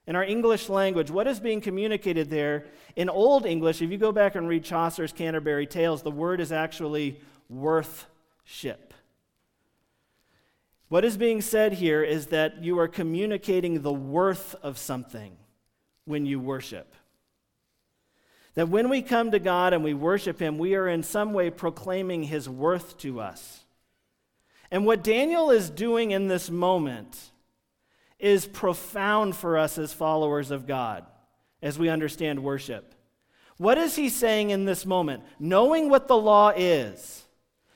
in 0.07 0.15
our 0.15 0.23
English 0.23 0.69
language, 0.69 1.09
what 1.09 1.27
is 1.27 1.39
being 1.39 1.61
communicated 1.61 2.29
there? 2.29 2.65
In 2.95 3.09
Old 3.09 3.45
English, 3.45 3.81
if 3.81 3.89
you 3.89 3.97
go 3.97 4.11
back 4.11 4.35
and 4.35 4.47
read 4.47 4.63
Chaucer's 4.63 5.11
Canterbury 5.11 5.65
Tales, 5.65 6.03
the 6.03 6.11
word 6.11 6.39
is 6.39 6.51
actually 6.51 7.19
worthship. 7.49 8.93
What 10.89 11.03
is 11.03 11.17
being 11.17 11.41
said 11.41 11.73
here 11.73 12.03
is 12.03 12.27
that 12.27 12.63
you 12.63 12.77
are 12.79 12.87
communicating 12.87 13.81
the 13.81 13.93
worth 13.93 14.55
of 14.61 14.77
something 14.77 15.35
when 16.05 16.27
you 16.27 16.39
worship. 16.39 16.93
That 18.53 18.69
when 18.69 18.89
we 18.89 19.01
come 19.01 19.31
to 19.31 19.39
God 19.39 19.73
and 19.73 19.83
we 19.83 19.95
worship 19.95 20.39
Him, 20.39 20.59
we 20.59 20.75
are 20.75 20.87
in 20.87 21.01
some 21.01 21.33
way 21.33 21.49
proclaiming 21.49 22.23
His 22.23 22.47
worth 22.47 22.97
to 22.99 23.19
us. 23.19 23.65
And 24.69 24.85
what 24.85 25.03
Daniel 25.03 25.49
is 25.49 25.69
doing 25.69 26.11
in 26.11 26.27
this 26.27 26.49
moment 26.49 27.31
is 28.25 28.47
profound 28.47 29.35
for 29.35 29.55
us 29.55 29.77
as 29.77 29.93
followers 29.93 30.49
of 30.49 30.65
God 30.65 31.05
as 31.61 31.77
we 31.77 31.89
understand 31.89 32.43
worship. 32.43 32.95
What 33.57 33.77
is 33.77 33.95
he 33.95 34.09
saying 34.09 34.49
in 34.49 34.65
this 34.65 34.83
moment? 34.83 35.21
Knowing 35.39 35.91
what 35.91 36.07
the 36.07 36.17
law 36.17 36.49
is, 36.49 37.23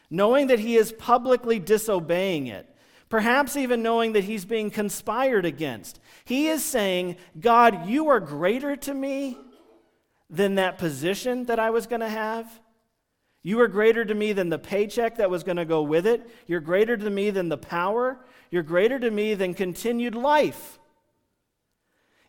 knowing 0.10 0.48
that 0.48 0.58
he 0.58 0.76
is 0.76 0.92
publicly 0.92 1.60
disobeying 1.60 2.48
it, 2.48 2.68
perhaps 3.10 3.56
even 3.56 3.84
knowing 3.84 4.14
that 4.14 4.24
he's 4.24 4.44
being 4.44 4.72
conspired 4.72 5.46
against, 5.46 6.00
he 6.26 6.48
is 6.48 6.66
saying, 6.66 7.18
God, 7.40 7.88
you 7.88 8.08
are 8.08 8.20
greater 8.20 8.76
to 8.76 8.94
me 8.94 9.38
than 10.32 10.56
that 10.56 10.80
position 10.80 11.46
that 11.46 11.60
I 11.60 11.70
was 11.70 11.86
going 11.86 12.02
to 12.02 12.10
have. 12.10 12.60
You 13.44 13.62
are 13.62 13.68
greater 13.68 14.04
to 14.04 14.16
me 14.16 14.34
than 14.34 14.50
the 14.50 14.58
paycheck 14.58 15.18
that 15.18 15.30
was 15.30 15.44
going 15.44 15.58
to 15.58 15.66
go 15.66 15.84
with 15.84 16.08
it. 16.08 16.28
You're 16.48 16.60
greater 16.60 16.98
to 16.98 17.10
me 17.10 17.30
than 17.30 17.50
the 17.50 17.58
power. 17.58 18.20
You're 18.52 18.64
greater 18.64 19.00
to 19.00 19.12
me 19.12 19.34
than 19.34 19.54
continued 19.54 20.16
life. 20.16 20.80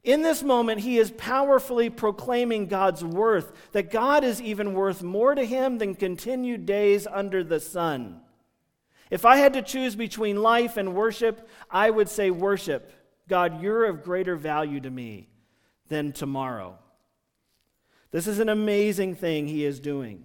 In 0.03 0.23
this 0.23 0.43
moment, 0.43 0.81
he 0.81 0.99
is 0.99 1.11
powerfully 1.11 1.91
proclaiming 1.91 2.67
God's 2.67 3.05
worth, 3.05 3.53
that 3.73 3.91
God 3.91 4.25
is 4.25 4.41
even 4.41 4.73
worth 4.73 5.03
more 5.03 5.35
to 5.35 5.45
him 5.45 5.79
than 5.79 5.95
continued 5.95 6.65
days 6.65 7.07
under 7.07 7.45
the 7.45 7.61
sun. 7.61 8.21
If 9.11 9.25
I 9.25 9.37
had 9.37 9.53
to 9.55 9.63
choose 9.63 9.97
between 9.97 10.43
life 10.43 10.77
and 10.77 10.95
worship, 10.95 11.49
I 11.71 11.91
would 11.91 12.09
say 12.09 12.31
worship. 12.31 12.93
God, 13.29 13.63
you're 13.63 13.85
of 13.85 14.03
greater 14.03 14.37
value 14.37 14.81
to 14.81 14.91
me 14.91 15.29
than 15.89 16.13
tomorrow. 16.13 16.79
This 18.11 18.27
is 18.27 18.39
an 18.39 18.49
amazing 18.49 19.17
thing 19.17 19.47
he 19.47 19.65
is 19.65 19.81
doing. 19.81 20.25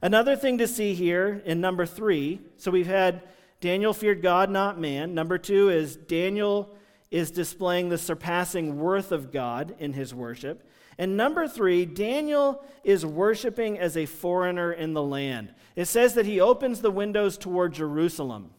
Another 0.00 0.36
thing 0.36 0.58
to 0.58 0.68
see 0.68 0.94
here 0.94 1.42
in 1.44 1.60
number 1.60 1.86
three 1.86 2.40
so 2.56 2.70
we've 2.70 2.86
had 2.86 3.22
Daniel 3.66 3.92
feared 3.92 4.22
God, 4.22 4.48
not 4.48 4.78
man. 4.78 5.12
Number 5.12 5.38
two 5.38 5.70
is 5.70 5.96
Daniel 5.96 6.72
is 7.10 7.32
displaying 7.32 7.88
the 7.88 7.98
surpassing 7.98 8.78
worth 8.78 9.10
of 9.10 9.32
God 9.32 9.74
in 9.80 9.92
his 9.92 10.14
worship. 10.14 10.70
And 10.98 11.16
number 11.16 11.48
three, 11.48 11.84
Daniel 11.84 12.64
is 12.84 13.04
worshiping 13.04 13.76
as 13.76 13.96
a 13.96 14.06
foreigner 14.06 14.72
in 14.72 14.94
the 14.94 15.02
land. 15.02 15.52
It 15.74 15.86
says 15.86 16.14
that 16.14 16.26
he 16.26 16.38
opens 16.38 16.80
the 16.80 16.92
windows 16.92 17.36
toward 17.36 17.74
Jerusalem. 17.74 18.50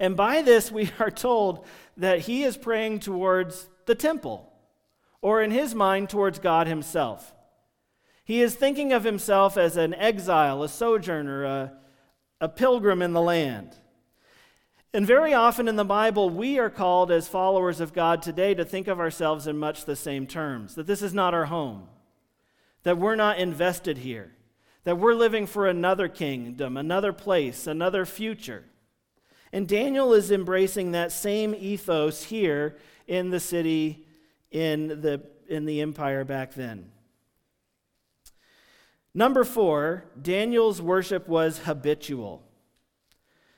And 0.00 0.16
by 0.16 0.42
this, 0.42 0.72
we 0.72 0.90
are 0.98 1.12
told 1.12 1.64
that 1.96 2.18
he 2.18 2.42
is 2.42 2.56
praying 2.56 2.98
towards 2.98 3.68
the 3.86 3.94
temple, 3.94 4.52
or 5.22 5.40
in 5.40 5.52
his 5.52 5.72
mind, 5.72 6.10
towards 6.10 6.40
God 6.40 6.66
himself. 6.66 7.32
He 8.24 8.42
is 8.42 8.56
thinking 8.56 8.92
of 8.92 9.04
himself 9.04 9.56
as 9.56 9.76
an 9.76 9.94
exile, 9.94 10.64
a 10.64 10.68
sojourner, 10.68 11.44
a, 11.44 11.72
a 12.40 12.48
pilgrim 12.48 13.00
in 13.00 13.12
the 13.12 13.22
land. 13.22 13.76
And 14.94 15.08
very 15.08 15.34
often 15.34 15.66
in 15.66 15.74
the 15.74 15.84
Bible, 15.84 16.30
we 16.30 16.60
are 16.60 16.70
called 16.70 17.10
as 17.10 17.26
followers 17.26 17.80
of 17.80 17.92
God 17.92 18.22
today 18.22 18.54
to 18.54 18.64
think 18.64 18.86
of 18.86 19.00
ourselves 19.00 19.48
in 19.48 19.58
much 19.58 19.84
the 19.86 19.96
same 19.96 20.24
terms 20.24 20.76
that 20.76 20.86
this 20.86 21.02
is 21.02 21.12
not 21.12 21.34
our 21.34 21.46
home, 21.46 21.88
that 22.84 22.96
we're 22.96 23.16
not 23.16 23.38
invested 23.38 23.98
here, 23.98 24.30
that 24.84 24.96
we're 24.96 25.14
living 25.14 25.48
for 25.48 25.66
another 25.66 26.06
kingdom, 26.06 26.76
another 26.76 27.12
place, 27.12 27.66
another 27.66 28.06
future. 28.06 28.66
And 29.52 29.66
Daniel 29.66 30.14
is 30.14 30.30
embracing 30.30 30.92
that 30.92 31.10
same 31.10 31.56
ethos 31.56 32.22
here 32.22 32.76
in 33.08 33.30
the 33.30 33.40
city, 33.40 34.06
in 34.52 35.00
the, 35.00 35.22
in 35.48 35.64
the 35.64 35.80
empire 35.80 36.24
back 36.24 36.54
then. 36.54 36.92
Number 39.12 39.42
four, 39.42 40.04
Daniel's 40.22 40.80
worship 40.80 41.26
was 41.26 41.58
habitual. 41.58 42.43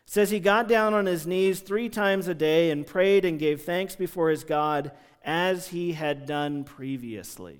Says 0.07 0.31
he 0.31 0.38
got 0.38 0.69
down 0.69 0.95
on 0.95 1.07
his 1.07 1.27
knees 1.27 1.61
three 1.61 1.88
times 1.88 2.29
a 2.29 2.35
day 2.35 2.71
and 2.71 2.87
prayed 2.87 3.25
and 3.25 3.38
gave 3.38 3.62
thanks 3.62 3.97
before 3.97 4.31
his 4.31 4.45
God 4.45 4.92
as 5.25 5.69
he 5.69 5.92
had 5.92 6.27
done 6.27 6.62
previously. 6.62 7.59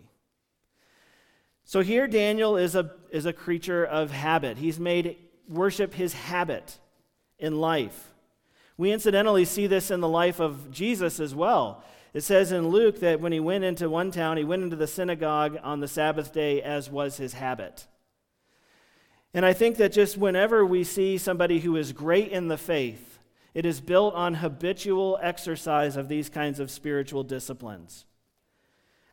So 1.65 1.81
here 1.81 2.07
Daniel 2.07 2.57
is 2.57 2.77
a, 2.77 2.93
is 3.11 3.27
a 3.27 3.33
creature 3.33 3.85
of 3.85 4.13
habit. 4.13 4.59
He's 4.59 4.79
made 4.79 5.17
worship 5.49 5.95
his 5.95 6.13
habit 6.13 6.79
in 7.41 7.61
life. 7.61 8.15
We 8.79 8.93
incidentally 8.93 9.45
see 9.45 9.67
this 9.67 9.91
in 9.91 10.01
the 10.01 10.09
life 10.09 10.39
of 10.39 10.71
Jesus 10.71 11.19
as 11.19 11.35
well. 11.35 11.83
It 12.15 12.23
says 12.23 12.53
in 12.53 12.69
Luke 12.69 13.01
that 13.01 13.21
when 13.21 13.33
he 13.33 13.41
went 13.41 13.65
into 13.65 13.91
one 13.91 14.13
town, 14.13 14.37
he 14.37 14.45
went 14.45 14.63
into 14.63 14.77
the 14.77 14.87
synagogue 14.87 15.59
on 15.63 15.81
the 15.81 15.89
Sabbath 15.89 16.33
day 16.33 16.63
as 16.63 16.89
was 16.89 17.17
his 17.17 17.35
habit. 17.35 17.87
And 19.35 19.45
I 19.45 19.53
think 19.53 19.77
that 19.77 19.93
just 19.93 20.17
whenever 20.17 20.65
we 20.65 20.85
see 20.85 21.19
somebody 21.19 21.61
who 21.61 21.77
is 21.77 21.93
great 21.93 22.31
in 22.31 22.49
the 22.49 22.57
faith, 22.57 23.19
it 23.55 23.65
is 23.65 23.81
built 23.81 24.15
on 24.15 24.35
habitual 24.35 25.19
exercise 25.23 25.97
of 25.97 26.09
these 26.09 26.29
kinds 26.29 26.61
of 26.61 26.71
spiritual 26.71 27.23
disciplines. 27.23 28.05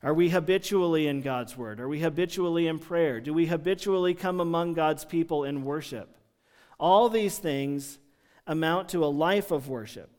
Are 0.04 0.14
we 0.14 0.30
habitually 0.30 1.08
in 1.08 1.22
God's 1.22 1.58
word? 1.58 1.80
Are 1.80 1.88
we 1.88 2.02
habitually 2.02 2.68
in 2.68 2.78
prayer? 2.78 3.22
Do 3.22 3.34
we 3.34 3.46
habitually 3.46 4.14
come 4.14 4.42
among 4.42 4.74
God's 4.74 5.06
people 5.06 5.46
in 5.46 5.64
worship? 5.64 6.18
All 6.78 7.08
these 7.08 7.38
things 7.38 8.00
amount 8.46 8.90
to 8.90 9.06
a 9.06 9.08
life 9.08 9.50
of 9.50 9.70
worship. 9.70 10.10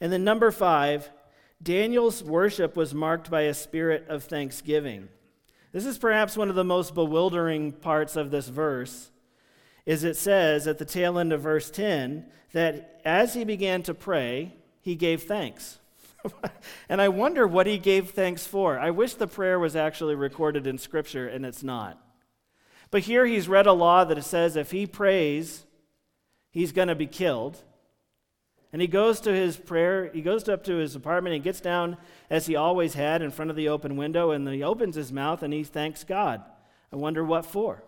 And 0.00 0.12
then, 0.12 0.22
number 0.22 0.52
five, 0.52 1.10
Daniel's 1.60 2.22
worship 2.22 2.76
was 2.76 2.94
marked 2.94 3.30
by 3.30 3.42
a 3.42 3.54
spirit 3.54 4.06
of 4.08 4.24
thanksgiving. 4.24 5.08
This 5.72 5.86
is 5.86 5.98
perhaps 5.98 6.36
one 6.36 6.48
of 6.48 6.56
the 6.56 6.64
most 6.64 6.94
bewildering 6.94 7.72
parts 7.72 8.16
of 8.16 8.30
this 8.30 8.48
verse. 8.48 9.10
Is 9.86 10.04
it 10.04 10.16
says 10.16 10.66
at 10.66 10.78
the 10.78 10.84
tail 10.84 11.18
end 11.18 11.32
of 11.32 11.42
verse 11.42 11.70
10 11.70 12.26
that 12.52 13.00
as 13.04 13.34
he 13.34 13.44
began 13.44 13.82
to 13.84 13.94
pray, 13.94 14.54
he 14.82 14.94
gave 14.94 15.22
thanks. 15.22 15.78
and 16.88 17.00
I 17.00 17.08
wonder 17.08 17.46
what 17.46 17.66
he 17.66 17.78
gave 17.78 18.10
thanks 18.10 18.46
for. 18.46 18.78
I 18.78 18.90
wish 18.90 19.14
the 19.14 19.26
prayer 19.26 19.58
was 19.58 19.76
actually 19.76 20.14
recorded 20.14 20.66
in 20.66 20.78
Scripture, 20.78 21.28
and 21.28 21.46
it's 21.46 21.62
not. 21.62 21.98
But 22.90 23.02
here 23.02 23.24
he's 23.24 23.48
read 23.48 23.66
a 23.66 23.72
law 23.72 24.04
that 24.04 24.22
says 24.24 24.56
if 24.56 24.70
he 24.70 24.86
prays, 24.86 25.64
he's 26.50 26.72
going 26.72 26.88
to 26.88 26.94
be 26.94 27.06
killed. 27.06 27.62
And 28.72 28.80
he 28.80 28.88
goes 28.88 29.20
to 29.20 29.32
his 29.32 29.56
prayer, 29.56 30.10
he 30.12 30.22
goes 30.22 30.48
up 30.48 30.62
to 30.64 30.76
his 30.76 30.94
apartment, 30.94 31.34
he 31.34 31.40
gets 31.40 31.60
down 31.60 31.96
as 32.28 32.46
he 32.46 32.54
always 32.54 32.94
had 32.94 33.20
in 33.20 33.32
front 33.32 33.50
of 33.50 33.56
the 33.56 33.68
open 33.68 33.96
window, 33.96 34.30
and 34.30 34.46
he 34.48 34.62
opens 34.62 34.94
his 34.94 35.12
mouth 35.12 35.42
and 35.42 35.52
he 35.52 35.64
thanks 35.64 36.04
God. 36.04 36.42
I 36.92 36.96
wonder 36.96 37.24
what 37.24 37.44
for. 37.44 37.82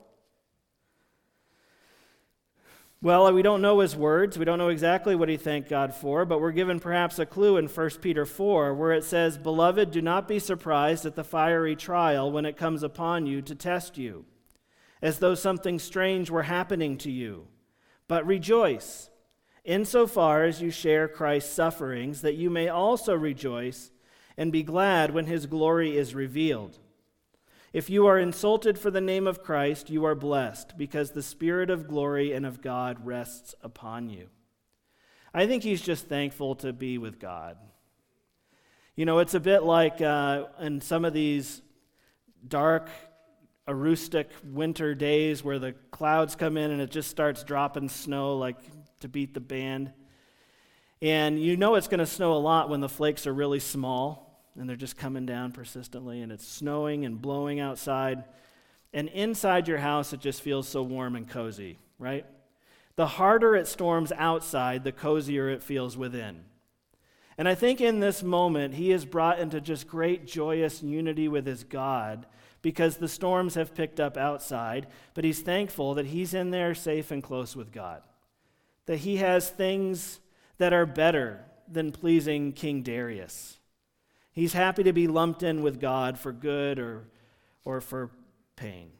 Well, 3.00 3.32
we 3.32 3.42
don't 3.42 3.62
know 3.62 3.80
his 3.80 3.96
words. 3.96 4.38
We 4.38 4.44
don't 4.44 4.58
know 4.58 4.68
exactly 4.68 5.16
what 5.16 5.28
he 5.28 5.36
thanked 5.36 5.68
God 5.68 5.92
for, 5.92 6.24
but 6.24 6.40
we're 6.40 6.52
given 6.52 6.78
perhaps 6.78 7.18
a 7.18 7.26
clue 7.26 7.56
in 7.56 7.66
1 7.66 7.90
Peter 8.00 8.24
4, 8.24 8.74
where 8.74 8.92
it 8.92 9.02
says, 9.02 9.36
Beloved, 9.36 9.90
do 9.90 10.00
not 10.00 10.28
be 10.28 10.38
surprised 10.38 11.04
at 11.04 11.16
the 11.16 11.24
fiery 11.24 11.74
trial 11.74 12.30
when 12.30 12.46
it 12.46 12.56
comes 12.56 12.84
upon 12.84 13.26
you 13.26 13.42
to 13.42 13.56
test 13.56 13.98
you, 13.98 14.24
as 15.00 15.18
though 15.18 15.34
something 15.34 15.80
strange 15.80 16.30
were 16.30 16.44
happening 16.44 16.96
to 16.98 17.10
you. 17.10 17.48
But 18.06 18.24
rejoice 18.24 19.10
insofar 19.64 20.44
as 20.44 20.61
you 20.61 20.70
share 20.70 21.09
Christ's 21.09 21.53
sufferings, 21.53 22.22
that 22.22 22.35
you 22.35 22.51
may 22.51 22.68
also 22.68 23.14
rejoice 23.14 23.90
and 24.37 24.51
be 24.51 24.62
glad 24.62 25.12
when 25.12 25.27
his 25.27 25.46
glory 25.46 25.96
is 25.96 26.14
revealed. 26.14 26.79
If 27.72 27.88
you 27.88 28.07
are 28.07 28.18
insulted 28.18 28.79
for 28.79 28.90
the 28.90 29.01
name 29.01 29.27
of 29.27 29.42
Christ, 29.42 29.88
you 29.88 30.05
are 30.05 30.14
blessed, 30.14 30.77
because 30.77 31.11
the 31.11 31.22
Spirit 31.22 31.70
of 31.70 31.88
glory 31.88 32.33
and 32.33 32.44
of 32.44 32.61
God 32.61 33.07
rests 33.07 33.55
upon 33.62 34.11
you. 34.11 34.29
I 35.33 35.46
think 35.46 35.62
he's 35.62 35.81
just 35.81 36.07
thankful 36.07 36.57
to 36.57 36.72
be 36.75 36.98
with 36.98 37.18
God. 37.18 37.57
You 38.94 39.07
know, 39.07 39.20
it's 39.20 39.33
a 39.33 39.40
bit 39.40 39.62
like 39.62 40.03
uh, 40.03 40.44
in 40.61 40.83
some 40.83 41.07
of 41.07 41.14
these 41.14 41.62
dark, 42.46 42.90
acoustic 43.66 44.31
winter 44.44 44.94
days 44.94 45.42
where 45.42 45.59
the 45.59 45.72
clouds 45.90 46.37
come 46.37 46.59
in 46.59 46.70
and 46.70 46.83
it 46.83 46.90
just 46.90 47.09
starts 47.09 47.42
dropping 47.44 47.88
snow 47.88 48.37
like 48.37 48.59
to 49.02 49.08
beat 49.08 49.34
the 49.34 49.40
band. 49.40 49.92
And 51.02 51.42
you 51.42 51.56
know 51.56 51.74
it's 51.74 51.88
going 51.88 51.98
to 51.98 52.06
snow 52.06 52.32
a 52.34 52.38
lot 52.38 52.70
when 52.70 52.80
the 52.80 52.88
flakes 52.88 53.26
are 53.26 53.34
really 53.34 53.58
small 53.58 54.40
and 54.56 54.68
they're 54.68 54.76
just 54.76 54.96
coming 54.96 55.26
down 55.26 55.50
persistently 55.50 56.22
and 56.22 56.30
it's 56.30 56.46
snowing 56.46 57.04
and 57.04 57.20
blowing 57.20 57.58
outside. 57.58 58.24
And 58.92 59.08
inside 59.08 59.66
your 59.66 59.78
house, 59.78 60.12
it 60.12 60.20
just 60.20 60.42
feels 60.42 60.68
so 60.68 60.82
warm 60.82 61.16
and 61.16 61.28
cozy, 61.28 61.78
right? 61.98 62.24
The 62.94 63.06
harder 63.06 63.56
it 63.56 63.66
storms 63.66 64.12
outside, 64.12 64.84
the 64.84 64.92
cozier 64.92 65.48
it 65.48 65.62
feels 65.62 65.96
within. 65.96 66.44
And 67.36 67.48
I 67.48 67.56
think 67.56 67.80
in 67.80 67.98
this 67.98 68.22
moment, 68.22 68.74
he 68.74 68.92
is 68.92 69.04
brought 69.04 69.40
into 69.40 69.60
just 69.60 69.88
great 69.88 70.26
joyous 70.26 70.84
unity 70.84 71.26
with 71.26 71.46
his 71.46 71.64
God 71.64 72.26
because 72.60 72.98
the 72.98 73.08
storms 73.08 73.54
have 73.56 73.74
picked 73.74 73.98
up 73.98 74.16
outside, 74.16 74.86
but 75.14 75.24
he's 75.24 75.40
thankful 75.40 75.94
that 75.94 76.06
he's 76.06 76.32
in 76.32 76.52
there 76.52 76.76
safe 76.76 77.10
and 77.10 77.24
close 77.24 77.56
with 77.56 77.72
God 77.72 78.02
that 78.92 78.98
he 78.98 79.16
has 79.16 79.48
things 79.48 80.20
that 80.59 80.74
are 80.74 80.85
better 80.85 81.40
than 81.66 81.90
pleasing 81.92 82.52
King 82.52 82.83
Darius. 82.83 83.57
He's 84.33 84.52
happy 84.52 84.83
to 84.83 84.92
be 84.92 85.09
lumped 85.09 85.42
in 85.42 85.62
with 85.62 85.81
God 85.81 86.18
for 86.18 86.31
good 86.31 86.78
or, 86.78 87.05
or 87.64 87.81
for 87.81 88.11
pain. 88.55 88.90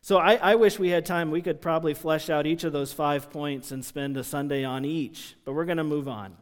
So 0.00 0.16
I, 0.16 0.34
I, 0.34 0.54
wish 0.56 0.80
we 0.80 0.88
had 0.88 1.06
time. 1.06 1.30
We 1.30 1.40
could 1.40 1.60
probably 1.60 1.94
flesh 1.94 2.28
out 2.28 2.48
each 2.48 2.64
of 2.64 2.72
those 2.72 2.92
five 2.92 3.30
points 3.30 3.70
and 3.70 3.84
spend 3.84 4.16
a 4.16 4.24
Sunday 4.24 4.64
on 4.64 4.84
each, 4.84 5.36
but 5.44 5.52
we're 5.52 5.66
going 5.66 5.78
to 5.78 5.84
move 5.84 6.08
on. 6.08 6.36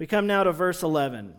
We 0.00 0.08
come 0.08 0.26
now 0.26 0.42
to 0.42 0.50
verse 0.50 0.82
11. 0.82 1.32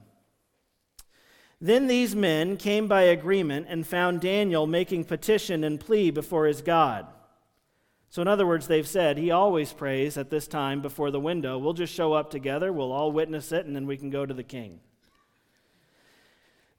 Then 1.60 1.88
these 1.88 2.16
men 2.16 2.56
came 2.56 2.88
by 2.88 3.02
agreement 3.02 3.68
and 3.68 3.86
found 3.86 4.22
Daniel 4.22 4.66
making 4.66 5.04
petition 5.04 5.66
and 5.66 5.82
plea 5.82 6.12
before 6.12 6.46
his 6.46 6.62
God. 6.62 7.08
So, 8.10 8.22
in 8.24 8.28
other 8.28 8.48
words, 8.48 8.68
they've 8.68 8.88
said 8.88 9.18
he 9.18 9.30
always 9.30 9.72
prays 9.72 10.18
at 10.18 10.32
this 10.32 10.48
time 10.48 10.82
before 10.82 11.12
the 11.12 11.20
window. 11.20 11.60
We'll 11.60 11.74
just 11.74 11.94
show 11.94 12.14
up 12.14 12.32
together, 12.32 12.74
we'll 12.74 12.92
all 12.92 13.12
witness 13.12 13.52
it, 13.52 13.66
and 13.66 13.76
then 13.76 13.86
we 13.86 13.98
can 13.98 14.10
go 14.10 14.26
to 14.26 14.34
the 14.34 14.44
king. 14.44 14.80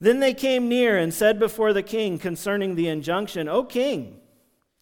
Then 0.00 0.18
they 0.18 0.34
came 0.34 0.68
near 0.68 0.96
and 0.96 1.12
said 1.14 1.38
before 1.38 1.72
the 1.72 1.82
king 1.82 2.18
concerning 2.18 2.74
the 2.74 2.88
injunction, 2.88 3.48
O 3.48 3.62
king, 3.62 4.18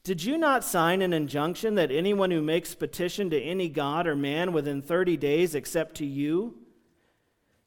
did 0.04 0.24
you 0.24 0.38
not 0.38 0.64
sign 0.64 1.02
an 1.02 1.12
injunction 1.12 1.74
that 1.74 1.90
anyone 1.90 2.30
who 2.30 2.40
makes 2.40 2.74
petition 2.74 3.28
to 3.30 3.38
any 3.38 3.68
god 3.68 4.06
or 4.06 4.16
man 4.16 4.52
within 4.52 4.80
30 4.80 5.18
days 5.18 5.54
except 5.54 5.96
to 5.96 6.06
you, 6.06 6.54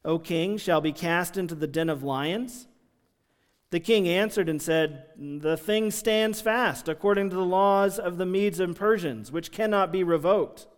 O 0.04 0.18
king, 0.18 0.56
shall 0.56 0.80
be 0.80 0.92
cast 0.92 1.36
into 1.36 1.54
the 1.54 1.68
den 1.68 1.88
of 1.88 2.02
lions? 2.02 2.66
The 3.72 3.80
king 3.80 4.06
answered 4.06 4.48
and 4.48 4.62
said, 4.62 5.06
The 5.18 5.56
thing 5.56 5.90
stands 5.90 6.40
fast 6.40 6.88
according 6.88 7.30
to 7.30 7.36
the 7.36 7.42
laws 7.42 7.98
of 7.98 8.18
the 8.18 8.26
Medes 8.26 8.60
and 8.60 8.76
Persians, 8.76 9.32
which 9.32 9.50
cannot 9.50 9.90
be 9.90 10.04
revoked. 10.04 10.68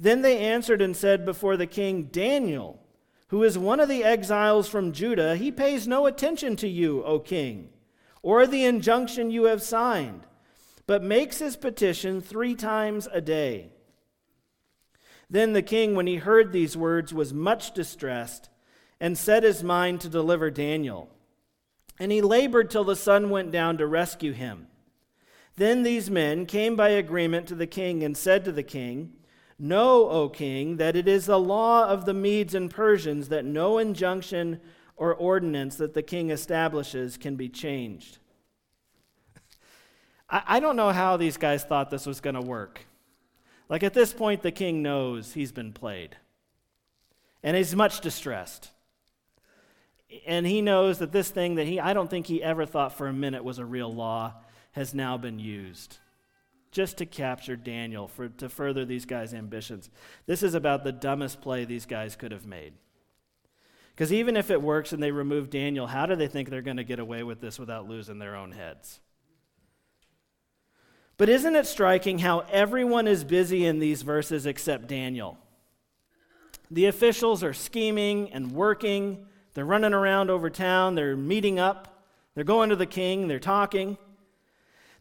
Then 0.00 0.22
they 0.22 0.38
answered 0.38 0.82
and 0.82 0.96
said 0.96 1.24
before 1.24 1.56
the 1.56 1.66
king, 1.66 2.04
Daniel, 2.04 2.82
who 3.28 3.44
is 3.44 3.56
one 3.56 3.78
of 3.78 3.88
the 3.88 4.02
exiles 4.02 4.68
from 4.68 4.92
Judah, 4.92 5.36
he 5.36 5.52
pays 5.52 5.86
no 5.86 6.06
attention 6.06 6.56
to 6.56 6.66
you, 6.66 7.04
O 7.04 7.20
king, 7.20 7.68
or 8.22 8.46
the 8.46 8.64
injunction 8.64 9.30
you 9.30 9.44
have 9.44 9.62
signed 9.62 10.26
but 10.90 11.04
makes 11.04 11.38
his 11.38 11.54
petition 11.54 12.20
three 12.20 12.52
times 12.52 13.06
a 13.12 13.20
day. 13.20 13.70
Then 15.30 15.52
the 15.52 15.62
king, 15.62 15.94
when 15.94 16.08
he 16.08 16.16
heard 16.16 16.50
these 16.50 16.76
words, 16.76 17.14
was 17.14 17.32
much 17.32 17.74
distressed 17.74 18.50
and 18.98 19.16
set 19.16 19.44
his 19.44 19.62
mind 19.62 20.00
to 20.00 20.08
deliver 20.08 20.50
Daniel. 20.50 21.08
And 22.00 22.10
he 22.10 22.22
labored 22.22 22.70
till 22.70 22.82
the 22.82 22.96
sun 22.96 23.30
went 23.30 23.52
down 23.52 23.78
to 23.78 23.86
rescue 23.86 24.32
him. 24.32 24.66
Then 25.56 25.82
these 25.82 26.10
men 26.10 26.46
came 26.46 26.74
by 26.74 26.88
agreement 26.88 27.46
to 27.48 27.54
the 27.54 27.66
king 27.66 28.02
and 28.02 28.16
said 28.16 28.44
to 28.46 28.52
the 28.52 28.62
king, 28.62 29.12
Know, 29.58 30.08
O 30.08 30.30
king, 30.30 30.78
that 30.78 30.96
it 30.96 31.06
is 31.06 31.26
the 31.26 31.38
law 31.38 31.86
of 31.86 32.06
the 32.06 32.14
Medes 32.14 32.54
and 32.54 32.70
Persians 32.70 33.28
that 33.28 33.44
no 33.44 33.76
injunction 33.76 34.60
or 34.96 35.14
ordinance 35.14 35.76
that 35.76 35.92
the 35.92 36.02
king 36.02 36.30
establishes 36.30 37.18
can 37.18 37.36
be 37.36 37.50
changed. 37.50 38.18
I, 40.32 40.60
don't 40.60 40.76
know 40.76 40.92
how 40.92 41.16
these 41.16 41.36
guys 41.36 41.64
thought 41.64 41.90
this 41.90 42.06
was 42.06 42.20
going 42.20 42.36
to 42.36 42.40
work. 42.40 42.86
Like 43.68 43.82
at 43.82 43.94
this 43.94 44.12
point, 44.12 44.42
the 44.42 44.52
king 44.52 44.80
knows 44.80 45.32
he's 45.32 45.50
been 45.52 45.72
played, 45.72 46.16
and 47.42 47.56
he's 47.56 47.74
much 47.74 48.00
distressed. 48.00 48.70
And 50.26 50.46
he 50.46 50.60
knows 50.60 50.98
that 50.98 51.12
this 51.12 51.30
thing 51.30 51.54
that 51.56 51.66
he, 51.66 51.78
I 51.78 51.92
don't 51.92 52.10
think 52.10 52.26
he 52.26 52.42
ever 52.42 52.66
thought 52.66 52.96
for 52.96 53.06
a 53.06 53.12
minute 53.12 53.44
was 53.44 53.58
a 53.58 53.64
real 53.64 53.92
law, 53.92 54.34
has 54.72 54.94
now 54.94 55.16
been 55.16 55.38
used 55.38 55.98
just 56.72 56.98
to 56.98 57.06
capture 57.06 57.56
Daniel, 57.56 58.06
for, 58.06 58.28
to 58.28 58.48
further 58.48 58.84
these 58.84 59.04
guys' 59.04 59.34
ambitions. 59.34 59.90
This 60.26 60.42
is 60.42 60.54
about 60.54 60.84
the 60.84 60.92
dumbest 60.92 61.40
play 61.40 61.64
these 61.64 61.86
guys 61.86 62.14
could 62.14 62.32
have 62.32 62.46
made. 62.46 62.74
Because 63.90 64.12
even 64.12 64.36
if 64.36 64.50
it 64.50 64.62
works 64.62 64.92
and 64.92 65.02
they 65.02 65.10
remove 65.10 65.50
Daniel, 65.50 65.86
how 65.88 66.06
do 66.06 66.14
they 66.14 66.28
think 66.28 66.48
they're 66.48 66.62
going 66.62 66.76
to 66.76 66.84
get 66.84 67.00
away 67.00 67.22
with 67.22 67.40
this 67.40 67.58
without 67.58 67.88
losing 67.88 68.18
their 68.18 68.36
own 68.36 68.52
heads? 68.52 69.00
But 71.16 71.28
isn't 71.28 71.56
it 71.56 71.66
striking 71.66 72.20
how 72.20 72.40
everyone 72.50 73.06
is 73.06 73.24
busy 73.24 73.66
in 73.66 73.78
these 73.78 74.02
verses 74.02 74.46
except 74.46 74.86
Daniel? 74.86 75.38
The 76.70 76.86
officials 76.86 77.42
are 77.42 77.52
scheming 77.52 78.32
and 78.32 78.52
working. 78.52 79.26
They're 79.54 79.64
running 79.64 79.94
around 79.94 80.30
over 80.30 80.50
town. 80.50 80.94
They're 80.94 81.16
meeting 81.16 81.58
up. 81.58 82.04
They're 82.34 82.44
going 82.44 82.70
to 82.70 82.76
the 82.76 82.86
king. 82.86 83.28
They're 83.28 83.38
talking. 83.38 83.98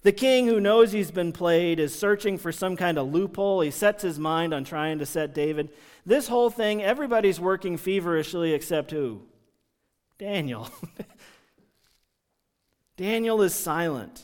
The 0.02 0.12
king, 0.14 0.48
who 0.48 0.62
knows 0.62 0.92
he's 0.92 1.12
been 1.12 1.34
played, 1.34 1.80
is 1.80 1.98
searching 1.98 2.38
for 2.38 2.52
some 2.52 2.78
kind 2.78 2.98
of 2.98 3.12
loophole. 3.12 3.62
He 3.62 3.72
sets 3.72 4.02
his 4.02 4.18
mind 4.18 4.54
on 4.54 4.64
trying 4.64 5.00
to 5.00 5.06
set 5.06 5.34
David. 5.34 5.70
This 6.06 6.30
whole 6.30 6.50
thing, 6.50 6.82
everybody's 6.82 7.40
working 7.40 7.78
feverishly 7.78 8.54
except 8.54 8.92
who? 8.92 9.24
Daniel. 10.18 10.70
Daniel 12.98 13.42
is 13.42 13.54
silent. 13.54 14.24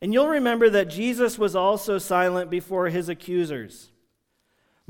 And 0.00 0.12
you'll 0.12 0.28
remember 0.28 0.70
that 0.70 0.90
Jesus 0.90 1.38
was 1.38 1.56
also 1.56 1.98
silent 1.98 2.50
before 2.50 2.88
his 2.88 3.08
accusers. 3.08 3.90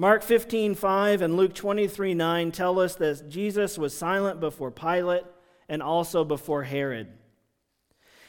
Mark 0.01 0.23
15, 0.23 0.77
5 0.77 1.23
and 1.23 1.37
Luke 1.37 1.55
23, 1.55 2.15
9 2.15 2.53
tell 2.53 2.79
us 2.79 2.95
that 2.95 3.29
Jesus 3.29 3.77
was 3.77 3.97
silent 3.97 4.39
before 4.39 4.71
Pilate 4.71 5.25
and 5.69 5.83
also 5.83 6.25
before 6.25 6.63
Herod. 6.63 7.09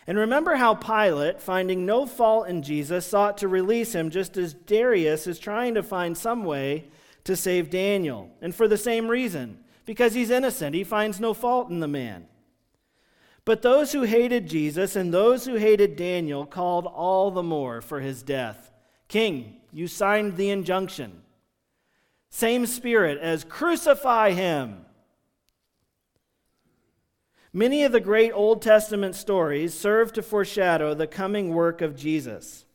And 0.07 0.17
remember 0.17 0.55
how 0.55 0.73
Pilate, 0.73 1.39
finding 1.39 1.85
no 1.85 2.07
fault 2.07 2.47
in 2.47 2.63
Jesus, 2.63 3.05
sought 3.05 3.37
to 3.37 3.47
release 3.47 3.93
him 3.93 4.09
just 4.09 4.35
as 4.35 4.55
Darius 4.55 5.27
is 5.27 5.37
trying 5.37 5.75
to 5.75 5.83
find 5.83 6.17
some 6.17 6.43
way 6.43 6.85
to 7.25 7.35
save 7.35 7.69
Daniel. 7.69 8.31
And 8.41 8.55
for 8.55 8.67
the 8.67 8.75
same 8.75 9.07
reason, 9.07 9.59
because 9.85 10.15
he's 10.15 10.31
innocent, 10.31 10.73
he 10.73 10.83
finds 10.83 11.19
no 11.19 11.35
fault 11.35 11.69
in 11.69 11.81
the 11.81 11.87
man. 11.87 12.25
But 13.45 13.61
those 13.61 13.91
who 13.91 14.01
hated 14.01 14.49
Jesus 14.49 14.95
and 14.95 15.13
those 15.13 15.45
who 15.45 15.57
hated 15.57 15.95
Daniel 15.95 16.47
called 16.47 16.87
all 16.87 17.29
the 17.29 17.43
more 17.43 17.79
for 17.79 17.99
his 17.99 18.23
death. 18.23 18.71
King, 19.07 19.57
you 19.71 19.87
signed 19.87 20.35
the 20.35 20.49
injunction. 20.49 21.21
Same 22.29 22.65
spirit 22.65 23.17
as 23.19 23.43
crucify 23.43 24.31
him. 24.31 24.85
Many 27.51 27.83
of 27.83 27.91
the 27.91 27.99
great 27.99 28.31
Old 28.31 28.61
Testament 28.61 29.15
stories 29.15 29.73
serve 29.73 30.13
to 30.13 30.21
foreshadow 30.21 30.93
the 30.93 31.07
coming 31.07 31.53
work 31.53 31.81
of 31.81 31.95
Jesus. 31.95 32.65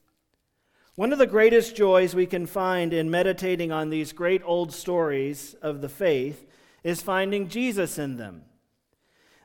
One 0.97 1.13
of 1.13 1.19
the 1.19 1.27
greatest 1.27 1.77
joys 1.77 2.15
we 2.15 2.27
can 2.27 2.47
find 2.47 2.93
in 2.93 3.11
meditating 3.11 3.71
on 3.71 3.91
these 3.91 4.13
great 4.13 4.43
old 4.45 4.73
stories 4.73 5.55
of 5.63 5.81
the 5.81 5.89
faith 5.89 6.47
is 6.83 7.03
finding 7.03 7.49
Jesus 7.49 7.99
in 7.99 8.17
them. 8.17 8.43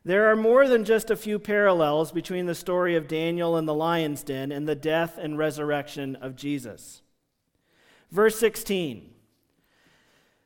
There 0.04 0.32
are 0.32 0.36
more 0.36 0.68
than 0.68 0.86
just 0.86 1.12
a 1.12 1.16
few 1.16 1.38
parallels 1.38 2.12
between 2.12 2.46
the 2.46 2.56
story 2.56 2.96
of 2.96 3.08
Daniel 3.08 3.56
and 3.56 3.68
the 3.68 3.74
lion's 3.74 4.24
den 4.24 4.52
and 4.52 4.68
the 4.68 4.76
death 4.76 5.18
and 5.18 5.38
resurrection 5.38 6.16
of 6.16 6.36
Jesus. 6.36 7.02
Verse 8.12 8.40
16 8.40 9.12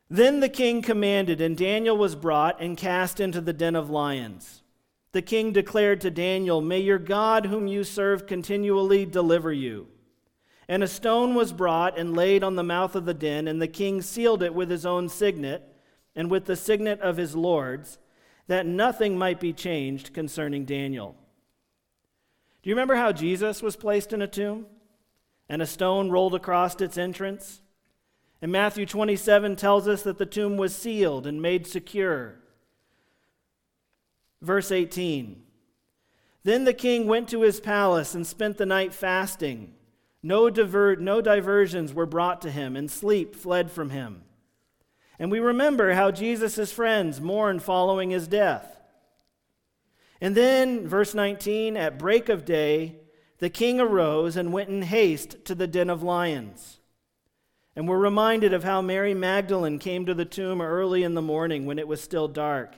Then 0.09 0.39
the 0.39 0.49
king 0.49 0.81
commanded, 0.81 1.41
and 1.41 1.57
Daniel 1.57 1.97
was 1.97 2.15
brought 2.15 2.61
and 2.61 2.77
cast 2.77 3.19
into 3.19 3.41
the 3.41 3.53
den 3.53 3.75
of 3.75 3.89
lions. 3.89 4.63
The 5.11 5.21
king 5.21 5.51
declared 5.51 6.01
to 6.01 6.11
Daniel, 6.11 6.61
May 6.61 6.79
your 6.79 6.99
God, 6.99 7.45
whom 7.45 7.67
you 7.67 7.83
serve, 7.83 8.27
continually 8.27 9.05
deliver 9.05 9.53
you. 9.53 9.87
And 10.67 10.83
a 10.83 10.87
stone 10.87 11.35
was 11.35 11.53
brought 11.53 11.97
and 11.97 12.15
laid 12.15 12.43
on 12.43 12.55
the 12.55 12.63
mouth 12.63 12.95
of 12.95 13.05
the 13.05 13.13
den, 13.13 13.47
and 13.47 13.61
the 13.61 13.67
king 13.67 14.01
sealed 14.01 14.41
it 14.43 14.53
with 14.53 14.69
his 14.69 14.85
own 14.85 15.09
signet 15.09 15.63
and 16.15 16.29
with 16.29 16.45
the 16.45 16.55
signet 16.55 16.99
of 17.01 17.17
his 17.17 17.35
lords 17.35 17.97
that 18.47 18.65
nothing 18.65 19.17
might 19.17 19.39
be 19.39 19.53
changed 19.53 20.13
concerning 20.13 20.65
Daniel. 20.65 21.15
Do 22.61 22.69
you 22.69 22.75
remember 22.75 22.95
how 22.95 23.11
Jesus 23.11 23.61
was 23.61 23.75
placed 23.75 24.13
in 24.13 24.21
a 24.21 24.27
tomb 24.27 24.65
and 25.49 25.61
a 25.61 25.67
stone 25.67 26.09
rolled 26.09 26.35
across 26.35 26.79
its 26.81 26.97
entrance? 26.97 27.61
And 28.43 28.51
Matthew 28.51 28.85
27 28.85 29.55
tells 29.55 29.87
us 29.87 30.03
that 30.03 30.17
the 30.17 30.25
tomb 30.25 30.57
was 30.57 30.75
sealed 30.75 31.25
and 31.25 31.41
made 31.41 31.65
secure. 31.65 32.35
Verse 34.41 34.69
18 34.69 35.41
Then 36.43 36.65
the 36.65 36.73
king 36.73 37.07
went 37.07 37.29
to 37.29 37.43
his 37.43 37.61
palace 37.61 38.13
and 38.13 38.27
spent 38.27 38.57
the 38.57 38.65
night 38.65 38.93
fasting. 38.93 39.75
No, 40.21 40.49
diver- 40.49 40.97
no 40.97 41.21
diversions 41.21 41.93
were 41.93 42.05
brought 42.05 42.41
to 42.41 42.51
him, 42.51 42.75
and 42.75 42.91
sleep 42.91 43.33
fled 43.33 43.71
from 43.71 43.91
him. 43.91 44.23
And 45.17 45.31
we 45.31 45.39
remember 45.39 45.93
how 45.93 46.11
Jesus' 46.11 46.73
friends 46.73 47.21
mourned 47.21 47.63
following 47.63 48.09
his 48.09 48.27
death. 48.27 48.77
And 50.19 50.35
then, 50.35 50.85
verse 50.85 51.13
19, 51.13 51.77
at 51.77 51.97
break 51.97 52.27
of 52.27 52.43
day, 52.43 52.97
the 53.37 53.49
king 53.49 53.79
arose 53.79 54.35
and 54.35 54.51
went 54.51 54.69
in 54.69 54.81
haste 54.81 55.45
to 55.45 55.55
the 55.55 55.65
den 55.65 55.89
of 55.89 56.03
lions. 56.03 56.81
And 57.75 57.87
we're 57.87 57.97
reminded 57.97 58.53
of 58.53 58.63
how 58.63 58.81
Mary 58.81 59.13
Magdalene 59.13 59.79
came 59.79 60.05
to 60.05 60.13
the 60.13 60.25
tomb 60.25 60.61
early 60.61 61.03
in 61.03 61.15
the 61.15 61.21
morning 61.21 61.65
when 61.65 61.79
it 61.79 61.87
was 61.87 62.01
still 62.01 62.27
dark, 62.27 62.75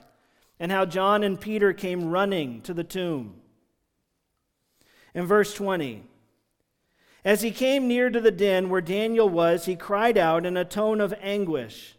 and 0.58 0.72
how 0.72 0.86
John 0.86 1.22
and 1.22 1.40
Peter 1.40 1.72
came 1.72 2.10
running 2.10 2.62
to 2.62 2.72
the 2.72 2.84
tomb. 2.84 3.34
In 5.14 5.26
verse 5.26 5.54
20, 5.54 6.02
as 7.24 7.42
he 7.42 7.50
came 7.50 7.88
near 7.88 8.08
to 8.08 8.20
the 8.20 8.30
den 8.30 8.70
where 8.70 8.80
Daniel 8.80 9.28
was, 9.28 9.64
he 9.64 9.74
cried 9.74 10.16
out 10.16 10.46
in 10.46 10.56
a 10.56 10.64
tone 10.64 11.00
of 11.00 11.12
anguish. 11.20 11.96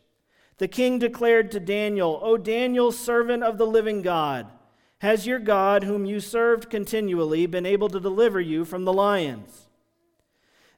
The 0.58 0.68
king 0.68 0.98
declared 1.00 1.52
to 1.52 1.60
Daniel, 1.60 2.20
O 2.24 2.38
Daniel, 2.38 2.92
servant 2.92 3.44
of 3.44 3.58
the 3.58 3.68
living 3.68 4.02
God, 4.02 4.48
has 5.00 5.28
your 5.28 5.38
God, 5.38 5.84
whom 5.84 6.06
you 6.06 6.20
served 6.20 6.70
continually, 6.72 7.46
been 7.46 7.66
able 7.66 7.90
to 7.90 8.00
deliver 8.00 8.42
you 8.42 8.66
from 8.66 8.86
the 8.86 8.94
lions? 8.94 9.68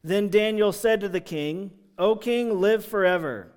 Then 0.04 0.30
Daniel 0.30 0.74
said 0.74 1.00
to 1.02 1.10
the 1.10 1.22
king, 1.22 1.72
O 2.00 2.16
king, 2.16 2.60
live 2.60 2.86
forever. 2.86 3.52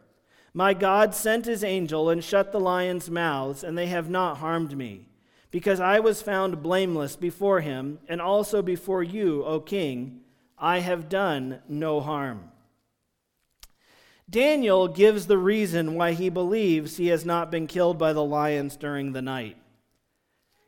My 0.52 0.74
God 0.74 1.14
sent 1.14 1.46
his 1.46 1.64
angel 1.64 2.10
and 2.10 2.22
shut 2.22 2.52
the 2.52 2.60
lions' 2.60 3.08
mouths, 3.08 3.64
and 3.64 3.78
they 3.78 3.86
have 3.86 4.10
not 4.10 4.38
harmed 4.38 4.76
me, 4.76 5.08
because 5.50 5.80
I 5.80 6.00
was 6.00 6.20
found 6.20 6.62
blameless 6.62 7.16
before 7.16 7.60
him, 7.60 8.00
and 8.08 8.20
also 8.20 8.60
before 8.60 9.02
you, 9.02 9.44
O 9.44 9.60
king. 9.60 10.20
I 10.58 10.80
have 10.80 11.08
done 11.08 11.60
no 11.68 12.00
harm. 12.00 12.50
Daniel 14.28 14.88
gives 14.88 15.26
the 15.26 15.38
reason 15.38 15.94
why 15.94 16.12
he 16.12 16.28
believes 16.28 16.96
he 16.96 17.08
has 17.08 17.24
not 17.24 17.50
been 17.50 17.66
killed 17.66 17.98
by 17.98 18.12
the 18.12 18.24
lions 18.24 18.76
during 18.76 19.12
the 19.12 19.22
night. 19.22 19.56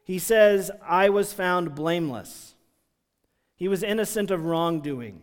He 0.04 0.18
says, 0.18 0.70
I 0.86 1.08
was 1.08 1.32
found 1.32 1.74
blameless. 1.74 2.54
He 3.56 3.68
was 3.68 3.82
innocent 3.82 4.30
of 4.30 4.44
wrongdoing. 4.44 5.22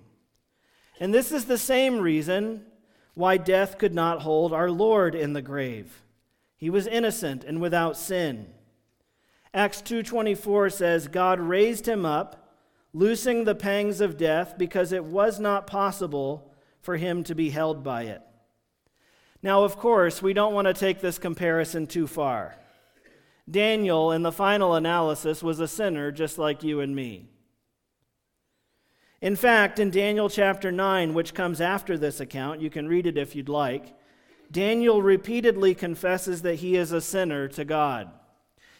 And 0.99 1.13
this 1.13 1.31
is 1.31 1.45
the 1.45 1.57
same 1.57 1.99
reason 1.99 2.65
why 3.13 3.37
death 3.37 3.77
could 3.77 3.93
not 3.93 4.21
hold 4.21 4.53
our 4.53 4.69
Lord 4.69 5.15
in 5.15 5.33
the 5.33 5.41
grave. 5.41 6.03
He 6.57 6.69
was 6.69 6.87
innocent 6.87 7.43
and 7.43 7.59
without 7.59 7.97
sin. 7.97 8.53
Acts 9.53 9.81
2:24 9.81 10.69
says 10.69 11.07
God 11.07 11.39
raised 11.39 11.87
him 11.87 12.05
up, 12.05 12.55
loosing 12.93 13.43
the 13.43 13.55
pangs 13.55 13.99
of 13.99 14.17
death 14.17 14.55
because 14.57 14.91
it 14.91 15.03
was 15.03 15.39
not 15.39 15.67
possible 15.67 16.53
for 16.79 16.97
him 16.97 17.23
to 17.23 17.35
be 17.35 17.49
held 17.49 17.83
by 17.83 18.03
it. 18.03 18.21
Now, 19.43 19.63
of 19.63 19.77
course, 19.77 20.21
we 20.21 20.33
don't 20.33 20.53
want 20.53 20.67
to 20.67 20.73
take 20.73 21.01
this 21.01 21.17
comparison 21.17 21.87
too 21.87 22.05
far. 22.05 22.57
Daniel, 23.49 24.11
in 24.11 24.21
the 24.21 24.31
final 24.31 24.75
analysis, 24.75 25.41
was 25.41 25.59
a 25.59 25.67
sinner 25.67 26.11
just 26.11 26.37
like 26.37 26.63
you 26.63 26.79
and 26.79 26.95
me. 26.95 27.30
In 29.21 29.35
fact, 29.35 29.77
in 29.77 29.91
Daniel 29.91 30.29
chapter 30.29 30.71
9, 30.71 31.13
which 31.13 31.35
comes 31.35 31.61
after 31.61 31.95
this 31.97 32.19
account, 32.19 32.59
you 32.59 32.71
can 32.71 32.87
read 32.87 33.05
it 33.05 33.17
if 33.17 33.35
you'd 33.35 33.49
like, 33.49 33.95
Daniel 34.51 35.01
repeatedly 35.01 35.75
confesses 35.75 36.41
that 36.41 36.55
he 36.55 36.75
is 36.75 36.91
a 36.91 36.99
sinner 36.99 37.47
to 37.49 37.63
God. 37.63 38.09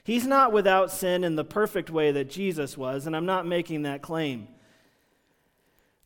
He's 0.03 0.25
not 0.25 0.51
without 0.51 0.91
sin 0.91 1.23
in 1.23 1.35
the 1.35 1.45
perfect 1.45 1.91
way 1.91 2.11
that 2.11 2.29
Jesus 2.29 2.75
was, 2.75 3.05
and 3.05 3.15
I'm 3.15 3.27
not 3.27 3.45
making 3.45 3.83
that 3.83 4.01
claim. 4.01 4.47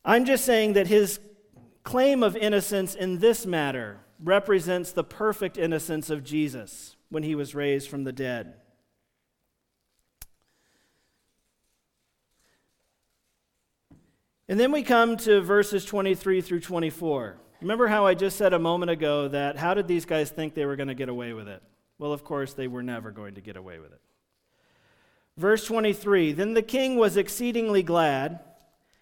I'm 0.04 0.26
just 0.26 0.46
saying 0.46 0.74
that 0.74 0.88
his 0.88 1.20
claim 1.84 2.22
of 2.22 2.36
innocence 2.36 2.94
in 2.94 3.20
this 3.20 3.46
matter 3.46 4.02
represents 4.22 4.92
the 4.92 5.04
perfect 5.04 5.58
innocence 5.58 6.10
of 6.10 6.24
Jesus 6.24 6.96
when 7.10 7.24
he 7.24 7.36
was 7.36 7.56
raised 7.56 7.90
from 7.90 8.04
the 8.04 8.12
dead. 8.12 8.56
And 14.48 14.60
then 14.60 14.72
we 14.72 14.84
come 14.84 15.18
to 15.18 15.42
verses 15.42 15.86
23 15.86 16.42
through 16.42 16.60
24. 16.60 17.38
Remember 17.62 17.88
how 17.88 18.06
I 18.06 18.14
just 18.14 18.38
said 18.38 18.54
a 18.54 18.60
moment 18.60 18.92
ago 18.92 19.28
that 19.30 19.58
how 19.58 19.74
did 19.74 19.88
these 19.88 20.06
guys 20.06 20.30
think 20.30 20.54
they 20.54 20.66
were 20.66 20.76
going 20.76 20.90
to 20.90 20.94
get 20.94 21.10
away 21.10 21.34
with 21.34 21.48
it? 21.48 21.64
Well, 21.98 22.14
of 22.14 22.24
course, 22.24 22.54
they 22.54 22.68
were 22.68 22.84
never 22.84 23.10
going 23.10 23.36
to 23.36 23.42
get 23.42 23.58
away 23.58 23.80
with 23.80 23.92
it. 23.92 24.02
Verse 25.38 25.66
23 25.66 26.32
Then 26.34 26.54
the 26.54 26.62
king 26.62 26.96
was 26.98 27.18
exceedingly 27.18 27.82
glad 27.82 28.40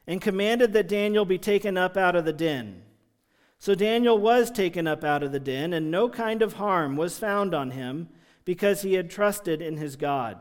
and 0.07 0.21
commanded 0.21 0.73
that 0.73 0.87
Daniel 0.87 1.25
be 1.25 1.37
taken 1.37 1.77
up 1.77 1.97
out 1.97 2.15
of 2.15 2.25
the 2.25 2.33
den. 2.33 2.83
So 3.59 3.75
Daniel 3.75 4.17
was 4.17 4.51
taken 4.51 4.87
up 4.87 5.03
out 5.03 5.23
of 5.23 5.31
the 5.31 5.39
den, 5.39 5.73
and 5.73 5.89
no 5.89 6.09
kind 6.09 6.41
of 6.41 6.53
harm 6.53 6.97
was 6.97 7.17
found 7.17 7.53
on 7.53 7.71
him, 7.71 8.09
because 8.43 8.81
he 8.81 8.95
had 8.95 9.09
trusted 9.09 9.61
in 9.61 9.77
his 9.77 9.95
God. 9.95 10.37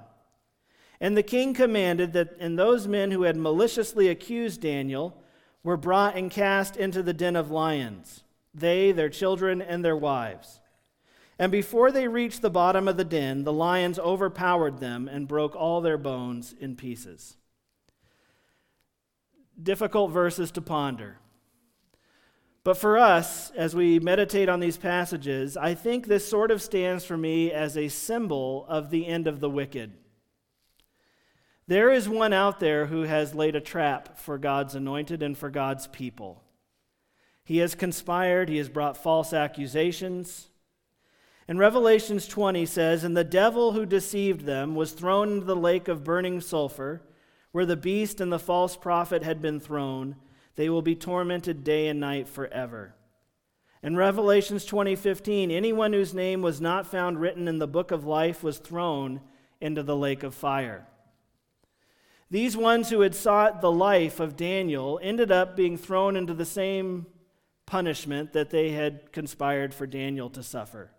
And 1.03 1.17
the 1.17 1.25
king 1.25 1.53
commanded 1.53 2.13
that 2.13 2.37
and 2.39 2.57
those 2.57 2.87
men 2.87 3.11
who 3.11 3.25
had 3.25 3.37
maliciously 3.37 4.09
accused 4.09 4.61
Daniel 4.61 5.21
were 5.65 5.77
brought 5.77 6.17
and 6.17 6.31
cast 6.31 6.77
into 6.77 7.03
the 7.03 7.13
den 7.13 7.35
of 7.35 7.51
lions, 7.51 8.23
they, 8.55 8.93
their 8.93 9.09
children, 9.09 9.61
and 9.61 9.85
their 9.85 9.97
wives. 9.97 10.61
And 11.41 11.51
before 11.51 11.91
they 11.91 12.07
reached 12.07 12.41
the 12.41 12.51
bottom 12.51 12.87
of 12.87 12.97
the 12.97 13.05
den, 13.05 13.43
the 13.43 13.53
lions 13.53 13.99
overpowered 13.99 14.79
them 14.79 15.09
and 15.09 15.27
broke 15.27 15.57
all 15.57 15.81
their 15.81 15.99
bones 15.99 16.55
in 16.61 16.77
pieces. 16.77 17.37
Difficult 19.61 20.13
verses 20.13 20.53
to 20.53 20.63
ponder. 20.63 21.19
But 22.63 22.77
for 22.77 22.97
us, 22.97 23.51
as 23.57 23.75
we 23.75 23.99
meditate 23.99 24.49
on 24.49 24.61
these 24.61 24.77
passages, 24.77 25.57
I 25.57 25.75
think 25.75 26.07
this 26.07 26.29
sort 26.29 26.53
of 26.53 26.63
stands 26.63 27.05
for 27.05 27.17
me 27.17 27.51
as 27.51 27.77
a 27.77 27.89
symbol 27.89 28.67
of 28.69 28.91
the 28.91 29.05
end 29.05 29.27
of 29.27 29.41
the 29.41 29.51
wicked. 29.51 29.95
There 31.73 31.91
is 31.91 32.07
one 32.07 32.35
out 32.35 32.61
there 32.61 32.85
who 32.85 33.05
has 33.05 33.35
laid 33.35 33.57
a 33.57 33.61
trap 33.61 34.19
for 34.19 34.37
God's 34.37 34.75
anointed 34.75 35.23
and 35.23 35.39
for 35.39 35.49
God's 35.49 35.87
people. 35.87 36.43
He 37.45 37.57
has 37.59 37.75
conspired, 37.75 38.51
he 38.51 38.59
has 38.59 38.69
brought 38.69 39.03
false 39.03 39.33
accusations. 39.33 40.51
And 41.49 41.59
Revelations 41.59 42.29
20 42.29 42.67
says, 42.67 43.05
And 43.05 43.17
the 43.17 43.25
devil 43.25 43.73
who 43.73 43.87
deceived 43.87 44.43
them 44.45 44.75
was 44.75 44.93
thrown 44.93 45.33
into 45.33 45.47
the 45.47 45.57
lake 45.57 45.89
of 45.89 46.05
burning 46.05 46.43
sulfur, 46.43 47.01
where 47.53 47.65
the 47.65 47.75
beast 47.75 48.21
and 48.21 48.31
the 48.31 48.39
false 48.39 48.77
prophet 48.77 49.23
had 49.23 49.41
been 49.41 49.59
thrown 49.59 50.17
they 50.57 50.69
will 50.69 50.83
be 50.83 50.95
tormented 50.95 51.65
day 51.65 51.89
and 51.89 51.99
night 51.99 52.29
forever. 52.29 52.95
In 53.83 53.97
Revelations 53.97 54.67
20:15, 54.67 55.51
anyone 55.51 55.95
whose 55.95 56.13
name 56.13 56.43
was 56.43 56.61
not 56.61 56.87
found 56.87 57.19
written 57.19 57.49
in 57.49 57.61
the 57.61 57.67
book 57.67 57.91
of 57.91 58.05
life 58.05 58.43
was 58.43 58.59
thrown 58.59 59.23
into 59.59 59.83
the 59.83 59.97
lake 59.97 60.23
of 60.23 60.35
fire. 60.35 60.87
These 62.33 62.57
ones 62.57 62.89
who 62.89 63.03
had 63.03 63.15
sought 63.15 63.61
the 63.61 63.71
life 63.71 64.19
of 64.19 64.39
Daniel 64.39 64.99
ended 65.03 65.31
up 65.31 65.55
being 65.55 65.77
thrown 65.77 66.17
into 66.17 66.33
the 66.33 66.47
same 66.47 67.05
punishment 67.67 68.33
that 68.33 68.49
they 68.49 68.71
had 68.71 69.13
conspired 69.13 69.75
for 69.75 69.87
Daniel 69.87 70.31
to 70.31 70.43
suffer. 70.43 70.93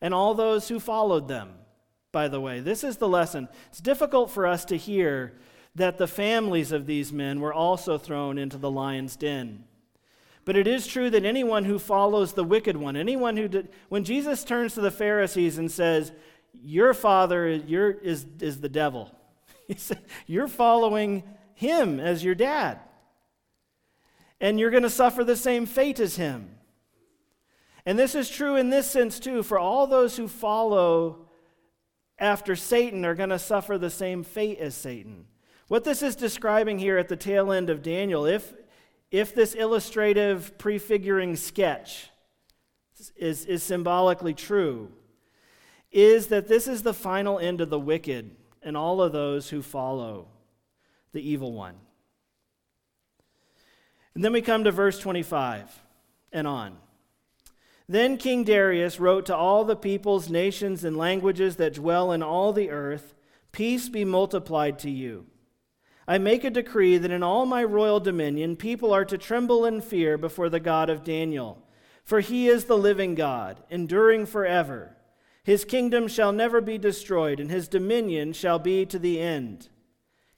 And 0.00 0.12
all 0.12 0.34
those 0.34 0.66
who 0.66 0.80
followed 0.80 1.28
them, 1.28 1.50
by 2.10 2.26
the 2.26 2.40
way. 2.40 2.58
This 2.58 2.82
is 2.82 2.96
the 2.96 3.08
lesson. 3.08 3.48
It's 3.68 3.80
difficult 3.80 4.32
for 4.32 4.48
us 4.48 4.64
to 4.64 4.76
hear 4.76 5.34
that 5.76 5.96
the 5.96 6.08
families 6.08 6.72
of 6.72 6.86
these 6.86 7.12
men 7.12 7.40
were 7.40 7.54
also 7.54 7.96
thrown 7.96 8.36
into 8.36 8.58
the 8.58 8.70
lion's 8.70 9.14
den. 9.14 9.62
But 10.44 10.56
it 10.56 10.66
is 10.66 10.88
true 10.88 11.08
that 11.10 11.24
anyone 11.24 11.66
who 11.66 11.78
follows 11.78 12.32
the 12.32 12.42
wicked 12.42 12.76
one, 12.76 12.96
anyone 12.96 13.36
who 13.36 13.46
did, 13.46 13.68
when 13.90 14.02
Jesus 14.02 14.42
turns 14.42 14.74
to 14.74 14.80
the 14.80 14.90
Pharisees 14.90 15.56
and 15.56 15.70
says, 15.70 16.10
Your 16.52 16.94
father 16.94 17.46
is, 17.46 18.26
is 18.40 18.60
the 18.60 18.68
devil, 18.68 19.12
he 19.68 19.74
said, 19.74 20.02
You're 20.26 20.48
following 20.48 21.22
him 21.54 22.00
as 22.00 22.24
your 22.24 22.34
dad. 22.34 22.80
And 24.40 24.58
you're 24.58 24.70
going 24.70 24.82
to 24.82 24.90
suffer 24.90 25.24
the 25.24 25.36
same 25.36 25.64
fate 25.66 26.00
as 26.00 26.16
him. 26.16 26.50
And 27.86 27.98
this 27.98 28.14
is 28.14 28.28
true 28.28 28.56
in 28.56 28.70
this 28.70 28.90
sense, 28.90 29.18
too, 29.18 29.42
for 29.42 29.58
all 29.58 29.86
those 29.86 30.16
who 30.16 30.26
follow 30.26 31.28
after 32.18 32.56
Satan 32.56 33.04
are 33.04 33.14
going 33.14 33.30
to 33.30 33.38
suffer 33.38 33.78
the 33.78 33.90
same 33.90 34.22
fate 34.22 34.58
as 34.58 34.74
Satan. 34.74 35.26
What 35.68 35.84
this 35.84 36.02
is 36.02 36.16
describing 36.16 36.78
here 36.78 36.98
at 36.98 37.08
the 37.08 37.16
tail 37.16 37.52
end 37.52 37.70
of 37.70 37.82
Daniel, 37.82 38.26
if, 38.26 38.52
if 39.10 39.34
this 39.34 39.54
illustrative 39.54 40.56
prefiguring 40.58 41.36
sketch 41.36 42.10
is, 43.16 43.44
is 43.44 43.62
symbolically 43.62 44.34
true, 44.34 44.92
is 45.90 46.28
that 46.28 46.48
this 46.48 46.66
is 46.66 46.82
the 46.82 46.94
final 46.94 47.38
end 47.38 47.60
of 47.60 47.70
the 47.70 47.78
wicked 47.78 48.30
and 48.64 48.76
all 48.76 49.00
of 49.00 49.12
those 49.12 49.50
who 49.50 49.62
follow 49.62 50.26
the 51.12 51.20
evil 51.20 51.52
one. 51.52 51.76
And 54.14 54.24
then 54.24 54.32
we 54.32 54.42
come 54.42 54.64
to 54.64 54.72
verse 54.72 54.98
25 54.98 55.70
and 56.32 56.46
on. 56.46 56.76
Then 57.88 58.16
King 58.16 58.44
Darius 58.44 58.98
wrote 58.98 59.26
to 59.26 59.36
all 59.36 59.64
the 59.64 59.76
peoples, 59.76 60.30
nations, 60.30 60.84
and 60.84 60.96
languages 60.96 61.56
that 61.56 61.74
dwell 61.74 62.12
in 62.12 62.22
all 62.22 62.52
the 62.52 62.70
earth 62.70 63.14
Peace 63.54 63.88
be 63.88 64.04
multiplied 64.04 64.80
to 64.80 64.90
you. 64.90 65.26
I 66.08 66.18
make 66.18 66.42
a 66.42 66.50
decree 66.50 66.98
that 66.98 67.12
in 67.12 67.22
all 67.22 67.46
my 67.46 67.62
royal 67.62 68.00
dominion 68.00 68.56
people 68.56 68.92
are 68.92 69.04
to 69.04 69.16
tremble 69.16 69.64
in 69.64 69.80
fear 69.80 70.18
before 70.18 70.48
the 70.48 70.58
God 70.58 70.90
of 70.90 71.04
Daniel. 71.04 71.62
For 72.02 72.18
he 72.18 72.48
is 72.48 72.64
the 72.64 72.76
living 72.76 73.14
God, 73.14 73.62
enduring 73.70 74.26
forever. 74.26 74.96
His 75.44 75.66
kingdom 75.66 76.08
shall 76.08 76.32
never 76.32 76.62
be 76.62 76.78
destroyed, 76.78 77.38
and 77.38 77.50
his 77.50 77.68
dominion 77.68 78.32
shall 78.32 78.58
be 78.58 78.86
to 78.86 78.98
the 78.98 79.20
end. 79.20 79.68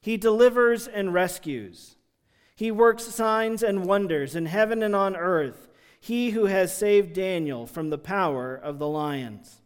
He 0.01 0.17
delivers 0.17 0.89
and 0.89 1.15
rescues. 1.15 1.97
He 2.57 2.73
works 2.73 3.05
signs 3.05 3.63
and 3.63 3.87
wonders 3.87 4.35
in 4.35 4.47
heaven 4.47 4.83
and 4.83 4.97
on 4.97 5.15
earth. 5.15 5.69
He 6.01 6.31
who 6.31 6.47
has 6.47 6.77
saved 6.77 7.13
Daniel 7.13 7.67
from 7.67 7.91
the 7.91 7.99
power 7.99 8.55
of 8.57 8.79
the 8.79 8.89
lions. 8.89 9.61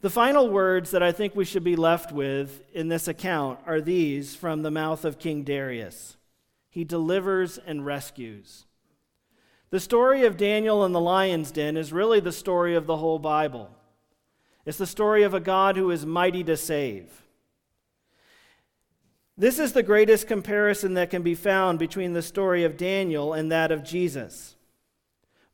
The 0.00 0.10
final 0.10 0.48
words 0.48 0.90
that 0.92 1.02
I 1.02 1.12
think 1.12 1.34
we 1.34 1.44
should 1.44 1.64
be 1.64 1.76
left 1.76 2.12
with 2.12 2.62
in 2.72 2.88
this 2.88 3.08
account 3.08 3.60
are 3.66 3.80
these 3.80 4.34
from 4.34 4.62
the 4.62 4.70
mouth 4.70 5.04
of 5.04 5.18
King 5.18 5.42
Darius 5.42 6.16
He 6.70 6.84
delivers 6.84 7.58
and 7.58 7.84
rescues. 7.84 8.66
The 9.76 9.80
story 9.80 10.24
of 10.24 10.38
Daniel 10.38 10.86
in 10.86 10.92
the 10.92 11.00
lion's 11.02 11.50
den 11.50 11.76
is 11.76 11.92
really 11.92 12.18
the 12.18 12.32
story 12.32 12.74
of 12.74 12.86
the 12.86 12.96
whole 12.96 13.18
Bible. 13.18 13.68
It's 14.64 14.78
the 14.78 14.86
story 14.86 15.22
of 15.22 15.34
a 15.34 15.38
God 15.38 15.76
who 15.76 15.90
is 15.90 16.06
mighty 16.06 16.42
to 16.44 16.56
save. 16.56 17.26
This 19.36 19.58
is 19.58 19.74
the 19.74 19.82
greatest 19.82 20.28
comparison 20.28 20.94
that 20.94 21.10
can 21.10 21.20
be 21.20 21.34
found 21.34 21.78
between 21.78 22.14
the 22.14 22.22
story 22.22 22.64
of 22.64 22.78
Daniel 22.78 23.34
and 23.34 23.52
that 23.52 23.70
of 23.70 23.84
Jesus. 23.84 24.56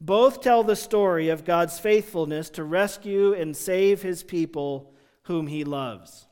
Both 0.01 0.41
tell 0.41 0.63
the 0.63 0.77
story 0.77 1.29
of 1.29 1.45
God's 1.45 1.81
faithfulness 1.81 2.49
to 2.51 2.63
rescue 2.63 3.33
and 3.33 3.57
save 3.57 4.03
his 4.03 4.23
people 4.23 4.95
whom 5.23 5.49
he 5.49 5.65
loves. 5.65 6.29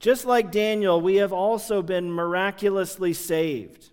Just 0.00 0.24
like 0.24 0.50
Daniel, 0.50 1.00
we 1.00 1.14
have 1.18 1.32
also 1.32 1.82
been 1.82 2.10
miraculously 2.10 3.12
saved. 3.12 3.92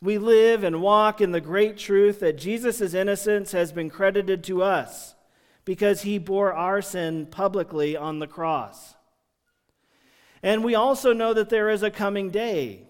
We 0.00 0.18
live 0.18 0.62
and 0.62 0.80
walk 0.80 1.20
in 1.20 1.32
the 1.32 1.40
great 1.40 1.76
truth 1.76 2.20
that 2.20 2.38
Jesus' 2.38 2.94
innocence 2.94 3.52
has 3.52 3.72
been 3.72 3.90
credited 3.90 4.44
to 4.44 4.62
us 4.62 5.16
because 5.64 6.02
he 6.02 6.18
bore 6.18 6.52
our 6.52 6.80
sin 6.80 7.26
publicly 7.26 7.96
on 7.96 8.20
the 8.20 8.26
cross. 8.26 8.94
And 10.42 10.62
we 10.62 10.74
also 10.74 11.12
know 11.12 11.34
that 11.34 11.48
there 11.48 11.68
is 11.68 11.82
a 11.82 11.90
coming 11.90 12.30
day 12.30 12.86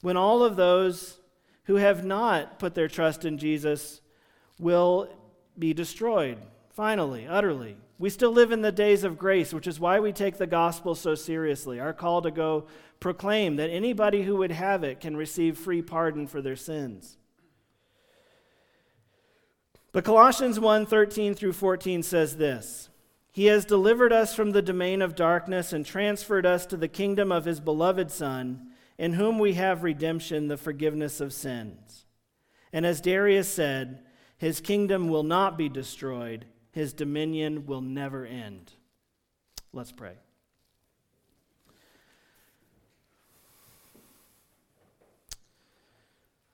when 0.00 0.16
all 0.16 0.42
of 0.42 0.56
those 0.56 1.20
who 1.64 1.76
have 1.76 2.04
not 2.04 2.58
put 2.58 2.74
their 2.74 2.88
trust 2.88 3.24
in 3.24 3.38
Jesus 3.38 4.00
will 4.58 5.08
be 5.58 5.72
destroyed, 5.72 6.38
finally, 6.70 7.26
utterly. 7.26 7.76
We 7.98 8.10
still 8.10 8.32
live 8.32 8.52
in 8.52 8.60
the 8.60 8.72
days 8.72 9.04
of 9.04 9.18
grace, 9.18 9.54
which 9.54 9.66
is 9.66 9.80
why 9.80 10.00
we 10.00 10.12
take 10.12 10.36
the 10.36 10.46
gospel 10.46 10.94
so 10.94 11.14
seriously. 11.14 11.80
Our 11.80 11.94
call 11.94 12.20
to 12.22 12.30
go 12.30 12.66
proclaim 13.00 13.56
that 13.56 13.70
anybody 13.70 14.22
who 14.22 14.36
would 14.36 14.52
have 14.52 14.84
it 14.84 15.00
can 15.00 15.16
receive 15.16 15.56
free 15.56 15.80
pardon 15.80 16.26
for 16.26 16.42
their 16.42 16.56
sins. 16.56 17.16
But 19.92 20.04
Colossians 20.04 20.60
1 20.60 20.84
13 20.84 21.34
through 21.34 21.54
14 21.54 22.02
says 22.02 22.36
this 22.36 22.90
He 23.32 23.46
has 23.46 23.64
delivered 23.64 24.12
us 24.12 24.34
from 24.34 24.50
the 24.50 24.60
domain 24.60 25.00
of 25.00 25.14
darkness 25.14 25.72
and 25.72 25.86
transferred 25.86 26.44
us 26.44 26.66
to 26.66 26.76
the 26.76 26.88
kingdom 26.88 27.32
of 27.32 27.46
His 27.46 27.60
beloved 27.60 28.10
Son, 28.10 28.72
in 28.98 29.14
whom 29.14 29.38
we 29.38 29.54
have 29.54 29.82
redemption, 29.82 30.48
the 30.48 30.58
forgiveness 30.58 31.18
of 31.18 31.32
sins. 31.32 32.04
And 32.74 32.84
as 32.84 33.00
Darius 33.00 33.48
said, 33.48 34.02
His 34.36 34.60
kingdom 34.60 35.08
will 35.08 35.22
not 35.22 35.56
be 35.56 35.70
destroyed, 35.70 36.44
His 36.76 36.92
dominion 36.92 37.64
will 37.64 37.80
never 37.80 38.26
end. 38.26 38.70
Let's 39.72 39.92
pray. 39.92 40.12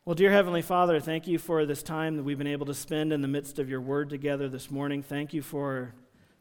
Well, 0.04 0.14
dear 0.14 0.30
Heavenly 0.30 0.62
Father, 0.62 1.00
thank 1.00 1.26
you 1.26 1.40
for 1.40 1.66
this 1.66 1.82
time 1.82 2.16
that 2.16 2.22
we've 2.22 2.38
been 2.38 2.46
able 2.46 2.66
to 2.66 2.74
spend 2.74 3.12
in 3.12 3.20
the 3.20 3.26
midst 3.26 3.58
of 3.58 3.68
your 3.68 3.80
word 3.80 4.10
together 4.10 4.48
this 4.48 4.70
morning. 4.70 5.02
Thank 5.02 5.34
you 5.34 5.42
for 5.42 5.92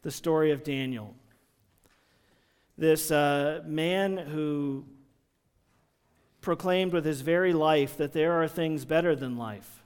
the 0.04 0.12
story 0.12 0.52
of 0.52 0.64
Daniel. 0.64 1.16
This 2.78 3.10
uh, 3.10 3.64
man 3.66 4.16
who 4.16 4.86
proclaimed 6.40 6.94
with 6.94 7.04
his 7.04 7.22
very 7.22 7.52
life 7.52 7.98
that 7.98 8.14
there 8.14 8.34
are 8.34 8.48
things 8.48 8.86
better 8.86 9.16
than 9.16 9.40
life, 9.40 9.82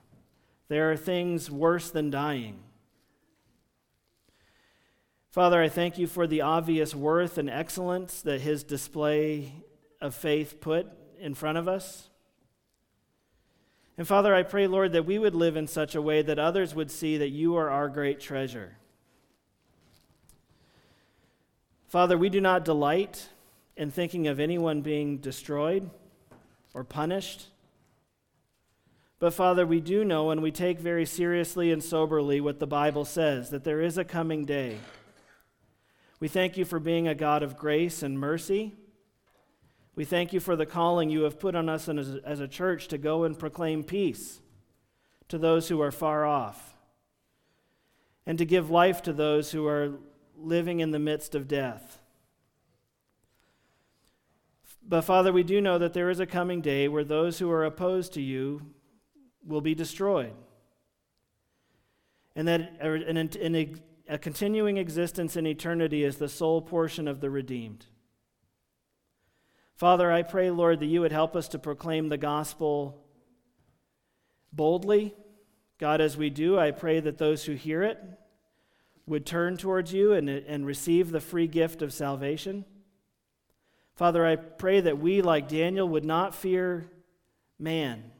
there 0.68 0.92
are 0.92 0.98
things 0.98 1.50
worse 1.50 1.90
than 1.92 2.10
dying. 2.10 2.60
Father, 5.36 5.62
I 5.62 5.68
thank 5.68 5.98
you 5.98 6.08
for 6.08 6.28
the 6.28 6.40
obvious 6.40 6.96
worth 6.96 7.38
and 7.38 7.50
excellence 7.50 8.22
that 8.22 8.40
his 8.40 8.64
display 8.64 9.52
of 10.00 10.16
faith 10.16 10.62
put 10.62 10.88
in 11.20 11.34
front 11.34 11.58
of 11.58 11.68
us. 11.68 12.10
And 13.98 14.08
Father, 14.08 14.34
I 14.34 14.44
pray, 14.44 14.66
Lord, 14.66 14.94
that 14.94 15.06
we 15.06 15.20
would 15.20 15.36
live 15.36 15.58
in 15.58 15.68
such 15.68 15.94
a 15.94 16.02
way 16.02 16.22
that 16.22 16.40
others 16.40 16.74
would 16.74 16.90
see 16.90 17.18
that 17.18 17.32
you 17.32 17.58
are 17.58 17.70
our 17.70 17.90
great 17.90 18.22
treasure. 18.22 18.78
Father, 21.90 22.18
we 22.18 22.30
do 22.30 22.40
not 22.40 22.64
delight 22.64 23.28
in 23.76 23.92
thinking 23.92 24.28
of 24.28 24.40
anyone 24.40 24.80
being 24.80 25.18
destroyed 25.18 25.90
or 26.74 26.86
punished. 26.86 27.48
But 29.20 29.34
Father, 29.34 29.68
we 29.68 29.82
do 29.82 30.06
know 30.06 30.30
and 30.30 30.42
we 30.42 30.52
take 30.52 30.80
very 30.80 31.06
seriously 31.06 31.74
and 31.74 31.84
soberly 31.84 32.40
what 32.40 32.60
the 32.60 32.68
Bible 32.68 33.04
says 33.04 33.50
that 33.50 33.66
there 33.66 33.82
is 33.82 33.98
a 33.98 34.06
coming 34.06 34.46
day. 34.46 34.78
We 36.20 36.28
thank 36.28 36.58
you 36.58 36.66
for 36.66 36.80
being 36.80 37.08
a 37.08 37.16
God 37.16 37.44
of 37.44 37.58
grace 37.58 38.02
and 38.02 38.20
mercy. 38.20 38.74
We 39.96 40.06
thank 40.06 40.34
you 40.34 40.40
for 40.40 40.56
the 40.56 40.66
calling 40.66 41.10
you 41.10 41.24
have 41.24 41.40
put 41.40 41.56
on 41.56 41.70
us 41.70 41.88
as, 41.88 42.40
a 42.40 42.48
church 42.48 42.88
to 42.90 42.98
go 42.98 43.24
and 43.24 43.38
proclaim 43.38 43.84
peace 43.84 44.42
to 45.30 45.38
those 45.38 45.70
who 45.70 45.82
are 45.82 45.92
far 45.92 46.26
off 46.26 46.76
and 48.26 48.38
to 48.38 48.46
give 48.46 48.70
life 48.70 49.02
to 49.04 49.14
those 49.14 49.52
who 49.52 49.66
are 49.68 49.94
living 50.38 50.80
in 50.80 50.92
the 50.92 51.00
midst 51.00 51.36
of 51.36 51.48
death. 51.48 52.00
But 54.88 55.02
Father, 55.02 55.32
we 55.32 55.44
do 55.44 55.62
know 55.62 55.78
that 55.78 55.94
there 55.94 56.10
is 56.10 56.20
a 56.20 56.26
coming 56.26 56.62
day 56.62 56.88
where 56.88 57.04
those 57.04 57.40
who 57.40 57.50
are 57.50 57.66
opposed 57.66 58.14
to 58.14 58.22
you 58.22 58.62
will 59.46 59.62
be 59.62 59.76
destroyed. 59.76 60.34
And 62.36 62.48
that 62.48 62.74
a 64.08 64.18
continuing 64.18 64.78
existence 64.78 65.36
in 65.36 65.48
eternity 65.48 66.04
is 66.04 66.18
the 66.18 66.30
sole 66.30 66.62
portion 66.62 67.08
of 67.08 67.22
the 67.22 67.30
redeemed. 67.30 67.86
Father, 69.76 70.12
I 70.12 70.24
pray, 70.24 70.52
Lord, 70.52 70.80
that 70.80 70.86
you 70.86 71.02
would 71.02 71.12
help 71.12 71.36
us 71.36 71.48
to 71.50 71.60
proclaim 71.60 72.08
the 72.08 72.18
gospel 72.18 73.04
boldly. 74.54 75.14
God, 75.80 76.00
as 76.00 76.16
we 76.16 76.30
do, 76.30 76.58
I 76.58 76.72
pray 76.72 77.00
that 77.02 77.18
those 77.18 77.44
who 77.44 77.54
hear 77.54 77.84
it 77.84 78.02
would 79.06 79.26
turn 79.26 79.58
towards 79.58 79.94
you 79.94 80.14
and, 80.14 80.30
and 80.30 80.66
receive 80.66 81.12
the 81.12 81.20
free 81.20 81.48
gift 81.48 81.82
of 81.82 81.94
salvation. 81.94 82.64
Father, 83.96 84.26
I 84.26 84.36
pray 84.36 84.82
that 84.82 85.00
we, 85.00 85.22
like 85.22 85.48
Daniel, 85.48 85.88
would 85.90 86.06
not 86.06 86.36
fear 86.36 86.90
man, 87.60 88.12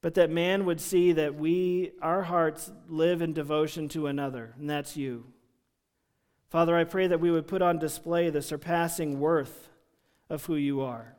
but 0.00 0.14
that 0.14 0.30
man 0.30 0.64
would 0.64 0.80
see 0.80 1.12
that 1.12 1.34
we, 1.34 1.92
our 2.00 2.22
hearts, 2.22 2.70
live 2.88 3.20
in 3.20 3.32
devotion 3.32 3.88
to 3.88 4.06
another, 4.06 4.54
and 4.58 4.70
that's 4.70 4.96
you. 4.96 5.24
Father, 6.48 6.76
I 6.76 6.84
pray 6.84 7.06
that 7.08 7.20
we 7.20 7.30
would 7.30 7.46
put 7.46 7.62
on 7.62 7.78
display 7.78 8.30
the 8.30 8.40
surpassing 8.40 9.20
worth 9.20 9.68
of 10.30 10.44
who 10.46 10.54
you 10.54 10.80
are. 10.80 11.14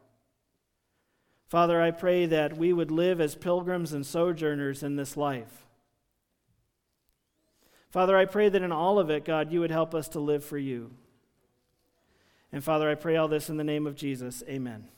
Father, 1.48 1.82
I 1.82 1.92
pray 1.92 2.26
that 2.28 2.58
we 2.58 2.72
would 2.72 2.92
live 2.92 3.20
as 3.20 3.36
pilgrims 3.36 3.92
and 3.92 4.06
sojourners 4.06 4.84
in 4.84 4.96
this 4.96 5.18
life. 5.18 5.66
Father, 7.92 8.16
I 8.16 8.26
pray 8.26 8.50
that 8.50 8.62
in 8.62 8.72
all 8.72 9.00
of 9.00 9.10
it, 9.10 9.26
God, 9.26 9.52
you 9.52 9.60
would 9.60 9.72
help 9.72 9.96
us 9.96 10.08
to 10.10 10.20
live 10.20 10.44
for 10.44 10.60
you. 10.60 10.92
And 12.52 12.64
Father, 12.64 12.90
I 12.90 12.96
pray 12.96 13.16
all 13.16 13.28
this 13.28 13.50
in 13.50 13.58
the 13.58 13.64
name 13.64 13.88
of 13.88 13.96
Jesus. 13.96 14.44
Amen. 14.48 14.90